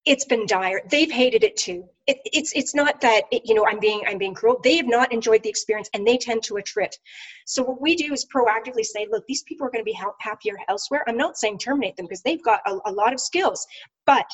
it's 0.05 0.25
been 0.25 0.45
dire. 0.45 0.81
They've 0.89 1.11
hated 1.11 1.43
it 1.43 1.57
too. 1.57 1.83
It, 2.07 2.17
it's 2.25 2.53
it's 2.55 2.73
not 2.73 3.01
that 3.01 3.23
it, 3.31 3.43
you 3.45 3.53
know 3.53 3.65
I'm 3.67 3.79
being 3.79 4.01
I'm 4.07 4.17
being 4.17 4.33
cruel. 4.33 4.59
They 4.63 4.77
have 4.77 4.87
not 4.87 5.11
enjoyed 5.11 5.43
the 5.43 5.49
experience, 5.49 5.89
and 5.93 6.07
they 6.07 6.17
tend 6.17 6.41
to 6.43 6.55
attrit. 6.55 6.93
So 7.45 7.61
what 7.63 7.81
we 7.81 7.95
do 7.95 8.13
is 8.13 8.25
proactively 8.33 8.83
say, 8.83 9.07
look, 9.11 9.25
these 9.27 9.43
people 9.43 9.67
are 9.67 9.69
going 9.69 9.83
to 9.83 9.91
be 9.91 9.99
happier 10.19 10.57
elsewhere. 10.69 11.03
I'm 11.07 11.17
not 11.17 11.37
saying 11.37 11.59
terminate 11.59 11.97
them 11.97 12.05
because 12.05 12.21
they've 12.23 12.43
got 12.43 12.61
a, 12.65 12.79
a 12.85 12.91
lot 12.91 13.13
of 13.13 13.19
skills, 13.19 13.67
but 14.05 14.25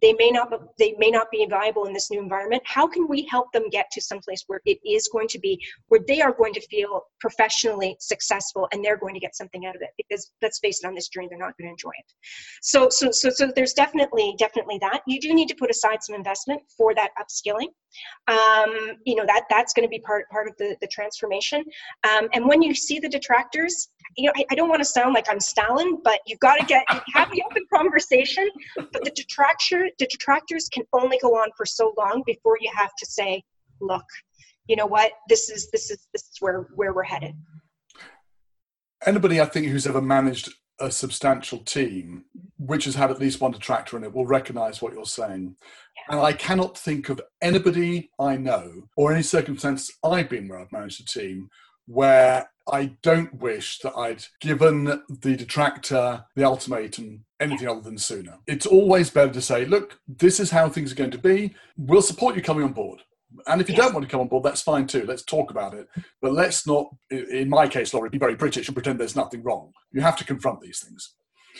they 0.00 0.12
may 0.14 0.30
not 0.30 0.52
they 0.78 0.94
may 0.98 1.10
not 1.10 1.30
be 1.30 1.46
viable 1.48 1.86
in 1.86 1.92
this 1.92 2.10
new 2.10 2.20
environment. 2.20 2.62
How 2.66 2.86
can 2.86 3.08
we 3.08 3.26
help 3.30 3.52
them 3.52 3.68
get 3.70 3.90
to 3.92 4.00
some 4.00 4.20
place 4.20 4.44
where 4.46 4.60
it 4.64 4.78
is 4.86 5.08
going 5.12 5.28
to 5.28 5.38
be 5.38 5.60
where 5.88 6.00
they 6.06 6.20
are 6.20 6.32
going 6.32 6.52
to 6.54 6.60
feel 6.68 7.02
professionally 7.20 7.96
successful 8.00 8.68
and 8.72 8.84
they're 8.84 8.96
going 8.96 9.14
to 9.14 9.20
get 9.20 9.36
something 9.36 9.66
out 9.66 9.76
of 9.76 9.82
it? 9.82 9.90
Because 9.96 10.30
let's 10.42 10.58
face 10.58 10.80
it 10.82 10.86
on 10.86 10.94
this 10.94 11.08
journey 11.08 11.28
they're 11.28 11.38
not 11.38 11.56
going 11.58 11.68
to 11.68 11.72
enjoy 11.72 11.92
it. 11.98 12.12
So 12.62 12.88
so 12.90 13.10
so 13.10 13.30
so 13.30 13.50
there's 13.54 13.72
definitely 13.72 14.34
definitely 14.38 14.78
that. 14.80 15.02
You 15.06 15.20
do 15.20 15.34
need 15.34 15.48
to 15.48 15.56
put 15.56 15.70
aside 15.70 16.02
some 16.02 16.14
investment 16.14 16.62
for 16.76 16.94
that 16.94 17.10
upskilling. 17.20 17.68
Um, 18.28 18.96
you 19.04 19.16
know 19.16 19.24
that 19.26 19.44
that's 19.50 19.72
going 19.72 19.86
to 19.86 19.90
be 19.90 20.00
part 20.00 20.28
part 20.30 20.48
of 20.48 20.56
the 20.58 20.76
the 20.80 20.88
transformation. 20.88 21.64
Um, 22.08 22.28
and 22.32 22.46
when 22.46 22.62
you 22.62 22.74
see 22.74 22.98
the 22.98 23.08
detractors 23.08 23.88
you 24.16 24.26
know 24.26 24.32
I, 24.36 24.44
I 24.50 24.54
don't 24.54 24.68
want 24.68 24.80
to 24.80 24.84
sound 24.84 25.14
like 25.14 25.26
i'm 25.30 25.40
stalin 25.40 25.98
but 26.02 26.20
you've 26.26 26.40
got 26.40 26.56
to 26.56 26.66
get 26.66 26.84
have 27.14 27.30
the 27.30 27.42
open 27.50 27.64
conversation 27.72 28.48
but 28.76 29.04
the 29.04 29.10
detractor 29.14 29.87
the 29.98 30.06
detractors 30.06 30.68
can 30.68 30.84
only 30.92 31.18
go 31.20 31.30
on 31.34 31.48
for 31.56 31.66
so 31.66 31.94
long 31.96 32.22
before 32.26 32.56
you 32.60 32.70
have 32.76 32.90
to 32.98 33.06
say 33.06 33.42
look 33.80 34.04
you 34.68 34.76
know 34.76 34.86
what? 34.86 35.12
This 35.28 35.48
is 35.50 35.70
this 35.70 35.90
is 35.90 36.06
this 36.12 36.22
is 36.22 36.36
where 36.40 36.68
where 36.74 36.92
we're 36.92 37.02
headed. 37.02 37.34
Anybody 39.04 39.40
i 39.40 39.46
think 39.46 39.66
who's 39.66 39.86
ever 39.86 40.02
managed 40.02 40.52
a 40.80 40.90
substantial 40.90 41.58
team 41.58 42.24
which 42.56 42.84
has 42.84 42.94
had 42.94 43.10
at 43.10 43.18
least 43.18 43.40
one 43.40 43.50
detractor 43.50 43.96
in 43.96 44.04
it 44.04 44.14
will 44.14 44.26
recognize 44.26 44.80
what 44.80 44.92
you're 44.92 45.04
saying. 45.04 45.56
And 46.08 46.20
I 46.20 46.32
cannot 46.32 46.78
think 46.78 47.08
of 47.08 47.20
anybody 47.42 48.10
I 48.20 48.36
know 48.36 48.88
or 48.96 49.12
any 49.12 49.22
circumstance 49.22 49.90
I've 50.04 50.28
been 50.28 50.46
where 50.46 50.60
I've 50.60 50.70
managed 50.70 51.00
a 51.00 51.04
team 51.04 51.48
where 51.86 52.48
I 52.72 52.96
don't 53.02 53.34
wish 53.34 53.78
that 53.80 53.96
I'd 53.96 54.24
given 54.40 54.84
the 55.08 55.36
detractor 55.36 56.24
the 56.36 56.44
ultimatum 56.44 57.24
anything 57.40 57.68
other 57.68 57.80
than 57.80 57.98
sooner. 57.98 58.38
It's 58.46 58.66
always 58.66 59.10
better 59.10 59.32
to 59.32 59.40
say, 59.40 59.64
look, 59.64 59.98
this 60.08 60.40
is 60.40 60.50
how 60.50 60.68
things 60.68 60.92
are 60.92 60.96
going 60.96 61.10
to 61.12 61.18
be. 61.18 61.54
We'll 61.76 62.02
support 62.02 62.36
you 62.36 62.42
coming 62.42 62.64
on 62.64 62.72
board. 62.72 63.00
And 63.46 63.60
if 63.60 63.68
you 63.68 63.74
yes. 63.76 63.84
don't 63.84 63.94
want 63.94 64.06
to 64.06 64.10
come 64.10 64.20
on 64.20 64.28
board, 64.28 64.44
that's 64.44 64.62
fine 64.62 64.86
too. 64.86 65.04
Let's 65.06 65.22
talk 65.22 65.50
about 65.50 65.74
it. 65.74 65.86
But 66.20 66.32
let's 66.32 66.66
not, 66.66 66.88
in 67.10 67.48
my 67.48 67.68
case, 67.68 67.92
Lori, 67.92 68.08
be 68.08 68.18
very 68.18 68.34
British 68.34 68.68
and 68.68 68.74
pretend 68.74 68.98
there's 68.98 69.16
nothing 69.16 69.42
wrong. 69.42 69.72
You 69.92 70.00
have 70.00 70.16
to 70.16 70.24
confront 70.24 70.60
these 70.60 70.80
things. 70.80 71.14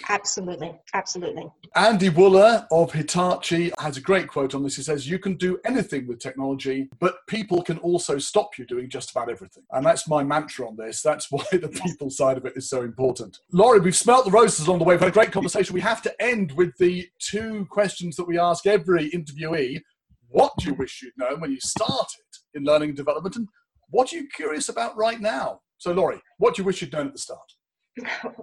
Absolutely, 0.08 0.78
absolutely. 0.94 1.46
Andy 1.74 2.10
Wooler 2.10 2.66
of 2.70 2.92
Hitachi 2.92 3.72
has 3.78 3.96
a 3.96 4.00
great 4.00 4.28
quote 4.28 4.54
on 4.54 4.62
this. 4.62 4.76
He 4.76 4.82
says, 4.82 5.08
You 5.08 5.18
can 5.18 5.36
do 5.36 5.58
anything 5.64 6.06
with 6.06 6.18
technology, 6.18 6.88
but 6.98 7.26
people 7.26 7.62
can 7.62 7.78
also 7.78 8.18
stop 8.18 8.58
you 8.58 8.66
doing 8.66 8.88
just 8.88 9.10
about 9.10 9.30
everything. 9.30 9.64
And 9.72 9.84
that's 9.84 10.08
my 10.08 10.22
mantra 10.22 10.66
on 10.68 10.76
this. 10.76 11.02
That's 11.02 11.28
why 11.30 11.44
the 11.52 11.68
people 11.68 12.10
side 12.10 12.36
of 12.36 12.44
it 12.44 12.56
is 12.56 12.68
so 12.68 12.82
important. 12.82 13.38
Lori, 13.52 13.80
we've 13.80 13.96
smelt 13.96 14.24
the 14.24 14.30
roses 14.30 14.66
along 14.66 14.78
the 14.78 14.84
way. 14.84 14.94
We've 14.94 15.00
had 15.00 15.10
a 15.10 15.12
great 15.12 15.32
conversation. 15.32 15.74
We 15.74 15.80
have 15.80 16.02
to 16.02 16.22
end 16.22 16.52
with 16.52 16.76
the 16.78 17.08
two 17.18 17.66
questions 17.70 18.16
that 18.16 18.26
we 18.26 18.38
ask 18.38 18.66
every 18.66 19.10
interviewee 19.10 19.82
What 20.28 20.52
do 20.58 20.66
you 20.66 20.74
wish 20.74 21.02
you'd 21.02 21.16
known 21.16 21.40
when 21.40 21.50
you 21.50 21.60
started 21.60 22.24
in 22.54 22.64
learning 22.64 22.90
and 22.90 22.96
development? 22.96 23.36
And 23.36 23.48
what 23.90 24.12
are 24.12 24.16
you 24.16 24.28
curious 24.34 24.68
about 24.68 24.96
right 24.96 25.20
now? 25.20 25.60
So, 25.78 25.92
Lori, 25.92 26.20
what 26.38 26.54
do 26.54 26.62
you 26.62 26.66
wish 26.66 26.82
you'd 26.82 26.92
known 26.92 27.06
at 27.06 27.12
the 27.12 27.18
start? 27.18 27.52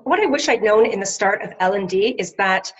What 0.03 0.19
I 0.19 0.25
wish 0.25 0.49
I'd 0.49 0.63
known 0.63 0.85
in 0.85 0.99
the 0.99 1.05
start 1.05 1.41
of 1.41 1.53
L&D 1.59 2.15
is 2.19 2.33
that 2.33 2.71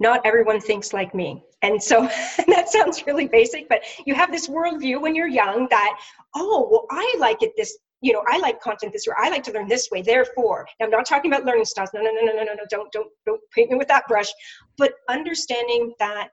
not 0.00 0.20
everyone 0.24 0.60
thinks 0.60 0.92
like 0.92 1.14
me. 1.14 1.44
And 1.62 1.82
so 1.82 2.02
that 2.48 2.68
sounds 2.68 3.06
really 3.06 3.28
basic, 3.28 3.68
but 3.68 3.82
you 4.04 4.14
have 4.14 4.32
this 4.32 4.48
worldview 4.48 5.00
when 5.00 5.14
you're 5.14 5.28
young 5.28 5.68
that, 5.70 5.98
oh, 6.34 6.68
well, 6.70 6.86
I 6.90 7.14
like 7.18 7.42
it 7.42 7.52
this, 7.56 7.78
you 8.00 8.12
know, 8.12 8.22
I 8.28 8.38
like 8.38 8.60
content 8.60 8.92
this 8.92 9.06
way, 9.06 9.14
I 9.16 9.30
like 9.30 9.44
to 9.44 9.52
learn 9.52 9.68
this 9.68 9.90
way, 9.90 10.02
therefore. 10.02 10.66
Now, 10.80 10.86
I'm 10.86 10.90
not 10.90 11.06
talking 11.06 11.32
about 11.32 11.44
learning 11.44 11.66
styles. 11.66 11.90
No, 11.94 12.02
no, 12.02 12.10
no, 12.10 12.20
no, 12.20 12.32
no, 12.32 12.42
no, 12.42 12.54
no, 12.54 12.64
don't, 12.68 12.90
don't, 12.92 13.08
don't 13.26 13.40
paint 13.54 13.70
me 13.70 13.76
with 13.76 13.88
that 13.88 14.08
brush. 14.08 14.32
But 14.76 14.94
understanding 15.08 15.94
that 16.00 16.30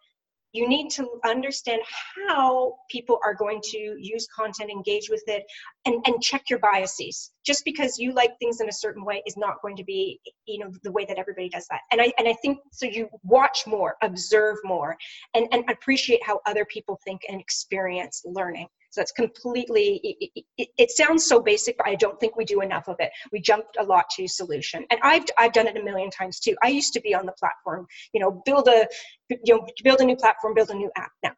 you 0.51 0.67
need 0.67 0.89
to 0.89 1.07
understand 1.25 1.81
how 2.27 2.75
people 2.89 3.19
are 3.23 3.33
going 3.33 3.61
to 3.63 3.95
use 3.99 4.27
content 4.35 4.71
engage 4.71 5.09
with 5.09 5.23
it 5.27 5.43
and, 5.85 6.03
and 6.05 6.21
check 6.21 6.49
your 6.49 6.59
biases. 6.59 7.31
Just 7.45 7.63
because 7.65 7.97
you 7.97 8.13
like 8.13 8.31
things 8.39 8.61
in 8.61 8.69
a 8.69 8.73
certain 8.73 9.05
way 9.05 9.21
is 9.25 9.37
not 9.37 9.61
going 9.61 9.75
to 9.75 9.83
be 9.83 10.19
you 10.45 10.59
know 10.59 10.71
the 10.83 10.91
way 10.91 11.05
that 11.05 11.17
everybody 11.17 11.49
does 11.49 11.67
that. 11.69 11.81
And 11.91 12.01
i 12.01 12.11
and 12.17 12.27
i 12.27 12.33
think 12.41 12.59
so 12.71 12.85
you 12.85 13.09
watch 13.23 13.65
more 13.67 13.95
observe 14.01 14.57
more 14.63 14.97
and 15.33 15.47
and 15.51 15.63
appreciate 15.69 16.23
how 16.23 16.39
other 16.45 16.65
people 16.65 16.99
think 17.03 17.21
and 17.29 17.39
experience 17.39 18.21
learning 18.25 18.67
so 18.89 19.01
it's 19.01 19.11
completely, 19.11 19.99
it, 20.03 20.43
it, 20.57 20.67
it, 20.77 20.91
sounds 20.91 21.25
so 21.25 21.39
basic, 21.39 21.77
but 21.77 21.87
I 21.87 21.95
don't 21.95 22.19
think 22.19 22.35
we 22.35 22.45
do 22.45 22.61
enough 22.61 22.87
of 22.87 22.95
it. 22.99 23.11
We 23.31 23.39
jumped 23.39 23.77
a 23.79 23.83
lot 23.83 24.05
to 24.15 24.27
solution. 24.27 24.83
And 24.89 24.99
I've, 25.03 25.25
I've 25.37 25.53
done 25.53 25.67
it 25.67 25.77
a 25.77 25.83
million 25.83 26.09
times 26.09 26.39
too. 26.39 26.55
I 26.63 26.69
used 26.69 26.93
to 26.93 27.01
be 27.01 27.13
on 27.13 27.25
the 27.25 27.31
platform, 27.33 27.85
you 28.13 28.19
know, 28.19 28.41
build 28.45 28.67
a, 28.67 28.87
you 29.29 29.55
know, 29.55 29.67
build 29.83 30.01
a 30.01 30.05
new 30.05 30.15
platform, 30.15 30.55
build 30.55 30.71
a 30.71 30.75
new 30.75 30.89
app 30.95 31.11
now. 31.23 31.33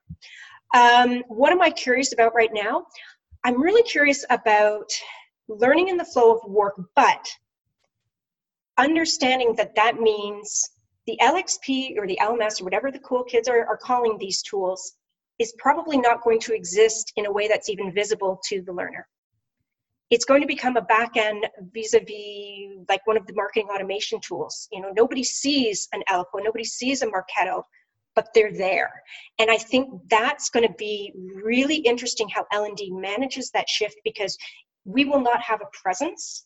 Um, 0.74 1.24
what 1.28 1.52
am 1.52 1.62
I 1.62 1.70
curious 1.70 2.14
about 2.14 2.34
right 2.34 2.52
now? 2.54 2.86
I'm 3.43 3.62
really 3.62 3.84
curious 3.84 4.24
about 4.30 4.89
learning 5.49 5.89
in 5.89 5.97
the 5.97 6.06
flow 6.06 6.34
of 6.34 6.49
work, 6.49 6.76
but 6.95 7.28
understanding 8.78 9.56
that 9.58 9.76
that 9.76 9.99
means 9.99 10.72
the 11.08 11.18
LXP 11.22 11.97
or 11.97 12.08
the 12.08 12.18
LMS 12.22 12.62
or 12.62 12.64
whatever 12.64 12.91
the 12.91 12.99
cool 12.99 13.24
kids 13.24 13.49
are, 13.49 13.66
are 13.66 13.78
calling 13.78 14.18
these 14.18 14.41
tools 14.41 14.93
is 15.39 15.53
probably 15.57 15.97
not 15.97 16.23
going 16.23 16.39
to 16.41 16.53
exist 16.53 17.13
in 17.15 17.25
a 17.25 17.32
way 17.32 17.47
that's 17.47 17.69
even 17.69 17.93
visible 17.93 18.39
to 18.49 18.61
the 18.61 18.73
learner. 18.73 19.07
It's 20.09 20.25
going 20.25 20.41
to 20.41 20.47
become 20.47 20.75
a 20.75 20.82
back 20.82 21.15
end 21.15 21.47
vis-a-vis 21.73 22.86
like 22.89 23.05
one 23.07 23.15
of 23.15 23.25
the 23.27 23.34
marketing 23.34 23.69
automation 23.73 24.19
tools. 24.19 24.67
You 24.71 24.82
know, 24.82 24.91
nobody 24.95 25.23
sees 25.23 25.88
an 25.93 26.03
Eloqua, 26.09 26.43
nobody 26.43 26.65
sees 26.65 27.01
a 27.01 27.07
Marketo, 27.07 27.63
but 28.13 28.27
they're 28.36 28.53
there. 28.53 28.91
And 29.39 29.49
I 29.49 29.57
think 29.57 29.89
that's 30.09 30.49
going 30.49 30.67
to 30.67 30.73
be 30.77 31.13
really 31.43 31.77
interesting 31.77 32.27
how 32.27 32.45
L&D 32.51 32.91
manages 32.91 33.51
that 33.51 33.69
shift 33.69 33.95
because 34.03 34.38
we 34.84 35.05
will 35.05 35.21
not 35.21 35.41
have 35.41 35.61
a 35.61 35.69
presence 35.82 36.45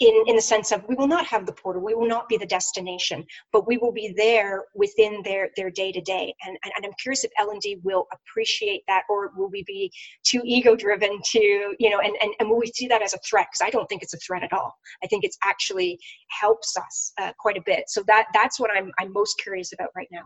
in, 0.00 0.24
in 0.26 0.36
the 0.36 0.42
sense 0.42 0.72
of 0.72 0.82
we 0.88 0.94
will 0.94 1.06
not 1.06 1.26
have 1.26 1.46
the 1.46 1.52
portal, 1.52 1.82
we 1.82 1.94
will 1.94 2.08
not 2.08 2.28
be 2.28 2.36
the 2.36 2.46
destination, 2.46 3.24
but 3.52 3.66
we 3.66 3.76
will 3.76 3.92
be 3.92 4.12
there 4.16 4.64
within 4.74 5.22
their 5.24 5.50
their 5.56 5.70
day 5.70 5.92
to 5.92 6.00
day. 6.00 6.34
And 6.44 6.56
and 6.64 6.84
I'm 6.84 6.92
curious 7.00 7.24
if 7.24 7.30
L&D 7.38 7.78
will 7.82 8.06
appreciate 8.12 8.82
that, 8.88 9.02
or 9.08 9.30
will 9.36 9.50
we 9.50 9.62
be 9.64 9.92
too 10.24 10.40
ego 10.44 10.74
driven 10.74 11.20
to 11.32 11.74
you 11.78 11.90
know, 11.90 12.00
and, 12.00 12.14
and 12.22 12.32
and 12.40 12.48
will 12.48 12.58
we 12.58 12.72
see 12.74 12.86
that 12.88 13.02
as 13.02 13.14
a 13.14 13.18
threat? 13.18 13.46
Because 13.52 13.66
I 13.66 13.70
don't 13.70 13.86
think 13.88 14.02
it's 14.02 14.14
a 14.14 14.18
threat 14.18 14.42
at 14.42 14.52
all. 14.52 14.74
I 15.04 15.06
think 15.06 15.24
it's 15.24 15.38
actually 15.44 15.98
helps 16.28 16.76
us 16.76 17.12
uh, 17.20 17.32
quite 17.38 17.56
a 17.56 17.62
bit. 17.64 17.84
So 17.88 18.02
that 18.06 18.26
that's 18.34 18.58
what 18.58 18.70
I'm 18.74 18.90
I'm 18.98 19.12
most 19.12 19.40
curious 19.42 19.72
about 19.72 19.90
right 19.96 20.08
now. 20.10 20.24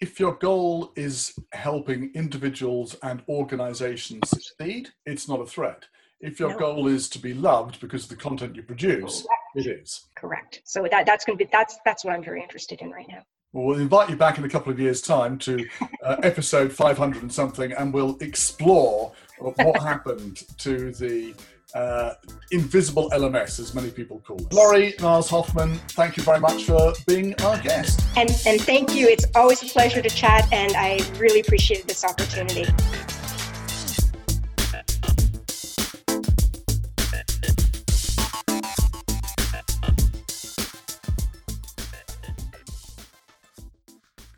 If 0.00 0.18
your 0.20 0.34
goal 0.34 0.92
is 0.96 1.34
helping 1.52 2.12
individuals 2.14 2.96
and 3.02 3.22
organizations 3.28 4.30
succeed, 4.30 4.90
it's 5.04 5.28
not 5.28 5.40
a 5.40 5.46
threat 5.46 5.84
if 6.20 6.40
your 6.40 6.50
no. 6.50 6.58
goal 6.58 6.86
is 6.88 7.08
to 7.10 7.18
be 7.18 7.34
loved 7.34 7.80
because 7.80 8.04
of 8.04 8.10
the 8.10 8.16
content 8.16 8.56
you 8.56 8.62
produce, 8.62 9.22
Correct. 9.54 9.68
it 9.68 9.80
is. 9.80 10.08
Correct. 10.16 10.60
So 10.64 10.86
that, 10.90 11.06
that's 11.06 11.24
going 11.24 11.38
to 11.38 11.44
be 11.44 11.48
that's 11.50 11.78
that's 11.84 12.04
what 12.04 12.14
I'm 12.14 12.22
very 12.22 12.42
interested 12.42 12.80
in 12.80 12.90
right 12.90 13.06
now. 13.08 13.22
Well, 13.52 13.64
we'll 13.64 13.78
invite 13.78 14.10
you 14.10 14.16
back 14.16 14.36
in 14.36 14.44
a 14.44 14.48
couple 14.48 14.72
of 14.72 14.78
years' 14.78 15.00
time 15.00 15.38
to 15.38 15.66
uh, 16.04 16.16
episode 16.22 16.70
500 16.70 17.22
and 17.22 17.32
something, 17.32 17.72
and 17.72 17.94
we'll 17.94 18.18
explore 18.20 19.12
what 19.38 19.76
happened 19.82 20.42
to 20.58 20.92
the 20.92 21.34
uh, 21.74 22.14
invisible 22.50 23.10
LMS, 23.10 23.58
as 23.58 23.74
many 23.74 23.90
people 23.90 24.20
call 24.26 24.38
it. 24.38 24.52
Lori 24.52 24.94
Niles 25.00 25.30
Hoffman, 25.30 25.76
thank 25.88 26.16
you 26.16 26.22
very 26.22 26.40
much 26.40 26.64
for 26.64 26.92
being 27.06 27.34
our 27.42 27.58
guest. 27.60 28.02
And, 28.16 28.30
and 28.46 28.60
thank 28.60 28.94
you. 28.94 29.08
It's 29.08 29.26
always 29.34 29.62
a 29.62 29.66
pleasure 29.66 30.02
to 30.02 30.10
chat, 30.10 30.50
and 30.52 30.72
I 30.76 31.00
really 31.18 31.40
appreciated 31.40 31.86
this 31.86 32.04
opportunity. 32.04 32.66